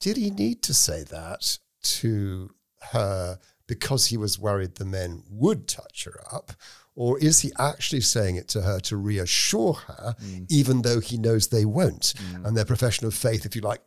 Did 0.00 0.16
he 0.16 0.30
need 0.30 0.62
to 0.64 0.74
say 0.74 1.04
that 1.04 1.58
to 1.82 2.50
her 2.90 3.38
because 3.72 4.08
he 4.08 4.18
was 4.18 4.38
worried 4.38 4.74
the 4.74 4.84
men 4.84 5.22
would 5.30 5.66
touch 5.66 6.04
her 6.04 6.20
up? 6.30 6.52
Or 6.94 7.18
is 7.18 7.40
he 7.40 7.52
actually 7.58 8.02
saying 8.02 8.36
it 8.36 8.48
to 8.48 8.60
her 8.60 8.78
to 8.80 8.98
reassure 8.98 9.72
her, 9.72 10.14
mm. 10.22 10.44
even 10.50 10.82
though 10.82 11.00
he 11.00 11.16
knows 11.16 11.48
they 11.48 11.64
won't? 11.64 12.12
Mm. 12.16 12.44
And 12.44 12.54
their 12.54 12.66
profession 12.66 13.06
of 13.06 13.14
faith, 13.14 13.46
if 13.46 13.56
you 13.56 13.62
like, 13.62 13.80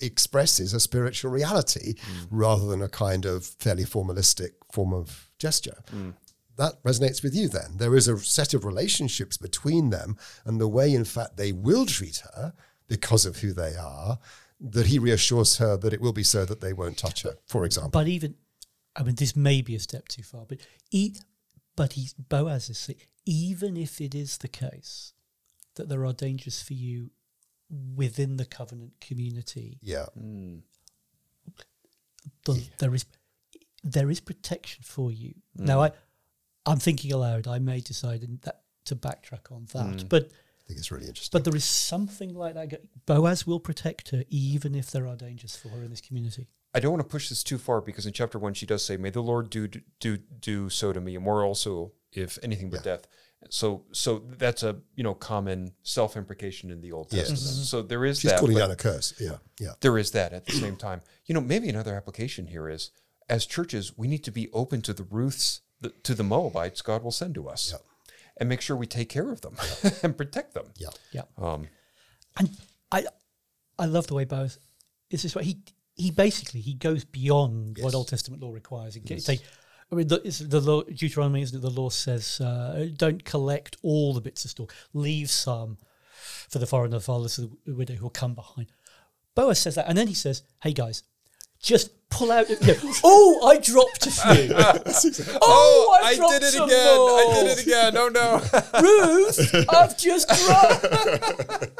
expresses 0.00 0.72
a 0.72 0.80
spiritual 0.80 1.30
reality 1.30 1.94
mm. 1.96 2.26
rather 2.30 2.64
than 2.64 2.80
a 2.80 2.88
kind 2.88 3.26
of 3.26 3.44
fairly 3.44 3.84
formalistic 3.84 4.52
form 4.72 4.94
of 4.94 5.28
gesture. 5.38 5.82
That 6.56 6.82
resonates 6.82 7.22
with 7.22 7.34
you 7.34 7.48
then. 7.48 7.76
There 7.76 7.94
is 7.94 8.08
a 8.08 8.18
set 8.18 8.54
of 8.54 8.64
relationships 8.64 9.36
between 9.36 9.90
them 9.90 10.16
and 10.46 10.58
the 10.58 10.66
way, 10.68 10.94
in 10.94 11.04
fact, 11.04 11.36
they 11.36 11.52
will 11.52 11.84
treat 11.84 12.22
her 12.32 12.54
because 12.88 13.26
of 13.26 13.36
who 13.40 13.52
they 13.52 13.76
are, 13.76 14.18
that 14.58 14.86
he 14.86 14.98
reassures 14.98 15.58
her 15.58 15.76
that 15.76 15.92
it 15.92 16.00
will 16.00 16.14
be 16.14 16.22
so 16.22 16.46
that 16.46 16.62
they 16.62 16.72
won't 16.72 16.96
touch 16.96 17.22
her, 17.24 17.36
for 17.44 17.66
example. 17.66 17.90
but 17.90 18.08
even, 18.08 18.34
I 18.96 19.02
mean, 19.02 19.14
this 19.16 19.36
may 19.36 19.62
be 19.62 19.74
a 19.74 19.80
step 19.80 20.08
too 20.08 20.22
far, 20.22 20.44
but 20.48 20.58
e, 20.90 21.14
but 21.76 21.94
he 21.94 22.08
Boaz 22.28 22.70
is 22.70 22.78
saying, 22.78 23.00
even 23.26 23.76
if 23.76 24.00
it 24.00 24.14
is 24.14 24.38
the 24.38 24.48
case 24.48 25.12
that 25.74 25.88
there 25.88 26.04
are 26.06 26.12
dangers 26.12 26.62
for 26.62 26.72
you 26.72 27.10
within 27.94 28.36
the 28.36 28.46
covenant 28.46 28.92
community, 29.00 29.78
yeah. 29.82 30.06
the, 32.44 32.64
there 32.78 32.94
is 32.94 33.04
there 33.84 34.10
is 34.10 34.20
protection 34.20 34.82
for 34.82 35.12
you. 35.12 35.34
Mm. 35.58 35.66
Now, 35.66 35.82
I 35.82 35.92
I'm 36.64 36.78
thinking 36.78 37.12
aloud. 37.12 37.46
I 37.46 37.58
may 37.58 37.80
decide 37.80 38.22
in 38.22 38.40
that 38.42 38.62
to 38.86 38.96
backtrack 38.96 39.52
on 39.52 39.66
that, 39.72 40.04
mm. 40.04 40.08
but 40.08 40.24
I 40.24 40.66
think 40.66 40.78
it's 40.78 40.90
really 40.90 41.06
interesting. 41.06 41.38
but 41.38 41.44
there 41.44 41.56
is 41.56 41.64
something 41.64 42.34
like 42.34 42.54
that. 42.54 42.80
Boaz 43.06 43.46
will 43.46 43.60
protect 43.60 44.10
her, 44.10 44.24
even 44.30 44.74
if 44.74 44.90
there 44.90 45.06
are 45.06 45.16
dangers 45.16 45.54
for 45.54 45.68
her 45.68 45.82
in 45.82 45.90
this 45.90 46.00
community. 46.00 46.48
I 46.76 46.80
don't 46.80 46.92
want 46.92 47.02
to 47.02 47.08
push 47.08 47.28
this 47.30 47.42
too 47.42 47.58
far 47.58 47.80
because 47.80 48.06
in 48.06 48.12
chapter 48.12 48.38
one 48.38 48.54
she 48.54 48.66
does 48.66 48.84
say, 48.84 48.96
"May 48.96 49.10
the 49.10 49.22
Lord 49.22 49.50
do 49.50 49.66
do 50.00 50.18
do 50.18 50.68
so 50.70 50.92
to 50.92 51.00
me, 51.00 51.14
and 51.16 51.24
more 51.24 51.42
also, 51.44 51.92
if 52.12 52.38
anything 52.42 52.70
but 52.70 52.84
death." 52.84 53.06
So 53.50 53.84
so 53.92 54.22
that's 54.38 54.62
a 54.62 54.76
you 54.94 55.02
know 55.04 55.14
common 55.14 55.72
self 55.82 56.16
imprecation 56.16 56.70
in 56.70 56.80
the 56.80 56.92
Old 56.92 57.12
Yes. 57.12 57.28
Testament. 57.30 57.66
So 57.66 57.82
there 57.82 58.04
is 58.04 58.20
She's 58.20 58.30
that. 58.30 58.40
calling 58.40 58.54
but 58.54 58.60
down 58.60 58.70
a 58.72 58.76
curse. 58.76 59.14
Yeah, 59.20 59.38
yeah. 59.58 59.72
there 59.80 59.96
is 59.98 60.10
that 60.12 60.32
at 60.32 60.44
the 60.46 60.52
same 60.52 60.76
time. 60.76 61.00
You 61.26 61.34
know, 61.34 61.40
maybe 61.40 61.68
another 61.68 61.94
application 61.94 62.46
here 62.48 62.68
is 62.68 62.90
as 63.28 63.46
churches 63.46 63.96
we 63.96 64.06
need 64.08 64.24
to 64.24 64.30
be 64.32 64.48
open 64.52 64.82
to 64.82 64.92
the 64.92 65.02
Ruths, 65.04 65.60
the, 65.80 65.90
to 66.02 66.14
the 66.14 66.22
Moabites 66.24 66.82
God 66.82 67.02
will 67.02 67.10
send 67.10 67.34
to 67.36 67.48
us, 67.48 67.72
Yep. 67.72 67.82
and 68.38 68.48
make 68.48 68.60
sure 68.60 68.76
we 68.76 68.86
take 68.86 69.08
care 69.08 69.30
of 69.30 69.40
them 69.40 69.56
and 70.02 70.16
protect 70.16 70.54
them. 70.54 70.66
Yeah. 70.76 70.90
Yeah, 71.12 71.22
Um, 71.38 71.68
and 72.38 72.50
I 72.92 73.06
I 73.78 73.86
love 73.86 74.06
the 74.08 74.14
way 74.14 74.24
Boaz 74.24 74.58
is 75.10 75.22
this 75.22 75.34
way. 75.36 75.44
He 75.44 75.62
he 75.96 76.10
basically 76.10 76.60
he 76.60 76.74
goes 76.74 77.04
beyond 77.04 77.78
Yes. 77.78 77.84
what 77.84 77.94
Old 77.94 78.08
Testament 78.08 78.42
law 78.42 78.52
requires. 78.52 78.94
He 78.94 79.00
can 79.00 79.18
say, 79.18 79.40
I 79.90 79.94
mean, 79.94 80.08
the, 80.08 80.18
the 80.48 80.60
law, 80.60 80.82
Deuteronomy, 80.82 81.42
isn't 81.42 81.58
it? 81.58 81.62
The 81.62 81.70
law 81.70 81.88
says, 81.90 82.40
uh, 82.40 82.88
don't 82.96 83.24
collect 83.24 83.76
all 83.82 84.12
the 84.14 84.20
bits 84.20 84.44
of 84.44 84.50
store, 84.50 84.66
leave 84.92 85.30
some 85.30 85.78
for 86.50 86.58
the 86.58 86.66
foreigner, 86.66 86.98
the 86.98 87.04
fatherless, 87.04 87.36
the 87.36 87.50
widow 87.74 87.94
who 87.94 88.04
will 88.04 88.10
come 88.10 88.34
behind. 88.34 88.66
Boaz 89.34 89.58
says 89.60 89.74
that, 89.76 89.88
and 89.88 89.96
then 89.96 90.08
he 90.08 90.14
says, 90.14 90.42
hey 90.62 90.72
guys, 90.72 91.02
just 91.60 92.05
pull 92.10 92.30
out. 92.32 92.48
You 92.48 92.56
know, 92.66 92.92
oh, 93.04 93.48
I 93.48 93.58
dropped 93.58 94.06
a 94.06 94.10
few. 94.10 94.54
Oh, 95.38 95.98
oh, 95.98 96.00
I, 96.02 96.08
I 96.08 96.16
dropped 96.16 96.34
did 96.34 96.42
it 96.42 96.52
some 96.52 96.68
again. 96.68 96.78
I 96.78 97.32
did 97.34 97.58
it 97.58 97.62
again. 97.62 97.96
Oh 97.96 98.08
no. 98.08 98.40
Ruth, 98.80 99.68
I've 99.68 99.96
just 99.96 100.28
dropped. 100.28 100.84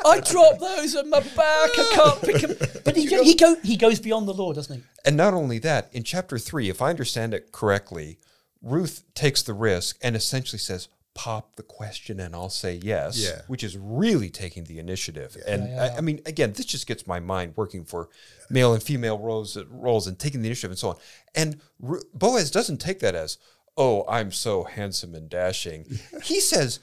I 0.04 0.20
dropped 0.20 0.60
those 0.60 0.96
on 0.96 1.10
my 1.10 1.20
back. 1.20 1.70
I 1.78 1.90
can't 1.92 2.20
pick 2.22 2.42
them. 2.42 2.68
But 2.84 2.96
he, 2.96 3.06
go, 3.06 3.22
he 3.22 3.34
go 3.34 3.56
he 3.62 3.76
goes 3.76 4.00
beyond 4.00 4.28
the 4.28 4.34
law, 4.34 4.52
doesn't 4.52 4.76
he? 4.76 4.82
And 5.04 5.16
not 5.16 5.34
only 5.34 5.58
that, 5.60 5.88
in 5.92 6.04
chapter 6.04 6.38
three, 6.38 6.68
if 6.68 6.82
I 6.82 6.90
understand 6.90 7.34
it 7.34 7.52
correctly, 7.52 8.18
Ruth 8.62 9.04
takes 9.14 9.42
the 9.42 9.54
risk 9.54 9.98
and 10.02 10.16
essentially 10.16 10.58
says, 10.58 10.88
pop 11.16 11.56
the 11.56 11.62
question 11.62 12.20
and 12.20 12.34
I'll 12.34 12.50
say 12.50 12.78
yes, 12.82 13.18
Yeah. 13.18 13.40
which 13.48 13.64
is 13.64 13.76
really 13.76 14.28
taking 14.28 14.64
the 14.64 14.78
initiative. 14.78 15.34
And 15.48 15.80
I, 15.80 15.96
I 15.96 16.00
mean, 16.02 16.20
again, 16.26 16.52
this 16.52 16.66
just 16.66 16.86
gets 16.86 17.06
my 17.06 17.18
mind 17.20 17.54
working 17.56 17.84
for 17.86 18.10
male 18.50 18.74
and 18.74 18.82
female 18.82 19.18
roles, 19.18 19.56
roles 19.70 20.06
and 20.06 20.18
taking 20.18 20.42
the 20.42 20.48
initiative 20.48 20.70
and 20.72 20.78
so 20.78 20.90
on. 20.90 20.96
And 21.34 21.60
Ru- 21.80 22.02
Boaz 22.12 22.50
doesn't 22.50 22.76
take 22.82 22.98
that 23.00 23.14
as, 23.14 23.38
oh, 23.78 24.04
I'm 24.08 24.30
so 24.30 24.64
handsome 24.64 25.14
and 25.14 25.28
dashing. 25.30 25.86
he 26.22 26.38
says, 26.38 26.80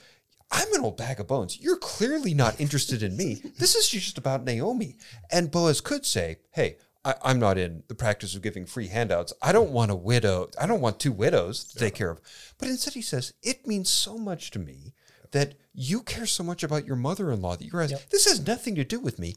I'm 0.50 0.72
an 0.74 0.80
old 0.82 0.96
bag 0.96 1.20
of 1.20 1.28
bones. 1.28 1.60
You're 1.60 1.76
clearly 1.78 2.34
not 2.34 2.60
interested 2.60 3.02
in 3.02 3.16
me. 3.16 3.40
This 3.58 3.76
is 3.76 3.88
just 3.88 4.18
about 4.18 4.44
Naomi. 4.44 4.96
And 5.30 5.50
Boaz 5.50 5.80
could 5.80 6.04
say, 6.04 6.38
hey, 6.52 6.76
I, 7.04 7.14
I'm 7.22 7.38
not 7.38 7.58
in 7.58 7.82
the 7.88 7.94
practice 7.94 8.34
of 8.34 8.42
giving 8.42 8.66
free 8.66 8.88
handouts. 8.88 9.32
I 9.42 9.52
don't 9.52 9.70
want 9.70 9.90
a 9.90 9.96
widow. 9.96 10.50
I 10.60 10.66
don't 10.66 10.80
want 10.80 10.98
two 10.98 11.12
widows 11.12 11.64
to 11.64 11.78
take 11.78 11.94
care 11.94 12.10
of. 12.10 12.20
But 12.58 12.68
instead, 12.68 12.94
he 12.94 13.02
says, 13.02 13.34
it 13.42 13.66
means 13.66 13.90
so 13.90 14.16
much 14.16 14.50
to 14.52 14.58
me 14.58 14.94
that 15.32 15.54
you 15.74 16.02
care 16.02 16.26
so 16.26 16.44
much 16.44 16.62
about 16.62 16.86
your 16.86 16.96
mother 16.96 17.32
in 17.32 17.42
law 17.42 17.56
that 17.56 17.64
you're 17.64 17.82
asking, 17.82 17.98
this 18.10 18.26
has 18.26 18.46
nothing 18.46 18.76
to 18.76 18.84
do 18.84 19.00
with 19.00 19.18
me. 19.18 19.34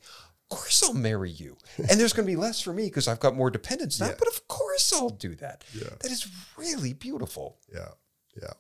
Of 0.49 0.57
course, 0.57 0.82
I'll 0.84 0.93
marry 0.93 1.32
you. 1.32 1.57
And 1.78 1.99
there's 1.99 2.13
going 2.13 2.26
to 2.26 2.32
be 2.32 2.38
less 2.38 2.61
for 2.61 2.72
me 2.72 2.86
because 2.86 3.07
I've 3.07 3.20
got 3.20 3.36
more 3.36 3.49
dependents 3.49 3.99
now. 3.99 4.07
Yeah. 4.07 4.15
But 4.18 4.28
of 4.30 4.47
course, 4.47 4.93
I'll 4.93 5.09
do 5.09 5.36
that. 5.36 5.63
Yeah. 5.74 5.89
That 5.99 6.11
is 6.11 6.28
really 6.55 6.93
beautiful. 6.93 7.57
Yeah, 7.74 7.89
yeah. 8.41 8.53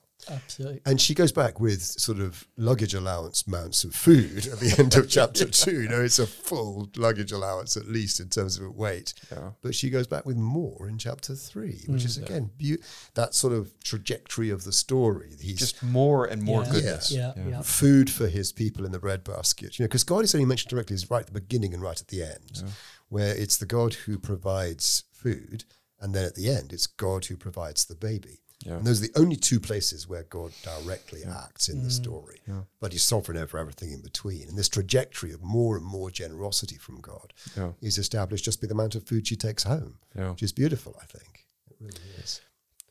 Absolutely. 0.47 0.81
And 0.85 0.99
she 1.01 1.13
goes 1.13 1.31
back 1.31 1.59
with 1.59 1.81
sort 1.81 2.19
of 2.19 2.47
luggage 2.55 2.93
allowance 2.93 3.43
amounts 3.45 3.83
of 3.83 3.93
food 3.93 4.47
at 4.47 4.59
the 4.59 4.75
end 4.79 4.95
of 4.95 5.09
chapter 5.17 5.45
two. 5.45 5.81
You 5.83 5.89
know, 5.89 6.01
it's 6.01 6.19
a 6.19 6.25
full 6.27 6.89
luggage 6.95 7.31
allowance, 7.33 7.75
at 7.75 7.87
least 7.87 8.19
in 8.21 8.29
terms 8.29 8.57
of 8.57 8.73
weight. 8.75 9.13
Yeah. 9.31 9.51
But 9.61 9.75
she 9.75 9.89
goes 9.89 10.07
back 10.07 10.25
with 10.25 10.37
more 10.37 10.87
in 10.87 10.97
chapter 10.97 11.35
three, 11.35 11.83
which 11.87 12.05
is 12.05 12.17
mm, 12.17 12.23
again 12.25 12.49
beau- 12.57 12.81
that 13.15 13.33
sort 13.35 13.51
of 13.53 13.73
trajectory 13.83 14.49
of 14.49 14.63
the 14.63 14.71
story. 14.71 15.31
He's 15.41 15.59
Just 15.59 15.83
more 15.83 16.25
and 16.25 16.41
more 16.41 16.63
Yeah. 16.63 16.71
goodness. 16.71 17.11
Yeah, 17.11 17.33
yeah. 17.35 17.61
food 17.61 18.09
for 18.09 18.27
his 18.27 18.51
people 18.53 18.85
in 18.85 18.91
the 18.93 18.99
breadbasket. 18.99 19.77
You 19.77 19.83
know, 19.83 19.87
because 19.87 20.03
God 20.05 20.23
is 20.23 20.33
only 20.33 20.45
mentioned 20.45 20.69
directly 20.69 20.95
is 20.95 21.09
right 21.11 21.21
at 21.21 21.27
the 21.27 21.39
beginning 21.41 21.73
and 21.73 21.83
right 21.83 21.99
at 21.99 22.07
the 22.07 22.23
end, 22.23 22.63
where 23.09 23.35
it's 23.35 23.57
the 23.57 23.65
God 23.65 23.93
who 23.93 24.17
provides 24.17 25.03
food, 25.11 25.65
and 25.99 26.13
then 26.13 26.23
at 26.25 26.35
the 26.35 26.49
end 26.49 26.71
it's 26.71 26.87
God 26.87 27.25
who 27.25 27.35
provides 27.35 27.85
the 27.85 27.95
baby. 27.95 28.39
Yeah. 28.65 28.77
And 28.77 28.85
those 28.85 29.01
are 29.03 29.07
the 29.07 29.19
only 29.19 29.35
two 29.35 29.59
places 29.59 30.07
where 30.09 30.23
God 30.23 30.51
directly 30.63 31.23
acts 31.23 31.69
in 31.69 31.83
the 31.83 31.89
mm. 31.89 31.91
story. 31.91 32.41
But 32.79 32.91
he's 32.91 33.03
sovereign 33.03 33.37
over 33.37 33.57
everything 33.57 33.91
in 33.91 34.01
between. 34.01 34.47
And 34.47 34.57
this 34.57 34.69
trajectory 34.69 35.31
of 35.31 35.43
more 35.43 35.77
and 35.77 35.85
more 35.85 36.09
generosity 36.09 36.77
from 36.77 36.99
God 36.99 37.33
Yeah. 37.55 37.73
is 37.81 37.97
established 37.97 38.45
just 38.45 38.59
by 38.61 38.67
the 38.67 38.73
amount 38.73 38.95
of 38.95 39.03
food 39.05 39.27
she 39.27 39.35
takes 39.35 39.63
home, 39.63 39.99
Yeah. 40.15 40.31
which 40.31 40.43
is 40.43 40.51
beautiful, 40.51 40.95
I 41.01 41.05
think. 41.05 41.45
It 41.69 41.77
really 41.79 42.09
is. 42.23 42.41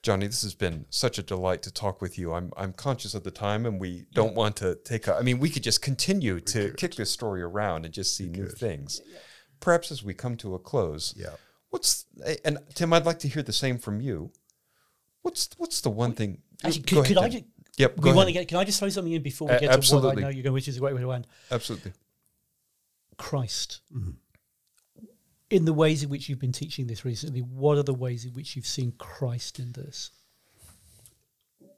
Johnny, 0.02 0.28
this 0.28 0.42
has 0.42 0.54
been 0.54 0.86
such 0.88 1.18
a 1.18 1.22
delight 1.22 1.62
to 1.62 1.72
talk 1.72 2.00
with 2.00 2.16
you. 2.16 2.32
I'm 2.32 2.52
I'm 2.56 2.72
conscious 2.72 3.12
of 3.14 3.24
the 3.24 3.32
time, 3.32 3.66
and 3.66 3.80
we 3.80 4.06
don't 4.14 4.36
want 4.36 4.54
to 4.58 4.76
take. 4.76 5.08
A, 5.08 5.16
I 5.16 5.22
mean, 5.22 5.40
we 5.40 5.50
could 5.50 5.64
just 5.64 5.82
continue 5.82 6.38
to 6.38 6.72
kick 6.74 6.94
this 6.94 7.10
story 7.10 7.42
around 7.42 7.84
and 7.84 7.92
just 7.92 8.16
see 8.16 8.28
new 8.28 8.46
things. 8.46 9.00
Perhaps 9.58 9.90
as 9.90 10.04
we 10.04 10.14
come 10.14 10.36
to 10.36 10.54
a 10.54 10.60
close, 10.60 11.12
Yeah. 11.16 11.34
What's 11.70 12.04
and 12.44 12.58
Tim, 12.74 12.92
I'd 12.92 13.04
like 13.04 13.18
to 13.20 13.28
hear 13.28 13.42
the 13.42 13.52
same 13.52 13.78
from 13.78 14.00
you. 14.00 14.30
What's 15.26 15.48
what's 15.56 15.80
the 15.80 15.90
one 15.90 16.12
thing? 16.12 16.38
Actually, 16.62 16.82
Go 16.82 17.02
could, 17.02 17.08
could 17.08 17.18
I 17.18 17.28
just, 17.28 17.44
Yep. 17.78 17.96
we 17.96 18.02
Go 18.04 18.14
want 18.14 18.28
to 18.28 18.32
get, 18.32 18.46
can 18.46 18.58
I 18.58 18.64
just 18.64 18.78
throw 18.78 18.88
something 18.88 19.12
in 19.12 19.22
before 19.22 19.48
we 19.48 19.54
Uh, 19.54 19.58
get 19.58 19.66
to 19.66 19.66
what 19.70 19.76
absolutely. 19.78 20.22
I 20.22 20.26
know 20.26 20.28
you're 20.28 20.44
going, 20.44 20.54
which 20.54 20.68
is 20.68 20.76
a 20.76 20.80
great 20.80 20.94
way 20.94 21.00
to 21.00 21.10
end? 21.10 21.26
Absolutely. 21.50 21.92
Christ. 23.16 23.80
Mm-hmm. 23.92 24.10
In 25.50 25.64
the 25.64 25.72
ways 25.72 26.04
in 26.04 26.10
which 26.10 26.28
you've 26.28 26.38
been 26.38 26.52
teaching 26.52 26.86
this 26.86 27.04
recently, 27.04 27.40
what 27.40 27.76
are 27.76 27.82
the 27.82 27.92
ways 27.92 28.24
in 28.24 28.34
which 28.34 28.54
you've 28.54 28.66
seen 28.68 28.92
Christ 28.98 29.58
in 29.58 29.72
this? 29.72 30.12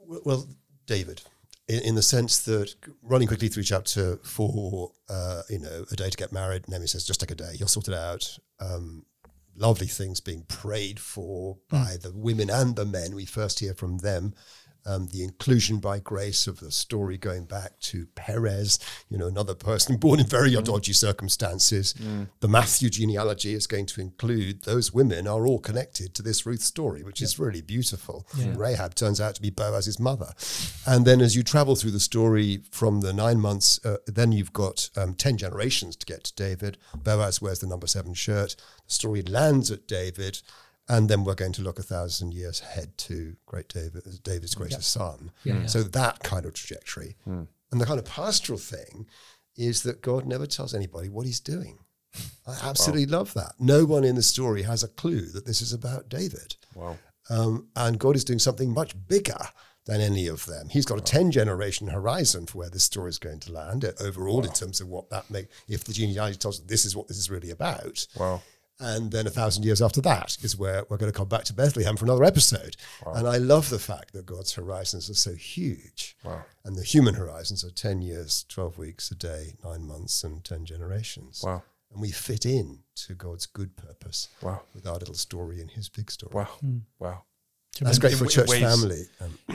Well, 0.01 0.21
well, 0.27 0.49
David, 0.87 1.23
in, 1.69 1.81
in 1.81 1.95
the 1.95 2.03
sense 2.03 2.41
that 2.41 2.75
running 3.03 3.29
quickly 3.29 3.49
through 3.49 3.63
chapter 3.63 4.19
four, 4.19 4.93
uh, 5.09 5.41
you 5.49 5.59
know, 5.59 5.87
a 5.91 5.97
day 5.97 6.11
to 6.11 6.17
get 6.19 6.33
married, 6.33 6.69
Naomi 6.69 6.87
says, 6.87 7.07
just 7.07 7.21
take 7.21 7.31
a 7.31 7.35
day, 7.35 7.55
you'll 7.59 7.69
sort 7.69 7.89
it 7.89 7.95
out. 7.95 8.39
Um, 8.61 9.07
lovely 9.59 9.87
things 9.87 10.21
being 10.21 10.45
prayed 10.49 11.01
for 11.01 11.59
hmm. 11.71 11.77
by 11.77 11.97
the 12.01 12.13
women 12.15 12.51
and 12.51 12.77
the 12.77 12.87
men. 12.87 13.15
We 13.15 13.27
first 13.27 13.61
hear 13.61 13.75
from 13.75 13.99
them. 13.99 14.35
Um, 14.89 15.09
the 15.09 15.23
inclusion 15.23 15.79
by 15.79 15.99
grace 15.99 16.47
of 16.47 16.61
the 16.61 16.71
story 16.71 17.19
going 17.19 17.45
back 17.45 17.79
to 17.81 18.07
Perez, 18.15 18.79
you 19.11 19.19
know, 19.19 19.27
another 19.27 19.55
person 19.55 19.97
born 20.05 20.19
in 20.21 20.27
very 20.27 20.53
dodgy 20.63 20.95
circumstances. 20.95 21.95
The 22.41 22.49
Matthew 22.49 22.89
genealogy 22.89 23.53
is 23.53 23.67
going 23.67 23.87
to 23.87 24.01
include 24.01 24.63
those 24.63 24.93
women 24.95 25.27
are 25.29 25.47
all 25.47 25.59
connected 25.59 26.15
to 26.15 26.23
this 26.23 26.47
Ruth 26.47 26.63
story, 26.63 27.03
which 27.03 27.21
is 27.21 27.39
really 27.39 27.61
beautiful. 27.61 28.27
Rahab 28.57 28.95
turns 28.95 29.21
out 29.21 29.35
to 29.35 29.43
be 29.43 29.51
Boaz's 29.51 29.99
mother. 30.01 30.33
And 30.87 31.05
then 31.05 31.21
as 31.21 31.37
you 31.37 31.43
travel 31.43 31.77
through 31.77 31.91
the 31.93 32.01
story 32.01 32.63
from 32.71 33.01
the 33.01 33.13
nine 33.13 33.41
months, 33.41 33.85
uh, 33.85 33.99
then 34.07 34.33
you've 34.33 34.53
got 34.53 34.89
um, 34.97 35.15
10 35.15 35.37
generations 35.37 35.97
to 35.97 36.07
get 36.07 36.25
to 36.25 36.35
David. 36.35 36.79
Boaz 36.97 37.43
wears 37.43 37.59
the 37.61 37.67
number 37.67 37.87
seven 37.87 38.15
shirt. 38.15 38.57
The 38.87 38.93
story 38.93 39.23
lands 39.23 39.71
at 39.71 39.87
David. 39.87 40.41
And 40.89 41.09
then 41.09 41.25
we're 41.25 41.35
going 41.35 41.53
to 41.53 41.63
look 41.63 41.79
a 41.79 41.83
thousand 41.83 42.33
years 42.33 42.61
ahead 42.63 42.97
to 42.99 43.37
great 43.47 43.69
David, 43.69 44.05
David's 44.23 44.55
greatest 44.55 44.91
son. 44.91 45.31
Yeah, 45.45 45.61
yeah. 45.61 45.67
So 45.67 45.83
that 45.83 46.21
kind 46.23 46.47
of 46.47 46.55
trajectory. 46.55 47.17
And 47.27 47.81
the 47.81 47.85
kind 47.85 47.99
of 47.99 48.07
pastoral 48.07 48.59
thing 48.59 49.07
is 49.57 49.83
that 49.83 50.01
God 50.01 50.25
never 50.25 50.47
tells 50.47 50.75
anybody 50.75 51.09
what 51.09 51.27
he's 51.27 51.41
doing. 51.41 51.79
I 52.47 52.57
absolutely 52.63 53.07
love 53.07 53.35
that. 53.35 53.53
No 53.59 53.85
one 53.85 54.05
in 54.05 54.15
the 54.15 54.23
story 54.23 54.63
has 54.63 54.83
a 54.83 54.89
clue 54.89 55.27
that 55.33 55.45
this 55.45 55.61
is 55.61 55.73
about 55.73 56.09
David. 56.09 56.57
Wow. 56.75 56.97
Um, 57.29 57.69
and 57.77 57.99
God 57.99 58.17
is 58.17 58.25
doing 58.25 58.39
something 58.39 58.73
much 58.73 58.95
bigger 59.07 59.37
than 59.85 60.01
any 60.01 60.27
of 60.27 60.47
them. 60.47 60.69
He's 60.69 60.87
got 60.87 60.99
a 60.99 61.03
10 61.03 61.31
generation 61.31 61.89
horizon 61.89 62.47
for 62.47 62.59
where 62.59 62.71
this 62.71 62.85
story 62.85 63.11
is 63.11 63.19
going 63.19 63.41
to 63.41 63.53
land 63.53 63.85
uh, 63.85 63.93
overall 64.01 64.45
in 64.45 64.53
terms 64.53 64.81
of 64.81 64.89
what 64.89 65.11
that 65.11 65.31
makes, 65.31 65.49
if 65.67 65.85
the 65.85 65.93
genealogy 65.93 66.37
tells 66.37 66.61
us 66.61 66.67
this 66.67 66.85
is 66.85 66.95
what 66.97 67.09
this 67.09 67.19
is 67.19 67.31
really 67.31 67.51
about. 67.51 68.07
Wow. 68.19 68.43
And 68.81 69.11
then 69.11 69.27
a 69.27 69.31
thousand 69.31 69.65
years 69.65 69.83
after 69.83 70.01
that 70.03 70.37
is 70.41 70.57
where 70.57 70.85
we're 70.89 70.99
going 70.99 71.11
to 71.11 71.17
come 71.17 71.29
back 71.29 71.43
to 71.45 71.53
Bethlehem 71.53 71.97
for 71.97 72.05
another 72.05 72.23
episode. 72.25 72.77
And 73.05 73.27
I 73.27 73.37
love 73.39 73.71
the 73.71 73.79
fact 73.81 74.13
that 74.13 74.25
God's 74.27 74.53
horizons 74.55 75.11
are 75.11 75.15
so 75.15 75.35
huge. 75.35 76.17
Wow. 76.25 76.45
And 76.65 76.77
the 76.77 76.85
human 76.85 77.15
horizons 77.15 77.65
are 77.65 77.71
10 77.71 78.03
years, 78.03 78.45
12 78.49 78.79
weeks, 78.79 79.11
a 79.11 79.17
day, 79.17 79.55
nine 79.65 79.83
months, 79.87 80.23
and 80.23 80.45
10 80.45 80.65
generations. 80.65 81.43
Wow. 81.45 81.63
And 81.93 82.01
we 82.01 82.13
fit 82.13 82.47
in 82.47 82.81
to 83.07 83.15
God's 83.15 83.47
good 83.47 83.75
purpose 83.77 84.29
Wow. 84.43 84.61
with 84.75 84.87
our 84.87 84.99
little 84.99 85.15
story 85.15 85.61
and 85.61 85.71
his 85.71 85.89
big 85.89 86.11
story. 86.11 86.33
Wow. 86.35 86.45
Hmm. 86.61 86.79
Wow. 87.01 87.23
That's 87.81 87.99
great 87.99 88.15
for 88.15 88.25
a 88.25 88.29
church 88.29 88.49
ways- 88.49 88.61
family. 88.61 89.03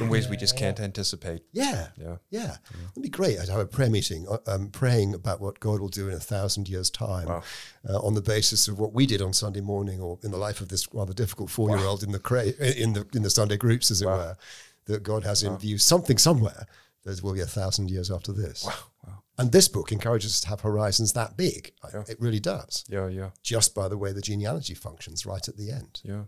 In 0.03 0.09
ways 0.09 0.27
we 0.29 0.37
just 0.37 0.57
can't 0.57 0.79
anticipate. 0.79 1.43
yeah. 1.51 1.87
Yeah. 1.97 2.17
Yeah. 2.29 2.57
It'd 2.91 3.03
be 3.03 3.09
great. 3.09 3.39
I'd 3.39 3.49
have 3.49 3.59
a 3.59 3.65
prayer 3.65 3.89
meeting, 3.89 4.27
uh, 4.29 4.37
um, 4.47 4.69
praying 4.69 5.13
about 5.13 5.41
what 5.41 5.59
God 5.59 5.79
will 5.79 5.89
do 5.89 6.07
in 6.09 6.13
a 6.15 6.19
thousand 6.19 6.67
years' 6.69 6.89
time 6.89 7.27
Wow. 7.27 7.43
uh, 7.89 7.99
on 7.99 8.13
the 8.13 8.21
basis 8.21 8.67
of 8.67 8.79
what 8.79 8.93
we 8.93 9.05
did 9.05 9.21
on 9.21 9.33
Sunday 9.33 9.61
morning 9.61 9.99
or 10.01 10.19
in 10.23 10.31
the 10.31 10.37
life 10.37 10.61
of 10.61 10.69
this 10.69 10.87
rather 10.93 11.13
difficult 11.13 11.49
four 11.49 11.69
year 11.75 11.85
old 11.85 12.03
in 12.03 12.11
the 12.11 12.19
cra- 12.19 12.45
in 12.85 12.93
the 12.93 13.05
in 13.13 13.23
the 13.23 13.29
Sunday 13.29 13.57
groups, 13.57 13.89
as 13.91 14.01
it 14.01 14.05
Wow. 14.05 14.17
were, 14.17 14.37
that 14.85 15.03
God 15.03 15.23
has 15.23 15.43
in 15.43 15.57
view 15.57 15.77
something 15.77 16.17
somewhere 16.17 16.67
that 17.05 17.21
will 17.23 17.33
be 17.33 17.41
a 17.41 17.45
thousand 17.45 17.89
years 17.91 18.09
after 18.11 18.31
this. 18.31 18.63
Wow. 18.65 18.73
Wow. 19.05 19.23
And 19.37 19.51
this 19.51 19.67
book 19.67 19.91
encourages 19.91 20.31
us 20.33 20.41
to 20.41 20.49
have 20.49 20.61
horizons 20.61 21.13
that 21.13 21.35
big. 21.35 21.73
Yeah. 21.93 22.03
It 22.07 22.19
really 22.21 22.39
does. 22.39 22.85
Yeah. 22.87 23.07
Yeah. 23.07 23.29
Just 23.41 23.73
by 23.73 23.87
the 23.87 23.97
way 23.97 24.11
the 24.13 24.21
genealogy 24.21 24.73
functions 24.75 25.25
right 25.25 25.45
at 25.47 25.57
the 25.57 25.71
end. 25.71 26.01
Yeah. 26.03 26.23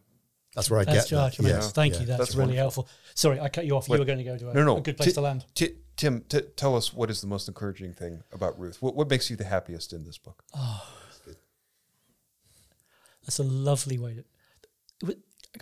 That's 0.56 0.72
where 0.72 0.80
I 0.80 0.86
That's 0.86 1.10
get 1.10 1.16
that. 1.18 1.34
tremendous. 1.34 1.66
Yeah, 1.66 1.72
Thank 1.72 1.94
yeah. 1.96 2.00
you. 2.00 2.06
That's, 2.08 2.20
That's 2.20 2.36
really 2.36 2.56
helpful. 2.56 2.88
Sorry, 3.14 3.40
I 3.40 3.50
cut 3.50 3.66
you 3.66 3.76
off. 3.76 3.90
Wait. 3.90 3.98
you 3.98 4.00
were 4.02 4.06
going 4.06 4.18
to 4.20 4.24
go 4.24 4.38
to 4.38 4.50
a, 4.50 4.54
No, 4.54 4.64
no. 4.64 4.78
a 4.78 4.82
good 4.82 4.96
place 4.98 5.10
Ti- 5.10 5.14
to 5.16 5.22
land. 5.22 5.46
Ti- 5.54 5.76
Tim, 5.98 6.22
t- 6.30 6.42
tell 6.56 6.76
us 6.76 6.94
what 6.94 7.10
is 7.10 7.22
the 7.22 7.28
most 7.28 7.48
encouraging 7.48 7.94
thing 7.94 8.24
about 8.34 8.58
Ruth? 8.60 8.82
What, 8.82 8.96
what 8.96 9.10
makes 9.10 9.30
you 9.30 9.36
the 9.36 9.44
happiest 9.46 9.94
in 9.94 10.04
this 10.06 10.18
book? 10.18 10.44
That's 13.24 13.40
a 13.40 13.44
lovely 13.44 13.98
way 13.98 14.24
to. 15.02 15.16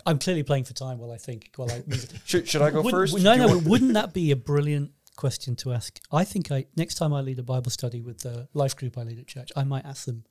I'm 0.06 0.18
clearly 0.18 0.42
playing 0.42 0.64
for 0.64 0.74
time 0.74 0.98
while 0.98 1.12
I 1.12 1.16
think. 1.16 1.50
While 1.56 1.70
I 1.70 1.82
Should, 2.24 2.48
should 2.48 2.62
I 2.62 2.70
go 2.70 2.78
Wouldn't- 2.82 2.92
first? 2.92 3.18
No, 3.18 3.36
no. 3.36 3.46
want- 3.48 3.64
wouldn't 3.66 3.94
that 3.94 4.12
be 4.12 4.30
a 4.32 4.36
brilliant 4.36 4.90
question 5.16 5.54
to 5.56 5.72
ask? 5.72 5.98
I 6.12 6.24
think 6.24 6.50
I 6.50 6.66
next 6.76 6.96
time 6.96 7.12
I 7.12 7.20
lead 7.20 7.38
a 7.38 7.42
Bible 7.44 7.70
study 7.70 8.00
with 8.00 8.18
the 8.20 8.48
life 8.54 8.76
group 8.76 8.98
I 8.98 9.02
lead 9.02 9.18
at 9.18 9.26
church, 9.26 9.50
I 9.56 9.64
might 9.64 9.84
ask 9.86 10.04
them, 10.04 10.24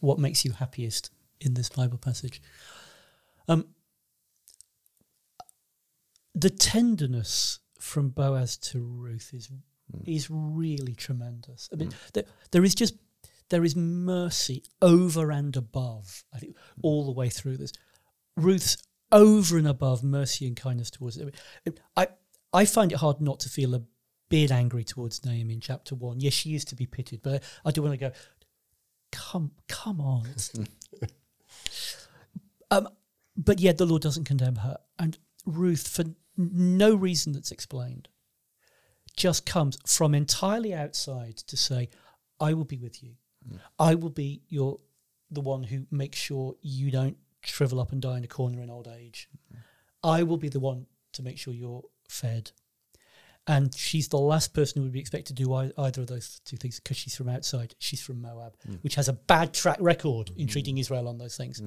"What 0.00 0.18
makes 0.18 0.44
you 0.44 0.52
happiest 0.52 1.10
in 1.40 1.54
this 1.54 1.68
Bible 1.70 1.98
passage?" 1.98 2.40
Um, 3.48 3.68
the 6.36 6.50
tenderness 6.50 7.58
from 7.80 8.10
Boaz 8.10 8.56
to 8.58 8.80
Ruth 8.80 9.30
is 9.32 9.50
is 10.04 10.28
really 10.30 10.94
tremendous. 10.94 11.68
I 11.72 11.76
mean, 11.76 11.92
there, 12.12 12.24
there 12.50 12.64
is 12.64 12.74
just 12.74 12.94
there 13.48 13.64
is 13.64 13.74
mercy 13.74 14.64
over 14.82 15.30
and 15.30 15.56
above. 15.56 16.24
I 16.34 16.38
think 16.38 16.56
all 16.82 17.06
the 17.06 17.12
way 17.12 17.30
through 17.30 17.56
this. 17.56 17.72
Ruth's 18.36 18.76
over 19.10 19.56
and 19.56 19.66
above 19.66 20.04
mercy 20.04 20.46
and 20.46 20.56
kindness 20.56 20.90
towards 20.90 21.16
it. 21.16 21.34
I 21.96 22.08
I 22.52 22.64
find 22.66 22.92
it 22.92 22.98
hard 22.98 23.20
not 23.20 23.40
to 23.40 23.48
feel 23.48 23.74
a 23.74 23.82
bit 24.28 24.50
angry 24.50 24.84
towards 24.84 25.24
Naomi 25.24 25.54
in 25.54 25.60
chapter 25.60 25.94
one. 25.94 26.20
Yes, 26.20 26.34
she 26.34 26.54
is 26.54 26.64
to 26.66 26.76
be 26.76 26.86
pitied, 26.86 27.22
but 27.22 27.42
I, 27.64 27.68
I 27.68 27.70
do 27.70 27.82
want 27.82 27.94
to 27.94 27.98
go. 27.98 28.12
Come, 29.12 29.52
come 29.68 30.00
on. 30.00 30.26
um, 32.70 32.88
but 33.36 33.60
yet 33.60 33.78
the 33.78 33.86
Lord 33.86 34.02
doesn't 34.02 34.24
condemn 34.24 34.56
her, 34.56 34.76
and 34.98 35.16
Ruth, 35.46 35.88
for 35.88 36.04
no 36.36 36.94
reason 36.94 37.32
that's 37.32 37.52
explained, 37.52 38.08
just 39.16 39.46
comes 39.46 39.78
from 39.86 40.14
entirely 40.14 40.74
outside 40.74 41.36
to 41.38 41.56
say, 41.56 41.88
"I 42.38 42.52
will 42.52 42.64
be 42.64 42.76
with 42.76 43.02
you. 43.02 43.16
Mm. 43.48 43.60
I 43.78 43.94
will 43.94 44.10
be 44.10 44.42
your 44.48 44.78
the 45.30 45.40
one 45.40 45.64
who 45.64 45.86
makes 45.90 46.18
sure 46.18 46.56
you 46.60 46.90
don't 46.90 47.16
shrivel 47.42 47.80
up 47.80 47.92
and 47.92 48.02
die 48.02 48.18
in 48.18 48.24
a 48.24 48.28
corner 48.28 48.60
in 48.60 48.70
old 48.70 48.88
age. 48.88 49.28
Mm. 49.52 49.58
I 50.02 50.22
will 50.24 50.36
be 50.36 50.48
the 50.48 50.60
one 50.60 50.86
to 51.12 51.22
make 51.22 51.38
sure 51.38 51.54
you're 51.54 51.84
fed." 52.08 52.52
And 53.48 53.72
she's 53.72 54.08
the 54.08 54.18
last 54.18 54.54
person 54.54 54.80
who 54.80 54.82
would 54.82 54.92
be 54.92 54.98
expected 54.98 55.36
to 55.36 55.44
do 55.44 55.54
either 55.54 56.00
of 56.00 56.08
those 56.08 56.40
two 56.44 56.56
things 56.56 56.80
because 56.80 56.96
she's 56.96 57.14
from 57.14 57.28
outside. 57.28 57.76
She's 57.78 58.02
from 58.02 58.20
Moab, 58.20 58.56
mm. 58.68 58.82
which 58.82 58.96
has 58.96 59.08
a 59.08 59.12
bad 59.12 59.54
track 59.54 59.78
record 59.80 60.32
in 60.36 60.48
treating 60.48 60.78
Israel 60.78 61.06
on 61.06 61.18
those 61.18 61.36
things. 61.36 61.62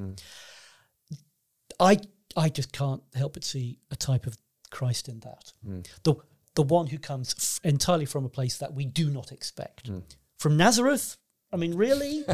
I 1.80 1.99
I 2.39 2.47
just 2.47 2.71
can't 2.71 3.03
help 3.13 3.33
but 3.33 3.43
see 3.43 3.79
a 3.91 3.97
type 3.97 4.25
of 4.25 4.37
Christ 4.71 5.09
in 5.09 5.19
that. 5.19 5.51
Mm. 5.67 5.85
The 6.03 6.15
the 6.55 6.63
one 6.63 6.87
who 6.87 6.97
comes 6.97 7.35
f- 7.37 7.59
entirely 7.63 8.05
from 8.05 8.25
a 8.25 8.29
place 8.29 8.57
that 8.57 8.73
we 8.73 8.85
do 8.85 9.09
not 9.09 9.31
expect. 9.31 9.91
Mm. 9.91 10.03
From 10.37 10.57
Nazareth, 10.57 11.17
I 11.51 11.57
mean, 11.57 11.75
really? 11.75 12.23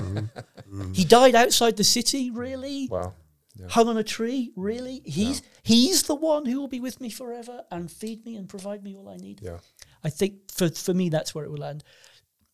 Mm-hmm. 0.65 0.93
He 0.93 1.05
died 1.05 1.35
outside 1.35 1.77
the 1.77 1.83
city, 1.83 2.31
really? 2.31 2.87
Wow. 2.89 3.13
Yeah. 3.55 3.67
Hung 3.69 3.87
on 3.87 3.97
a 3.97 4.03
tree, 4.03 4.51
really? 4.55 5.03
He's 5.05 5.41
yeah. 5.41 5.47
he's 5.61 6.03
the 6.03 6.15
one 6.15 6.47
who 6.47 6.59
will 6.59 6.67
be 6.67 6.79
with 6.79 6.99
me 6.99 7.09
forever 7.09 7.61
and 7.71 7.89
feed 7.89 8.25
me 8.25 8.35
and 8.35 8.49
provide 8.49 8.83
me 8.83 8.95
all 8.95 9.07
I 9.07 9.15
need. 9.17 9.41
Yeah. 9.41 9.59
I 10.03 10.09
think 10.09 10.51
for 10.51 10.69
for 10.69 10.93
me 10.93 11.09
that's 11.09 11.33
where 11.33 11.45
it 11.45 11.51
will 11.51 11.59
land. 11.59 11.83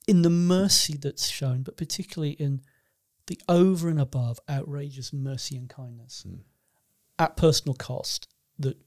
In 0.08 0.24
the 0.24 0.30
mercy 0.30 0.98
that's 0.98 1.30
shown, 1.30 1.64
but 1.64 1.78
particularly 1.78 2.34
in 2.34 2.62
the 3.28 3.40
over 3.48 3.88
and 3.88 4.00
above 4.00 4.40
outrageous 4.50 5.14
mercy 5.14 5.56
and 5.56 5.70
kindness. 5.70 6.26
Mm 6.28 6.42
at 7.22 7.38
personal 7.38 7.76
cost 7.76 8.28
that 8.58 8.78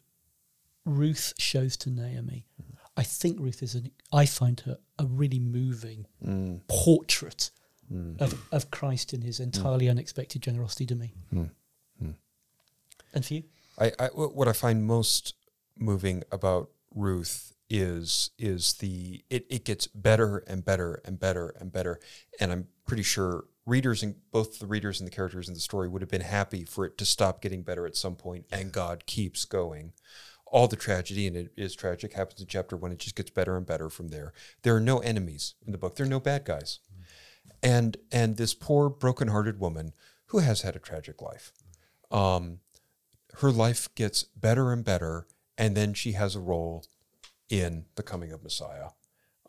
Ruth 0.84 1.34
shows 1.38 1.76
to 1.78 1.90
Naomi. 1.90 2.46
Mm. 2.60 2.76
I 2.96 3.04
think 3.04 3.38
Ruth 3.38 3.62
is 3.62 3.76
an, 3.76 3.92
I 4.12 4.26
find 4.26 4.58
her 4.60 4.78
a 4.98 5.06
really 5.06 5.38
moving 5.38 6.06
mm. 6.24 6.60
portrait 6.68 7.50
mm. 7.92 8.20
Of, 8.20 8.44
of 8.50 8.70
Christ 8.70 9.14
in 9.14 9.22
his 9.22 9.38
entirely 9.38 9.88
unexpected 9.88 10.42
generosity 10.42 10.86
to 10.86 10.96
me. 10.96 11.14
Mm. 11.32 11.50
Mm. 12.02 12.14
And 13.14 13.24
for 13.24 13.34
you? 13.34 13.44
I, 13.78 13.92
I, 13.98 14.06
what 14.08 14.48
I 14.48 14.52
find 14.52 14.84
most 14.84 15.34
moving 15.78 16.24
about 16.32 16.70
Ruth 16.92 17.52
is 17.70 18.30
is 18.38 18.74
the 18.74 19.24
it, 19.30 19.46
it 19.48 19.64
gets 19.64 19.86
better 19.86 20.44
and 20.46 20.64
better 20.64 21.00
and 21.04 21.18
better 21.18 21.54
and 21.58 21.72
better 21.72 21.98
and 22.38 22.52
I'm 22.52 22.68
pretty 22.86 23.02
sure 23.02 23.46
readers 23.66 24.02
and 24.02 24.16
both 24.30 24.58
the 24.58 24.66
readers 24.66 25.00
and 25.00 25.06
the 25.06 25.14
characters 25.14 25.48
in 25.48 25.54
the 25.54 25.60
story 25.60 25.88
would 25.88 26.02
have 26.02 26.10
been 26.10 26.20
happy 26.20 26.64
for 26.64 26.84
it 26.84 26.98
to 26.98 27.04
stop 27.04 27.40
getting 27.40 27.62
better 27.62 27.86
at 27.86 27.96
some 27.96 28.14
point 28.14 28.46
and 28.52 28.72
God 28.72 29.06
keeps 29.06 29.44
going. 29.44 29.92
All 30.46 30.68
the 30.68 30.76
tragedy, 30.76 31.26
and 31.26 31.36
it 31.36 31.52
is 31.56 31.74
tragic, 31.74 32.12
happens 32.12 32.40
in 32.40 32.46
chapter 32.46 32.76
one. 32.76 32.92
It 32.92 33.00
just 33.00 33.16
gets 33.16 33.30
better 33.30 33.56
and 33.56 33.66
better 33.66 33.90
from 33.90 34.08
there. 34.08 34.32
There 34.62 34.76
are 34.76 34.80
no 34.80 34.98
enemies 34.98 35.54
in 35.66 35.72
the 35.72 35.78
book. 35.78 35.96
There 35.96 36.06
are 36.06 36.08
no 36.08 36.20
bad 36.20 36.44
guys. 36.44 36.78
And 37.60 37.96
and 38.12 38.36
this 38.36 38.54
poor 38.54 38.88
broken-hearted 38.88 39.58
woman 39.58 39.94
who 40.26 40.38
has 40.38 40.60
had 40.60 40.76
a 40.76 40.78
tragic 40.78 41.20
life, 41.20 41.50
um, 42.10 42.60
her 43.38 43.50
life 43.50 43.92
gets 43.96 44.22
better 44.22 44.70
and 44.72 44.84
better, 44.84 45.26
and 45.58 45.76
then 45.76 45.92
she 45.92 46.12
has 46.12 46.36
a 46.36 46.40
role 46.40 46.84
in 47.48 47.86
the 47.96 48.04
coming 48.04 48.30
of 48.30 48.44
Messiah. 48.44 48.90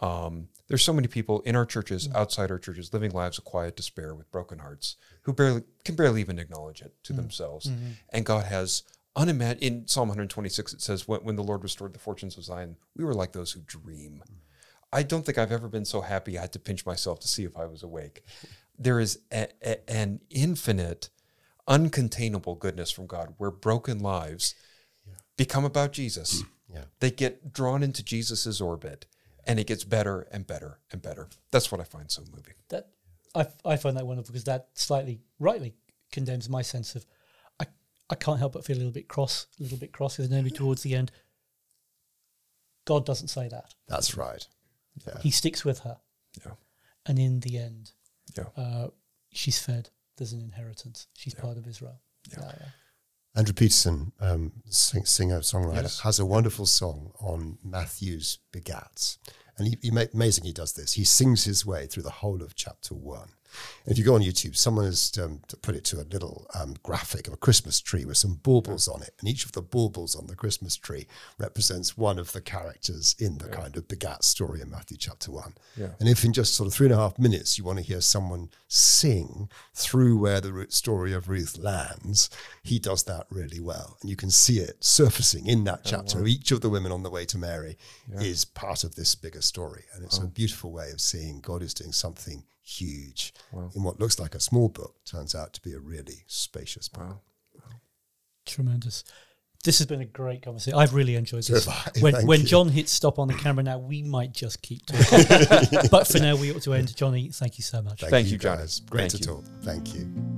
Um, 0.06 0.50
there's 0.68 0.84
so 0.84 0.94
many 0.94 1.08
people 1.08 1.42
in 1.42 1.56
our 1.56 1.66
churches, 1.66 2.08
mm. 2.08 2.16
outside 2.16 2.52
our 2.52 2.60
churches, 2.60 2.94
living 2.94 3.12
lives 3.12 3.38
of 3.38 3.44
quiet 3.44 3.76
despair 3.76 4.14
with 4.14 4.32
broken 4.32 4.60
hearts, 4.60 4.98
who 5.24 5.34
barely 5.34 5.64
can 5.84 5.96
barely 5.96 6.22
even 6.22 6.38
acknowledge 6.38 6.82
it 6.82 6.94
to 7.04 7.14
mm. 7.14 7.18
themselves. 7.18 7.68
Mm-hmm. 7.68 7.90
And 8.10 8.26
God 8.26 8.46
has 8.46 8.84
unimagined. 9.16 9.64
In 9.64 9.88
Psalm 9.88 10.10
126, 10.10 10.74
it 10.74 10.82
says, 10.82 11.08
when, 11.08 11.22
"When 11.22 11.36
the 11.36 11.44
Lord 11.44 11.64
restored 11.64 11.94
the 11.94 12.00
fortunes 12.00 12.38
of 12.38 12.44
Zion, 12.44 12.78
we 12.96 13.04
were 13.04 13.14
like 13.14 13.32
those 13.32 13.52
who 13.54 13.62
dream." 13.62 14.22
Mm. 14.30 14.36
I 14.94 15.04
don't 15.04 15.26
think 15.26 15.38
I've 15.38 15.52
ever 15.52 15.68
been 15.68 15.86
so 15.86 16.02
happy 16.02 16.38
I 16.38 16.42
had 16.42 16.54
to 16.54 16.60
pinch 16.60 16.86
myself 16.86 17.20
to 17.22 17.28
see 17.28 17.44
if 17.44 17.58
I 17.58 17.66
was 17.66 17.84
awake. 17.84 18.24
There 18.78 19.00
is 19.00 19.20
a, 19.32 19.48
a, 19.64 19.90
an 19.90 20.20
infinite, 20.30 21.08
uncontainable 21.66 22.60
goodness 22.60 22.92
from 22.92 23.08
God 23.08 23.34
where 23.38 23.50
broken 23.50 24.00
lives 24.00 24.54
yeah. 25.08 25.14
become 25.38 25.64
about 25.64 25.94
Jesus. 25.94 26.44
Yeah. 26.70 26.84
They 27.00 27.10
get 27.10 27.54
drawn 27.54 27.84
into 27.84 28.04
Jesus's 28.04 28.60
orbit 28.60 29.06
and 29.46 29.60
it 29.60 29.68
gets 29.68 29.84
better 29.84 30.28
and 30.32 30.46
better 30.46 30.80
and 30.92 31.02
better. 31.02 31.28
That's 31.52 31.72
what 31.72 31.82
I 31.82 31.84
find 31.84 32.10
so 32.10 32.24
moving. 32.34 32.54
That 32.70 32.90
I, 33.34 33.48
I 33.64 33.76
find 33.78 33.98
that 33.98 34.08
wonderful 34.08 34.32
because 34.32 34.46
that 34.46 34.70
slightly 34.74 35.22
rightly 35.40 35.76
condemns 36.12 36.50
my 36.50 36.62
sense 36.62 36.96
of 36.96 37.06
I 37.60 37.66
I 38.10 38.16
can't 38.16 38.40
help 38.40 38.54
but 38.54 38.66
feel 38.66 38.78
a 38.78 38.80
little 38.80 38.92
bit 38.92 39.08
cross, 39.08 39.48
a 39.60 39.64
little 39.64 39.78
bit 39.78 39.92
cross 39.92 40.18
with 40.18 40.32
maybe 40.32 40.52
towards 40.52 40.84
the 40.84 40.96
end. 40.96 41.12
God 42.86 43.06
doesn't 43.06 43.30
say 43.30 43.48
that. 43.50 43.74
That's 43.88 44.16
right. 44.16 44.48
Yeah. 45.08 45.20
He 45.22 45.32
sticks 45.32 45.66
with 45.66 45.80
her. 45.80 45.98
Yeah. 46.46 46.54
And 47.06 47.20
in 47.20 47.40
the 47.40 47.58
end, 47.58 47.92
yeah. 48.38 48.46
Uh, 48.56 48.88
she's 49.32 49.60
fed. 49.60 49.90
There's 50.18 50.34
an 50.34 50.42
inheritance. 50.42 51.08
She's 51.14 51.34
yeah. 51.36 51.42
part 51.42 51.58
of 51.58 51.68
Israel. 51.68 52.00
Yeah. 52.32 52.46
yeah. 52.46 52.66
Andrew 53.36 53.54
Peterson, 53.54 54.14
um, 54.22 54.54
sing, 54.70 55.06
singer, 55.06 55.40
songwriter, 55.40 55.84
yes. 55.84 56.00
has 56.02 56.20
a 56.20 56.26
wonderful 56.26 56.66
song 56.66 57.12
on 57.20 57.58
Matthew's 57.64 58.40
begats. 58.54 59.18
And 59.58 59.68
he, 59.68 59.78
he 59.82 59.90
amazing 59.90 60.46
he 60.46 60.54
does 60.54 60.74
this. 60.74 60.94
He 60.94 61.04
sings 61.04 61.44
his 61.44 61.66
way 61.66 61.86
through 61.88 62.04
the 62.04 62.10
whole 62.10 62.42
of 62.42 62.56
chapter 62.56 62.94
one. 62.94 63.30
If 63.86 63.98
you 63.98 64.04
go 64.04 64.16
on 64.16 64.22
YouTube, 64.22 64.56
someone 64.56 64.86
has 64.86 65.12
um, 65.22 65.42
put 65.62 65.76
it 65.76 65.84
to 65.86 65.98
a 65.98 66.10
little 66.12 66.48
um, 66.60 66.76
graphic 66.82 67.28
of 67.28 67.34
a 67.34 67.38
Christmas 67.38 67.80
tree 67.80 68.06
with 68.06 68.18
some 68.18 68.36
baubles 68.36 68.88
on 68.88 69.02
it, 69.02 69.14
and 69.20 69.30
each 69.30 69.46
of 69.46 69.52
the 69.52 69.62
baubles 69.62 70.16
on 70.16 70.28
the 70.28 70.36
Christmas 70.36 70.76
tree 70.76 71.08
represents 71.38 71.98
one 71.98 72.18
of 72.18 72.32
the 72.32 72.42
characters 72.42 73.16
in 73.20 73.38
the 73.38 73.48
yeah. 73.48 73.56
kind 73.56 73.78
of 73.78 73.88
begat 73.88 74.24
story 74.24 74.62
in 74.62 74.72
Matthew 74.72 74.98
chapter 74.98 75.32
one. 75.32 75.54
Yeah. 75.78 75.90
And 76.00 76.10
if 76.10 76.24
in 76.24 76.34
just 76.34 76.56
sort 76.56 76.68
of 76.68 76.74
three 76.74 76.88
and 76.88 76.94
a 76.94 76.98
half 76.98 77.20
minutes 77.20 77.58
you 77.58 77.64
want 77.64 77.78
to 77.78 77.86
hear 77.86 78.02
someone 78.02 78.50
sing 78.68 79.50
through 79.74 80.18
where 80.18 80.42
the 80.42 80.66
story 80.70 81.14
of 81.14 81.30
Ruth 81.30 81.58
lands, 81.58 82.30
he 82.64 82.80
does 82.80 83.04
that 83.04 83.28
really 83.30 83.60
well, 83.60 83.98
and 84.02 84.10
you 84.10 84.16
can 84.16 84.32
see 84.32 84.60
it 84.60 84.84
surfacing 84.84 85.46
in 85.48 85.64
that 85.66 85.82
oh, 85.86 85.90
chapter. 85.90 86.20
wow. 86.20 86.26
Each 86.26 86.52
of 86.52 86.62
the 86.62 86.70
women 86.70 86.92
on 86.92 87.04
the 87.04 87.10
way 87.10 87.26
to 87.26 87.38
Mary 87.38 87.78
yeah. 88.12 88.22
is 88.22 88.46
part 88.46 88.84
of 88.84 88.96
this 88.96 89.14
bigger 89.16 89.42
story, 89.42 89.84
and 89.94 90.04
it's 90.04 90.20
oh. 90.20 90.24
a 90.24 90.28
beautiful 90.28 90.72
way 90.72 90.92
of 90.92 91.02
seeing 91.02 91.40
God 91.40 91.62
is 91.62 91.74
doing 91.74 91.92
something 91.92 92.44
huge 92.66 93.34
wow. 93.52 93.70
in 93.76 93.84
what 93.84 94.00
looks 94.00 94.20
like 94.20 94.34
a 94.36 94.40
small 94.40 94.70
book 94.70 94.96
turns 95.06 95.36
out 95.36 95.54
to 95.54 95.62
be 95.62 95.74
a 95.74 95.80
really 95.80 96.24
spacious 96.28 96.90
book. 96.90 97.04
Wow. 97.04 97.22
wow. 97.56 97.76
Tremendous. 98.46 99.04
This 99.64 99.80
has 99.80 99.88
been 99.88 100.02
a 100.02 100.06
great 100.06 100.44
conversation. 100.44 100.78
I've 100.78 100.94
really 100.94 101.16
enjoyed 101.16 101.44
this. 101.44 101.68
when 102.00 102.28
when 102.28 102.46
John 102.46 102.70
hits 102.70 102.92
stop 102.92 103.18
on 103.18 103.28
the 103.28 103.34
camera 103.34 103.64
now, 103.64 103.80
we 103.80 104.04
might 104.04 104.32
just 104.32 104.62
keep 104.62 104.86
talking. 104.86 105.88
but 105.92 106.08
for 106.08 106.20
now, 106.20 106.36
we 106.36 106.54
ought 106.54 106.62
to 106.64 106.74
end. 106.74 106.96
Johnny, 106.96 107.30
thank 107.30 107.58
you 107.58 107.64
so 107.64 107.82
much. 107.82 108.02
Thank, 108.02 108.12
thank 108.12 108.28
you, 108.28 108.38
John. 108.38 108.60
Great 108.90 109.12
thank 109.12 109.12
to 109.12 109.18
you. 109.18 109.26
talk. 109.26 109.46
Thank 109.64 109.96
you. 109.96 110.35